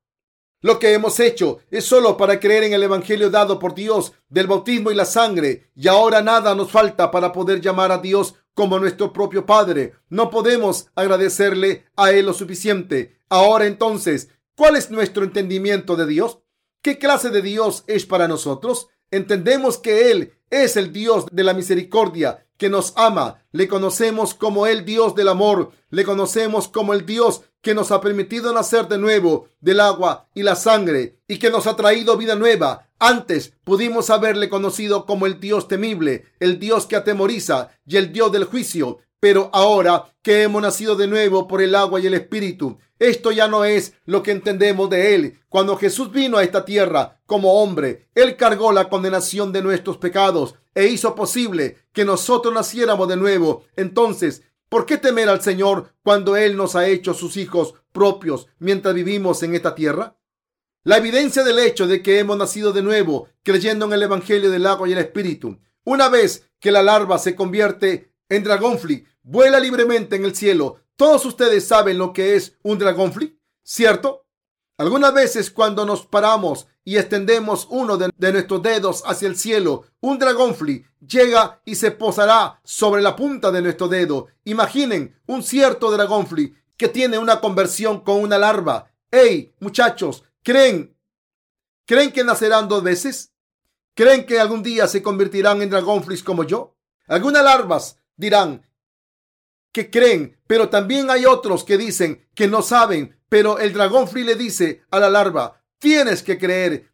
lo 0.62 0.78
que 0.78 0.92
hemos 0.92 1.18
hecho 1.20 1.61
es 1.70 1.84
solo 1.84 2.16
para 2.16 2.38
creer 2.38 2.64
en 2.64 2.74
el 2.74 2.82
Evangelio 2.82 3.30
dado 3.30 3.58
por 3.58 3.74
Dios 3.74 4.12
del 4.28 4.46
bautismo 4.46 4.90
y 4.90 4.94
la 4.94 5.06
sangre, 5.06 5.70
y 5.74 5.88
ahora 5.88 6.20
nada 6.20 6.54
nos 6.54 6.70
falta 6.70 7.11
para 7.11 7.32
poder 7.32 7.61
llamar 7.61 7.92
a 7.92 7.98
Dios 7.98 8.34
como 8.54 8.78
nuestro 8.78 9.12
propio 9.12 9.46
Padre. 9.46 9.94
No 10.11 10.28
podemos 10.28 10.88
agradecerle 10.94 11.86
a 11.96 12.11
Él 12.11 12.26
lo 12.26 12.34
suficiente. 12.34 13.18
Ahora 13.30 13.66
entonces, 13.66 14.28
¿cuál 14.54 14.76
es 14.76 14.90
nuestro 14.90 15.24
entendimiento 15.24 15.96
de 15.96 16.06
Dios? 16.06 16.40
¿Qué 16.82 16.98
clase 16.98 17.30
de 17.30 17.40
Dios 17.40 17.84
es 17.86 18.04
para 18.04 18.28
nosotros? 18.28 18.88
Entendemos 19.11 19.78
que 19.78 20.11
Él 20.11 20.34
es 20.50 20.76
el 20.76 20.92
Dios 20.92 21.26
de 21.32 21.44
la 21.44 21.54
misericordia, 21.54 22.46
que 22.56 22.68
nos 22.68 22.92
ama. 22.96 23.42
Le 23.52 23.66
conocemos 23.66 24.34
como 24.34 24.66
el 24.66 24.84
Dios 24.84 25.14
del 25.14 25.28
amor. 25.28 25.70
Le 25.88 26.04
conocemos 26.04 26.68
como 26.68 26.92
el 26.92 27.06
Dios 27.06 27.42
que 27.62 27.74
nos 27.74 27.90
ha 27.90 28.00
permitido 28.00 28.52
nacer 28.52 28.88
de 28.88 28.98
nuevo 28.98 29.48
del 29.61 29.80
agua 29.80 30.28
y 30.34 30.42
la 30.42 30.56
sangre 30.56 31.18
y 31.28 31.38
que 31.38 31.50
nos 31.50 31.66
ha 31.66 31.76
traído 31.76 32.16
vida 32.16 32.34
nueva. 32.34 32.88
Antes 32.98 33.52
pudimos 33.64 34.11
haberle 34.11 34.48
conocido 34.48 35.06
como 35.06 35.26
el 35.26 35.40
Dios 35.40 35.68
temible, 35.68 36.24
el 36.38 36.58
Dios 36.58 36.86
que 36.86 36.96
atemoriza 36.96 37.70
y 37.86 37.96
el 37.96 38.12
Dios 38.12 38.32
del 38.32 38.44
juicio. 38.44 38.98
Pero 39.20 39.50
ahora 39.52 40.06
que 40.22 40.42
hemos 40.42 40.62
nacido 40.62 40.96
de 40.96 41.06
nuevo 41.06 41.46
por 41.46 41.61
el 41.61 41.74
agua 41.74 42.00
y 42.00 42.06
el 42.06 42.14
Espíritu, 42.14 42.78
esto 42.98 43.32
ya 43.32 43.48
no 43.48 43.64
es 43.64 43.94
lo 44.04 44.22
que 44.22 44.30
entendemos 44.30 44.88
de 44.88 45.14
Él. 45.14 45.38
Cuando 45.48 45.76
Jesús 45.76 46.11
vino 46.11 46.38
a 46.38 46.42
esta 46.42 46.64
tierra 46.64 47.20
como 47.26 47.62
hombre, 47.62 48.08
Él 48.14 48.36
cargó 48.36 48.72
la 48.72 48.88
condenación 48.88 49.52
de 49.52 49.62
nuestros 49.62 49.98
pecados 49.98 50.54
e 50.74 50.86
hizo 50.86 51.14
posible 51.14 51.78
que 51.92 52.04
nosotros 52.04 52.52
naciéramos 52.54 53.08
de 53.08 53.16
nuevo. 53.16 53.64
Entonces, 53.76 54.42
¿Por 54.71 54.87
qué 54.87 54.99
temer 54.99 55.29
al 55.29 55.43
Señor 55.43 55.97
cuando 56.05 56.37
Él 56.37 56.57
nos 56.57 56.77
ha 56.77 56.87
hecho 56.87 57.12
sus 57.12 57.37
hijos 57.37 57.75
propios 57.91 58.47
mientras 58.61 58.95
vivimos 58.95 59.43
en 59.43 59.57
esta 59.57 59.75
tierra? 59.75 60.16
La 60.85 60.99
evidencia 60.99 61.43
del 61.43 61.59
hecho 61.59 61.89
de 61.89 62.03
que 62.03 62.21
hemos 62.21 62.39
nacido 62.39 62.73
de 62.73 62.81
nuevo 62.81 63.29
creyendo 63.43 63.87
en 63.87 63.95
el 63.95 64.05
Evangelio 64.05 64.49
del 64.49 64.64
agua 64.66 64.89
y 64.89 64.93
el 64.93 64.99
Espíritu. 64.99 65.59
Una 65.83 66.09
vez 66.09 66.49
que 66.61 66.71
la 66.71 66.85
larva 66.85 67.18
se 67.18 67.35
convierte 67.35 68.14
en 68.29 68.45
dragonfly, 68.45 69.05
vuela 69.23 69.59
libremente 69.59 70.14
en 70.14 70.25
el 70.25 70.37
cielo. 70.37 70.77
Todos 70.95 71.27
ustedes 71.27 71.66
saben 71.66 71.99
lo 71.99 72.12
que 72.12 72.37
es 72.37 72.57
un 72.62 72.79
dragonfly, 72.79 73.41
¿cierto? 73.64 74.25
Algunas 74.81 75.12
veces 75.12 75.51
cuando 75.51 75.85
nos 75.85 76.07
paramos 76.07 76.66
y 76.85 76.97
extendemos 76.97 77.66
uno 77.68 77.99
de, 77.99 78.33
nuestros 78.33 78.62
dedos 78.62 79.03
hacia 79.05 79.28
el 79.28 79.37
cielo, 79.37 79.85
un 80.01 80.18
dragonfly 80.18 80.87
llega 81.07 81.61
y 81.66 81.74
se 81.74 81.91
posará 81.91 82.59
sobre 82.64 83.03
la 83.03 83.14
punta 83.14 83.51
de 83.51 83.61
nuestro 83.61 83.89
dedo. 83.89 84.28
Imaginen 84.45 85.20
un 85.26 85.43
cierto 85.43 85.91
dragonfly 85.91 86.57
que 86.78 86.89
tiene 86.89 87.18
una 87.18 87.43
conversión 87.43 88.01
con 88.01 88.22
una 88.22 88.39
larva. 88.39 88.91
Hey, 89.11 89.55
muchachos, 89.61 90.24
¿creen? 90.43 90.97
¿Creen 91.85 92.11
que 92.11 92.24
nacerán 92.24 92.66
dos 92.66 92.83
veces? 92.83 93.35
¿Creen 93.93 94.24
que 94.24 94.41
algún 94.41 94.62
día 94.62 94.89
se 94.89 95.03
convertirán 95.03 95.61
en 95.61 95.68
dragonflies 95.68 96.22
como 96.22 96.45
yo? 96.45 96.74
Algunas 97.07 97.45
larvas 97.45 97.99
dirán 98.16 98.66
que 99.72 99.91
creen, 99.91 100.41
pero 100.47 100.70
también 100.70 101.11
hay 101.11 101.26
otros 101.26 101.64
que 101.64 101.76
dicen 101.76 102.26
que 102.35 102.49
no 102.49 102.62
saben, 102.62 103.20
pero 103.31 103.61
el 103.61 103.72
dragonfly 103.72 104.24
le 104.24 104.35
dice 104.35 104.83
a 104.91 104.99
la 104.99 105.09
larva, 105.09 105.62
tienes 105.78 106.22
que 106.22 106.37
creer. 106.37 106.93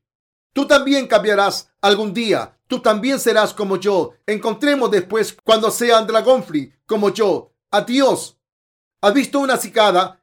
Tú 0.53 0.66
también 0.66 1.09
cambiarás 1.09 1.72
algún 1.80 2.12
día. 2.12 2.57
Tú 2.68 2.80
también 2.80 3.18
serás 3.18 3.55
como 3.55 3.78
yo. 3.78 4.12
Encontremos 4.26 4.91
después 4.91 5.37
cuando 5.43 5.70
sean 5.70 6.07
dragonfly 6.07 6.72
como 6.84 7.09
yo. 7.09 7.53
Adiós. 7.70 8.39
¿Has 9.01 9.14
visto 9.14 9.41
una 9.41 9.57
cicada? 9.57 10.22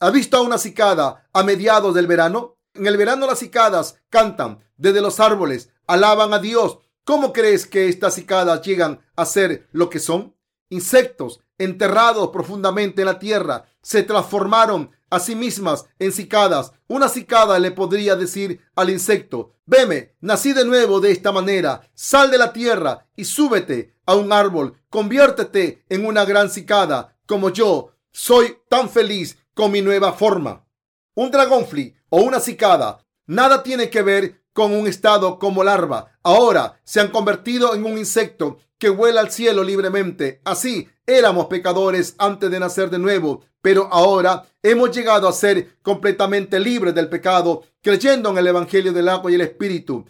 ¿Has 0.00 0.12
visto 0.12 0.38
a 0.38 0.40
una 0.40 0.56
cicada 0.56 1.28
a 1.32 1.42
mediados 1.42 1.94
del 1.94 2.06
verano? 2.06 2.56
En 2.72 2.86
el 2.86 2.96
verano 2.96 3.26
las 3.26 3.40
cicadas 3.40 4.00
cantan 4.08 4.64
desde 4.76 5.02
los 5.02 5.20
árboles, 5.20 5.70
alaban 5.86 6.32
a 6.32 6.38
Dios. 6.38 6.78
¿Cómo 7.04 7.32
crees 7.32 7.66
que 7.66 7.88
estas 7.88 8.14
cicadas 8.14 8.62
llegan 8.62 9.00
a 9.14 9.26
ser 9.26 9.68
lo 9.72 9.90
que 9.90 9.98
son? 9.98 10.36
Insectos 10.70 11.40
enterrados 11.58 12.28
profundamente 12.28 13.02
en 13.02 13.06
la 13.06 13.18
tierra 13.18 13.64
se 13.82 14.02
transformaron 14.02 14.92
a 15.10 15.20
sí 15.20 15.34
mismas 15.34 15.86
en 15.98 16.12
cicadas. 16.12 16.72
Una 16.86 17.08
cicada 17.08 17.58
le 17.58 17.70
podría 17.70 18.16
decir 18.16 18.60
al 18.74 18.90
insecto, 18.90 19.54
veme, 19.66 20.14
nací 20.20 20.52
de 20.52 20.64
nuevo 20.64 21.00
de 21.00 21.10
esta 21.10 21.32
manera, 21.32 21.82
sal 21.94 22.30
de 22.30 22.38
la 22.38 22.52
tierra 22.52 23.06
y 23.16 23.24
súbete 23.24 23.94
a 24.06 24.14
un 24.14 24.32
árbol, 24.32 24.80
conviértete 24.88 25.84
en 25.88 26.06
una 26.06 26.24
gran 26.24 26.50
cicada 26.50 27.16
como 27.26 27.50
yo. 27.50 27.92
Soy 28.10 28.56
tan 28.68 28.88
feliz 28.88 29.38
con 29.54 29.70
mi 29.70 29.82
nueva 29.82 30.12
forma. 30.12 30.66
Un 31.14 31.30
dragonfly 31.30 31.94
o 32.08 32.22
una 32.22 32.40
cicada 32.40 33.04
nada 33.28 33.62
tiene 33.62 33.90
que 33.90 34.02
ver 34.02 34.37
con 34.58 34.72
un 34.72 34.88
estado 34.88 35.38
como 35.38 35.62
larva. 35.62 36.18
Ahora 36.24 36.80
se 36.82 36.98
han 36.98 37.12
convertido 37.12 37.76
en 37.76 37.84
un 37.84 37.96
insecto 37.96 38.58
que 38.76 38.88
vuela 38.88 39.20
al 39.20 39.30
cielo 39.30 39.62
libremente. 39.62 40.40
Así 40.42 40.88
éramos 41.06 41.46
pecadores 41.46 42.16
antes 42.18 42.50
de 42.50 42.58
nacer 42.58 42.90
de 42.90 42.98
nuevo, 42.98 43.44
pero 43.62 43.86
ahora 43.92 44.46
hemos 44.60 44.90
llegado 44.90 45.28
a 45.28 45.32
ser 45.32 45.80
completamente 45.80 46.58
libres 46.58 46.92
del 46.92 47.08
pecado, 47.08 47.62
creyendo 47.80 48.30
en 48.30 48.38
el 48.38 48.48
Evangelio 48.48 48.92
del 48.92 49.08
agua 49.08 49.30
y 49.30 49.36
el 49.36 49.42
Espíritu. 49.42 50.04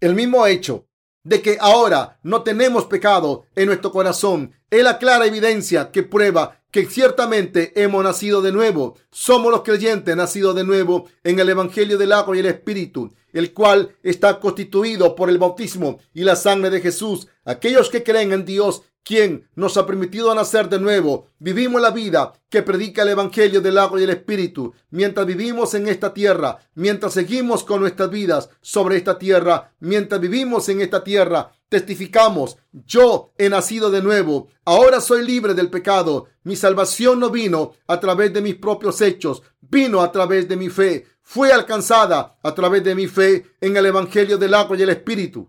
El 0.00 0.16
mismo 0.16 0.44
hecho 0.48 0.88
de 1.22 1.40
que 1.40 1.56
ahora 1.60 2.18
no 2.24 2.42
tenemos 2.42 2.86
pecado 2.86 3.44
en 3.54 3.66
nuestro 3.66 3.92
corazón 3.92 4.52
es 4.68 4.82
la 4.82 4.98
clara 4.98 5.26
evidencia 5.26 5.92
que 5.92 6.02
prueba 6.02 6.59
que 6.70 6.86
ciertamente 6.86 7.72
hemos 7.82 8.04
nacido 8.04 8.42
de 8.42 8.52
nuevo. 8.52 8.96
Somos 9.10 9.50
los 9.50 9.62
creyentes 9.62 10.14
nacidos 10.16 10.54
de 10.54 10.64
nuevo 10.64 11.08
en 11.24 11.38
el 11.38 11.48
Evangelio 11.48 11.98
del 11.98 12.12
agua 12.12 12.36
y 12.36 12.40
el 12.40 12.46
Espíritu, 12.46 13.12
el 13.32 13.52
cual 13.52 13.96
está 14.02 14.38
constituido 14.40 15.14
por 15.14 15.28
el 15.30 15.38
bautismo 15.38 15.98
y 16.14 16.22
la 16.22 16.36
sangre 16.36 16.70
de 16.70 16.80
Jesús. 16.80 17.28
Aquellos 17.44 17.90
que 17.90 18.02
creen 18.02 18.32
en 18.32 18.44
Dios 18.44 18.82
quien 19.04 19.48
nos 19.54 19.76
ha 19.76 19.86
permitido 19.86 20.34
nacer 20.34 20.68
de 20.68 20.78
nuevo. 20.78 21.26
Vivimos 21.38 21.80
la 21.80 21.90
vida 21.90 22.32
que 22.48 22.62
predica 22.62 23.02
el 23.02 23.08
Evangelio 23.08 23.60
del 23.60 23.78
agua 23.78 24.00
y 24.00 24.04
el 24.04 24.10
Espíritu. 24.10 24.72
Mientras 24.90 25.26
vivimos 25.26 25.74
en 25.74 25.88
esta 25.88 26.12
tierra, 26.14 26.58
mientras 26.74 27.14
seguimos 27.14 27.64
con 27.64 27.80
nuestras 27.80 28.10
vidas 28.10 28.50
sobre 28.60 28.96
esta 28.96 29.18
tierra, 29.18 29.72
mientras 29.80 30.20
vivimos 30.20 30.68
en 30.68 30.80
esta 30.80 31.02
tierra, 31.02 31.52
testificamos, 31.68 32.58
yo 32.72 33.32
he 33.38 33.48
nacido 33.48 33.90
de 33.90 34.02
nuevo, 34.02 34.48
ahora 34.64 35.00
soy 35.00 35.24
libre 35.26 35.54
del 35.54 35.70
pecado. 35.70 36.26
Mi 36.42 36.56
salvación 36.56 37.20
no 37.20 37.30
vino 37.30 37.72
a 37.86 38.00
través 38.00 38.32
de 38.32 38.42
mis 38.42 38.56
propios 38.56 39.00
hechos, 39.00 39.42
vino 39.60 40.02
a 40.02 40.12
través 40.12 40.48
de 40.48 40.56
mi 40.56 40.68
fe. 40.68 41.06
Fue 41.22 41.52
alcanzada 41.52 42.38
a 42.42 42.54
través 42.54 42.82
de 42.82 42.94
mi 42.94 43.06
fe 43.06 43.46
en 43.60 43.76
el 43.76 43.86
Evangelio 43.86 44.36
del 44.36 44.54
agua 44.54 44.76
y 44.76 44.82
el 44.82 44.90
Espíritu. 44.90 45.48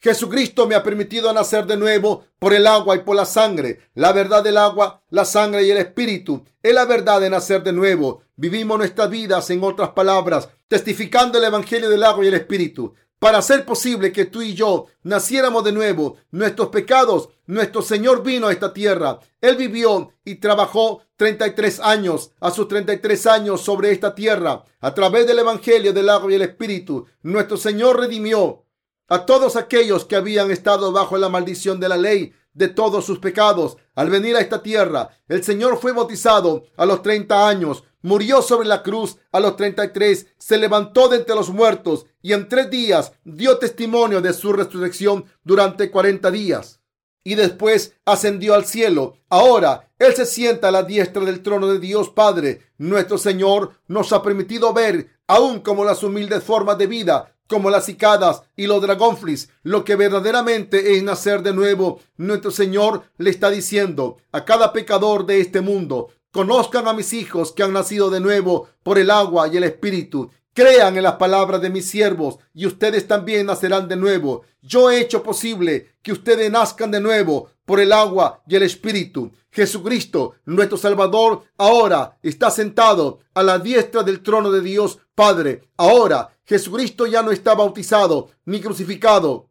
Jesucristo 0.00 0.68
me 0.68 0.76
ha 0.76 0.82
permitido 0.84 1.32
nacer 1.32 1.66
de 1.66 1.76
nuevo 1.76 2.24
por 2.38 2.54
el 2.54 2.68
agua 2.68 2.94
y 2.94 3.00
por 3.00 3.16
la 3.16 3.24
sangre. 3.24 3.80
La 3.94 4.12
verdad 4.12 4.44
del 4.44 4.56
agua, 4.56 5.02
la 5.10 5.24
sangre 5.24 5.64
y 5.64 5.70
el 5.70 5.78
espíritu 5.78 6.44
es 6.62 6.72
la 6.72 6.84
verdad 6.84 7.20
de 7.20 7.30
nacer 7.30 7.64
de 7.64 7.72
nuevo. 7.72 8.22
Vivimos 8.36 8.78
nuestras 8.78 9.10
vidas, 9.10 9.50
en 9.50 9.64
otras 9.64 9.90
palabras, 9.90 10.48
testificando 10.68 11.38
el 11.38 11.44
evangelio 11.44 11.90
del 11.90 12.04
agua 12.04 12.24
y 12.24 12.28
el 12.28 12.34
espíritu. 12.34 12.94
Para 13.18 13.38
hacer 13.38 13.64
posible 13.64 14.12
que 14.12 14.26
tú 14.26 14.42
y 14.42 14.54
yo 14.54 14.86
naciéramos 15.02 15.64
de 15.64 15.72
nuevo, 15.72 16.18
nuestros 16.30 16.68
pecados, 16.68 17.30
nuestro 17.46 17.82
Señor 17.82 18.22
vino 18.22 18.46
a 18.46 18.52
esta 18.52 18.72
tierra. 18.72 19.18
Él 19.40 19.56
vivió 19.56 20.12
y 20.24 20.36
trabajó 20.36 21.02
33 21.16 21.80
años, 21.80 22.30
a 22.38 22.52
sus 22.52 22.68
33 22.68 23.26
años 23.26 23.62
sobre 23.62 23.90
esta 23.90 24.14
tierra. 24.14 24.64
A 24.78 24.94
través 24.94 25.26
del 25.26 25.40
Evangelio 25.40 25.92
del 25.92 26.08
agua 26.08 26.30
y 26.30 26.36
el 26.36 26.42
Espíritu, 26.42 27.06
nuestro 27.22 27.56
Señor 27.56 27.98
redimió 27.98 28.62
a 29.08 29.24
todos 29.24 29.56
aquellos 29.56 30.04
que 30.04 30.16
habían 30.16 30.50
estado 30.50 30.92
bajo 30.92 31.16
la 31.16 31.28
maldición 31.28 31.80
de 31.80 31.88
la 31.88 31.96
ley 31.96 32.32
de 32.52 32.68
todos 32.68 33.06
sus 33.06 33.18
pecados. 33.18 33.76
Al 33.94 34.10
venir 34.10 34.36
a 34.36 34.40
esta 34.40 34.62
tierra, 34.62 35.08
el 35.28 35.42
Señor 35.42 35.78
fue 35.80 35.92
bautizado 35.92 36.64
a 36.76 36.84
los 36.84 37.02
30 37.02 37.48
años, 37.48 37.84
murió 38.02 38.42
sobre 38.42 38.68
la 38.68 38.82
cruz 38.82 39.16
a 39.32 39.40
los 39.40 39.56
33, 39.56 40.26
se 40.36 40.58
levantó 40.58 41.08
de 41.08 41.18
entre 41.18 41.34
los 41.34 41.50
muertos 41.50 42.06
y 42.20 42.32
en 42.32 42.48
tres 42.48 42.68
días 42.70 43.12
dio 43.24 43.58
testimonio 43.58 44.20
de 44.20 44.32
su 44.32 44.52
resurrección 44.52 45.24
durante 45.42 45.90
40 45.90 46.30
días. 46.30 46.80
Y 47.24 47.34
después 47.34 47.94
ascendió 48.04 48.54
al 48.54 48.64
cielo. 48.64 49.18
Ahora 49.28 49.90
Él 49.98 50.14
se 50.14 50.24
sienta 50.26 50.68
a 50.68 50.72
la 50.72 50.82
diestra 50.82 51.24
del 51.24 51.42
trono 51.42 51.66
de 51.66 51.78
Dios 51.78 52.10
Padre. 52.10 52.72
Nuestro 52.78 53.18
Señor 53.18 53.72
nos 53.86 54.12
ha 54.12 54.22
permitido 54.22 54.72
ver, 54.72 55.10
aún 55.26 55.60
como 55.60 55.84
las 55.84 56.02
humildes 56.02 56.42
formas 56.42 56.78
de 56.78 56.86
vida 56.86 57.34
como 57.48 57.70
las 57.70 57.86
cicadas 57.86 58.42
y 58.56 58.66
los 58.66 58.80
dragonflies, 58.80 59.50
lo 59.62 59.84
que 59.84 59.96
verdaderamente 59.96 60.96
es 60.96 61.02
nacer 61.02 61.42
de 61.42 61.52
nuevo. 61.52 62.00
Nuestro 62.16 62.50
Señor 62.50 63.04
le 63.16 63.30
está 63.30 63.50
diciendo 63.50 64.18
a 64.30 64.44
cada 64.44 64.72
pecador 64.72 65.26
de 65.26 65.40
este 65.40 65.60
mundo, 65.60 66.10
conozcan 66.30 66.86
a 66.86 66.92
mis 66.92 67.12
hijos 67.12 67.52
que 67.52 67.62
han 67.62 67.72
nacido 67.72 68.10
de 68.10 68.20
nuevo 68.20 68.68
por 68.82 68.98
el 68.98 69.10
agua 69.10 69.48
y 69.48 69.56
el 69.56 69.64
espíritu. 69.64 70.30
Crean 70.58 70.96
en 70.96 71.04
las 71.04 71.14
palabras 71.14 71.60
de 71.60 71.70
mis 71.70 71.88
siervos 71.88 72.38
y 72.52 72.66
ustedes 72.66 73.06
también 73.06 73.46
nacerán 73.46 73.86
de 73.86 73.94
nuevo. 73.94 74.42
Yo 74.60 74.90
he 74.90 74.98
hecho 74.98 75.22
posible 75.22 75.92
que 76.02 76.10
ustedes 76.10 76.50
nazcan 76.50 76.90
de 76.90 76.98
nuevo 76.98 77.52
por 77.64 77.78
el 77.78 77.92
agua 77.92 78.42
y 78.44 78.56
el 78.56 78.64
espíritu. 78.64 79.30
Jesucristo, 79.52 80.34
nuestro 80.46 80.76
Salvador, 80.76 81.44
ahora 81.58 82.18
está 82.24 82.50
sentado 82.50 83.20
a 83.34 83.44
la 83.44 83.60
diestra 83.60 84.02
del 84.02 84.20
trono 84.20 84.50
de 84.50 84.60
Dios 84.60 84.98
Padre. 85.14 85.62
Ahora 85.76 86.36
Jesucristo 86.44 87.06
ya 87.06 87.22
no 87.22 87.30
está 87.30 87.54
bautizado 87.54 88.30
ni 88.44 88.60
crucificado, 88.60 89.47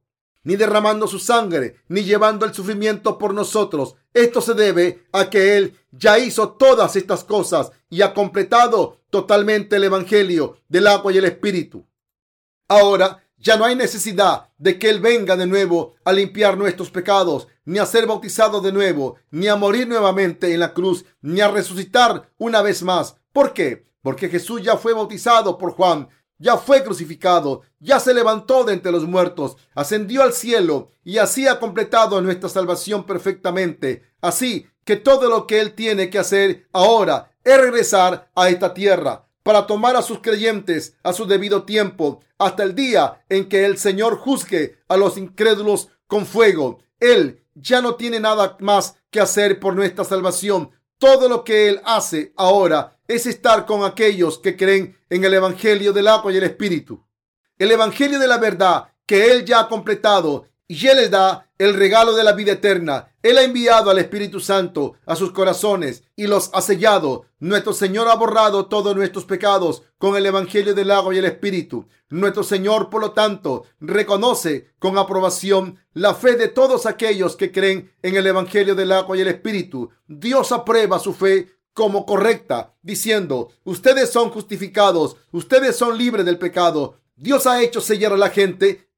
ni 0.48 0.56
derramando 0.56 1.08
su 1.08 1.20
sangre, 1.20 1.76
ni 1.90 2.06
llevando 2.06 2.46
el 2.46 2.54
sufrimiento 2.54 3.18
por 3.18 3.34
nosotros. 3.34 3.98
Esto 4.14 4.40
se 4.40 4.54
debe 4.54 5.06
a 5.12 5.30
que 5.30 5.58
Él 5.58 5.78
ya 5.92 6.20
hizo 6.20 6.52
todas 6.54 6.96
estas 6.96 7.26
cosas 7.26 7.74
y 7.90 8.02
ha 8.02 8.14
completado 8.14 9.02
totalmente 9.10 9.76
el 9.76 9.84
Evangelio 9.84 10.56
del 10.70 10.88
agua 10.88 11.12
y 11.12 11.18
el 11.18 11.26
Espíritu. 11.26 11.86
Ahora 12.70 13.26
ya 13.38 13.58
no 13.58 13.66
hay 13.66 13.76
necesidad 13.76 14.48
de 14.58 14.80
que 14.80 14.90
Él 14.90 15.02
venga 15.02 15.36
de 15.36 15.48
nuevo 15.48 15.96
a 16.06 16.14
limpiar 16.14 16.58
nuestros 16.58 16.92
pecados, 16.92 17.50
ni 17.66 17.80
a 17.80 17.86
ser 17.86 18.08
bautizado 18.08 18.62
de 18.62 18.72
nuevo, 18.72 19.18
ni 19.30 19.50
a 19.50 19.58
morir 19.58 19.86
nuevamente 19.86 20.54
en 20.54 20.62
la 20.62 20.74
cruz, 20.74 21.04
ni 21.20 21.42
a 21.42 21.50
resucitar 21.50 22.32
una 22.38 22.62
vez 22.62 22.84
más. 22.84 23.18
¿Por 23.34 23.52
qué? 23.52 23.86
Porque 24.02 24.30
Jesús 24.30 24.64
ya 24.64 24.78
fue 24.78 24.94
bautizado 24.94 25.58
por 25.58 25.72
Juan 25.72 26.08
ya 26.40 26.58
fue 26.58 26.84
crucificado, 26.84 27.62
ya 27.80 28.00
se 28.00 28.14
levantó 28.14 28.64
de 28.64 28.74
entre 28.74 28.92
los 28.92 29.06
muertos, 29.06 29.58
ascendió 29.76 30.24
al 30.24 30.34
cielo 30.34 30.92
y 31.04 31.18
así 31.18 31.48
ha 31.48 31.60
completado 31.60 32.22
nuestra 32.22 32.50
salvación 32.50 33.06
perfectamente. 33.06 34.04
Así 34.22 34.68
que 34.84 34.96
todo 34.96 35.30
lo 35.30 35.48
que 35.48 35.60
Él 35.60 35.74
tiene 35.74 36.10
que 36.10 36.20
hacer 36.20 36.68
ahora 36.74 37.32
es 37.44 37.60
regresar 37.60 38.30
a 38.36 38.50
esta 38.50 38.74
tierra 38.74 39.28
para 39.44 39.66
tomar 39.66 39.96
a 39.96 40.02
sus 40.02 40.20
creyentes 40.20 40.98
a 41.04 41.14
su 41.14 41.26
debido 41.26 41.64
tiempo, 41.64 42.22
hasta 42.38 42.64
el 42.64 42.76
día 42.76 43.24
en 43.30 43.48
que 43.48 43.66
el 43.66 43.78
Señor 43.78 44.18
juzgue 44.18 44.80
a 44.90 44.98
los 44.98 45.18
incrédulos 45.18 45.88
con 46.08 46.26
fuego. 46.26 46.80
Él 47.00 47.44
ya 47.56 47.82
no 47.82 47.96
tiene 47.96 48.20
nada 48.20 48.58
más 48.60 48.96
que 49.10 49.22
hacer 49.22 49.60
por 49.60 49.74
nuestra 49.76 50.04
salvación. 50.04 50.72
Todo 50.98 51.30
lo 51.30 51.44
que 51.44 51.70
Él 51.70 51.82
hace 51.86 52.34
ahora 52.36 52.97
es 53.08 53.26
estar 53.26 53.66
con 53.66 53.84
aquellos 53.84 54.40
que 54.40 54.58
creen 54.58 54.98
en 55.10 55.24
el 55.24 55.34
Evangelio 55.34 55.94
del 55.94 56.08
agua 56.08 56.32
y 56.32 56.38
el 56.38 56.44
Espíritu. 56.44 57.04
El 57.58 57.72
Evangelio 57.72 58.20
de 58.20 58.28
la 58.28 58.38
verdad 58.38 58.90
que 59.06 59.32
Él 59.32 59.46
ya 59.46 59.62
ha 59.62 59.68
completado 59.70 60.48
y 60.68 60.86
Él 60.88 60.98
les 60.98 61.10
da 61.10 61.50
el 61.58 61.74
regalo 61.74 62.14
de 62.14 62.24
la 62.24 62.34
vida 62.34 62.52
eterna. 62.52 63.16
Él 63.24 63.38
ha 63.38 63.44
enviado 63.44 63.90
al 63.90 63.98
Espíritu 64.00 64.40
Santo 64.40 64.96
a 65.06 65.16
sus 65.16 65.32
corazones 65.32 66.04
y 66.16 66.28
los 66.28 66.50
ha 66.54 66.62
sellado. 66.62 67.26
Nuestro 67.40 67.74
Señor 67.74 68.10
ha 68.10 68.16
borrado 68.16 68.68
todos 68.68 68.96
nuestros 68.96 69.26
pecados 69.26 69.84
con 69.98 70.16
el 70.16 70.26
Evangelio 70.26 70.76
del 70.76 70.92
agua 70.92 71.16
y 71.16 71.18
el 71.18 71.26
Espíritu. 71.26 71.88
Nuestro 72.10 72.44
Señor, 72.44 72.90
por 72.90 73.02
lo 73.02 73.12
tanto, 73.12 73.66
reconoce 73.80 74.70
con 74.80 74.98
aprobación 74.98 75.80
la 75.94 76.14
fe 76.14 76.36
de 76.36 76.48
todos 76.48 76.86
aquellos 76.86 77.36
que 77.36 77.52
creen 77.52 77.92
en 78.02 78.16
el 78.16 78.28
Evangelio 78.28 78.76
del 78.76 78.92
agua 78.92 79.18
y 79.18 79.22
el 79.22 79.28
Espíritu. 79.30 79.90
Dios 80.08 80.52
aprueba 80.52 81.00
su 81.00 81.14
fe 81.14 81.57
como 81.78 82.08
correcta, 82.08 82.74
diciendo, 82.82 83.52
ustedes 83.64 84.10
son 84.10 84.32
justificados, 84.32 85.16
ustedes 85.32 85.76
son 85.76 85.96
libres 85.96 86.26
del 86.26 86.40
pecado. 86.40 86.98
Dios 87.16 87.46
ha 87.46 87.62
hecho 87.62 87.82
sellar 87.82 88.14
a 88.14 88.18
la 88.18 88.32
gente 88.32 88.90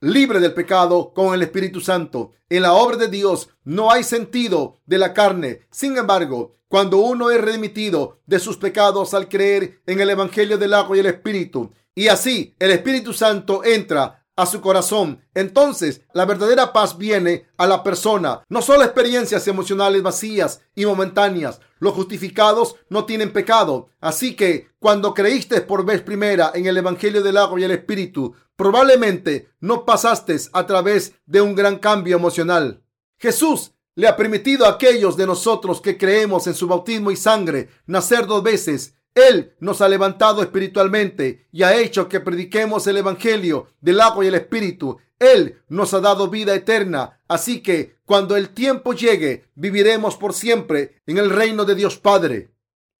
libre 0.00 0.40
del 0.40 0.54
pecado 0.54 1.12
con 1.12 1.34
el 1.34 1.42
Espíritu 1.42 1.82
Santo. 1.82 2.32
En 2.48 2.62
la 2.62 2.72
obra 2.72 2.96
de 2.96 3.08
Dios 3.08 3.50
no 3.64 3.90
hay 3.90 4.02
sentido 4.02 4.80
de 4.86 4.96
la 4.96 5.12
carne. 5.12 5.66
Sin 5.70 5.98
embargo, 5.98 6.56
cuando 6.68 7.00
uno 7.00 7.30
es 7.30 7.38
remitido 7.38 8.22
de 8.24 8.38
sus 8.38 8.56
pecados 8.56 9.12
al 9.12 9.28
creer 9.28 9.82
en 9.84 10.00
el 10.00 10.08
Evangelio 10.08 10.56
del 10.56 10.72
agua 10.72 10.96
y 10.96 11.00
el 11.00 11.06
Espíritu, 11.06 11.70
y 11.94 12.08
así 12.08 12.56
el 12.58 12.70
Espíritu 12.70 13.12
Santo 13.12 13.62
entra 13.62 14.21
a 14.42 14.46
su 14.46 14.60
corazón, 14.60 15.22
entonces 15.34 16.02
la 16.12 16.24
verdadera 16.24 16.72
paz 16.72 16.98
viene 16.98 17.46
a 17.56 17.66
la 17.66 17.82
persona. 17.82 18.42
No 18.48 18.60
solo 18.60 18.82
experiencias 18.82 19.46
emocionales 19.48 20.02
vacías 20.02 20.60
y 20.74 20.84
momentáneas. 20.84 21.60
Los 21.78 21.94
justificados 21.94 22.76
no 22.88 23.04
tienen 23.04 23.32
pecado. 23.32 23.88
Así 24.00 24.36
que 24.36 24.68
cuando 24.78 25.14
creíste 25.14 25.60
por 25.62 25.84
vez 25.84 26.02
primera 26.02 26.52
en 26.54 26.66
el 26.66 26.76
Evangelio 26.76 27.22
del 27.22 27.36
agua 27.36 27.60
y 27.60 27.64
el 27.64 27.70
Espíritu, 27.70 28.34
probablemente 28.56 29.50
no 29.60 29.84
pasaste 29.84 30.36
a 30.52 30.66
través 30.66 31.14
de 31.26 31.40
un 31.40 31.54
gran 31.54 31.78
cambio 31.78 32.16
emocional. 32.16 32.82
Jesús 33.18 33.72
le 33.94 34.08
ha 34.08 34.16
permitido 34.16 34.66
a 34.66 34.70
aquellos 34.70 35.16
de 35.16 35.26
nosotros 35.26 35.80
que 35.80 35.98
creemos 35.98 36.46
en 36.46 36.54
su 36.54 36.66
bautismo 36.66 37.10
y 37.10 37.16
sangre 37.16 37.68
nacer 37.86 38.26
dos 38.26 38.42
veces. 38.42 38.94
Él 39.14 39.54
nos 39.60 39.80
ha 39.80 39.88
levantado 39.88 40.42
espiritualmente 40.42 41.46
y 41.52 41.62
ha 41.62 41.76
hecho 41.76 42.08
que 42.08 42.20
prediquemos 42.20 42.86
el 42.86 42.96
Evangelio 42.96 43.68
del 43.80 44.00
agua 44.00 44.24
y 44.24 44.28
el 44.28 44.34
Espíritu. 44.34 44.98
Él 45.18 45.62
nos 45.68 45.92
ha 45.92 46.00
dado 46.00 46.28
vida 46.28 46.54
eterna. 46.54 47.20
Así 47.28 47.62
que 47.62 47.96
cuando 48.06 48.36
el 48.36 48.50
tiempo 48.50 48.94
llegue, 48.94 49.44
viviremos 49.54 50.16
por 50.16 50.32
siempre 50.32 51.02
en 51.06 51.18
el 51.18 51.30
reino 51.30 51.64
de 51.64 51.74
Dios 51.74 51.98
Padre. 51.98 52.52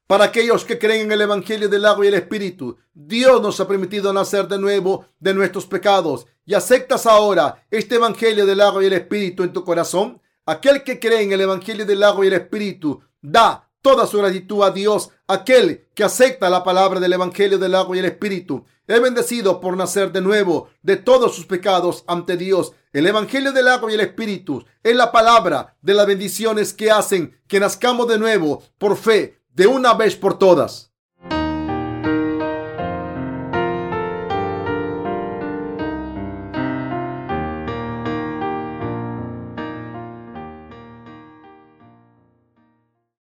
Para 0.07 0.25
aquellos 0.25 0.67
que 0.67 0.79
creen 0.79 1.07
en 1.07 1.13
el 1.13 1.23
Evangelio 1.23 1.71
del 1.71 1.87
agua 1.87 2.05
y 2.05 2.09
el 2.09 2.15
Espíritu, 2.15 2.77
Dios 2.93 3.41
nos 3.41 3.59
ha 3.61 3.67
permitido 3.67 4.13
nacer 4.13 4.47
de 4.47 4.59
nuevo 4.59 5.07
de 5.19 5.33
nuestros 5.33 5.65
pecados. 5.65 6.27
¿Y 6.45 6.53
aceptas 6.53 7.07
ahora 7.07 7.65
este 7.71 7.95
Evangelio 7.95 8.45
del 8.45 8.61
agua 8.61 8.83
y 8.83 8.87
el 8.87 8.93
Espíritu 8.93 9.43
en 9.43 9.53
tu 9.53 9.65
corazón? 9.65 10.21
Aquel 10.45 10.83
que 10.83 10.99
cree 10.99 11.23
en 11.23 11.33
el 11.33 11.41
Evangelio 11.41 11.87
del 11.87 12.03
agua 12.03 12.25
y 12.25 12.29
el 12.29 12.35
Espíritu 12.35 13.01
da 13.23 13.71
toda 13.83 14.07
su 14.07 14.19
gratitud 14.19 14.63
a 14.63 14.71
Dios. 14.71 15.11
Aquel 15.27 15.89
que 15.95 16.05
acepta 16.05 16.49
la 16.49 16.65
palabra 16.65 17.01
del 17.01 17.13
Evangelio 17.13 17.59
del 17.59 17.75
agua 17.75 17.97
y 17.97 17.99
el 17.99 18.07
Espíritu 18.07 18.65
es 18.87 19.03
bendecido 19.03 19.61
por 19.61 19.77
nacer 19.77 20.13
de 20.13 20.21
nuevo 20.21 20.71
de 20.83 20.97
todos 20.97 21.35
sus 21.35 21.47
pecados 21.47 22.05
ante 22.07 22.37
Dios. 22.37 22.73
El 22.93 23.07
Evangelio 23.07 23.53
del 23.53 23.69
agua 23.69 23.91
y 23.91 23.95
el 23.95 24.01
Espíritu 24.01 24.65
es 24.83 24.97
la 24.97 25.13
palabra 25.13 25.77
de 25.83 25.95
las 25.95 26.07
bendiciones 26.07 26.73
que 26.73 26.91
hacen 26.91 27.39
que 27.49 27.61
nazcamos 27.61 28.09
de 28.09 28.19
nuevo 28.19 28.63
por 28.79 28.97
fe 28.97 29.43
de 29.51 29.67
una 29.67 29.95
vez 29.95 30.17
por 30.17 30.39
todas. 30.39 30.92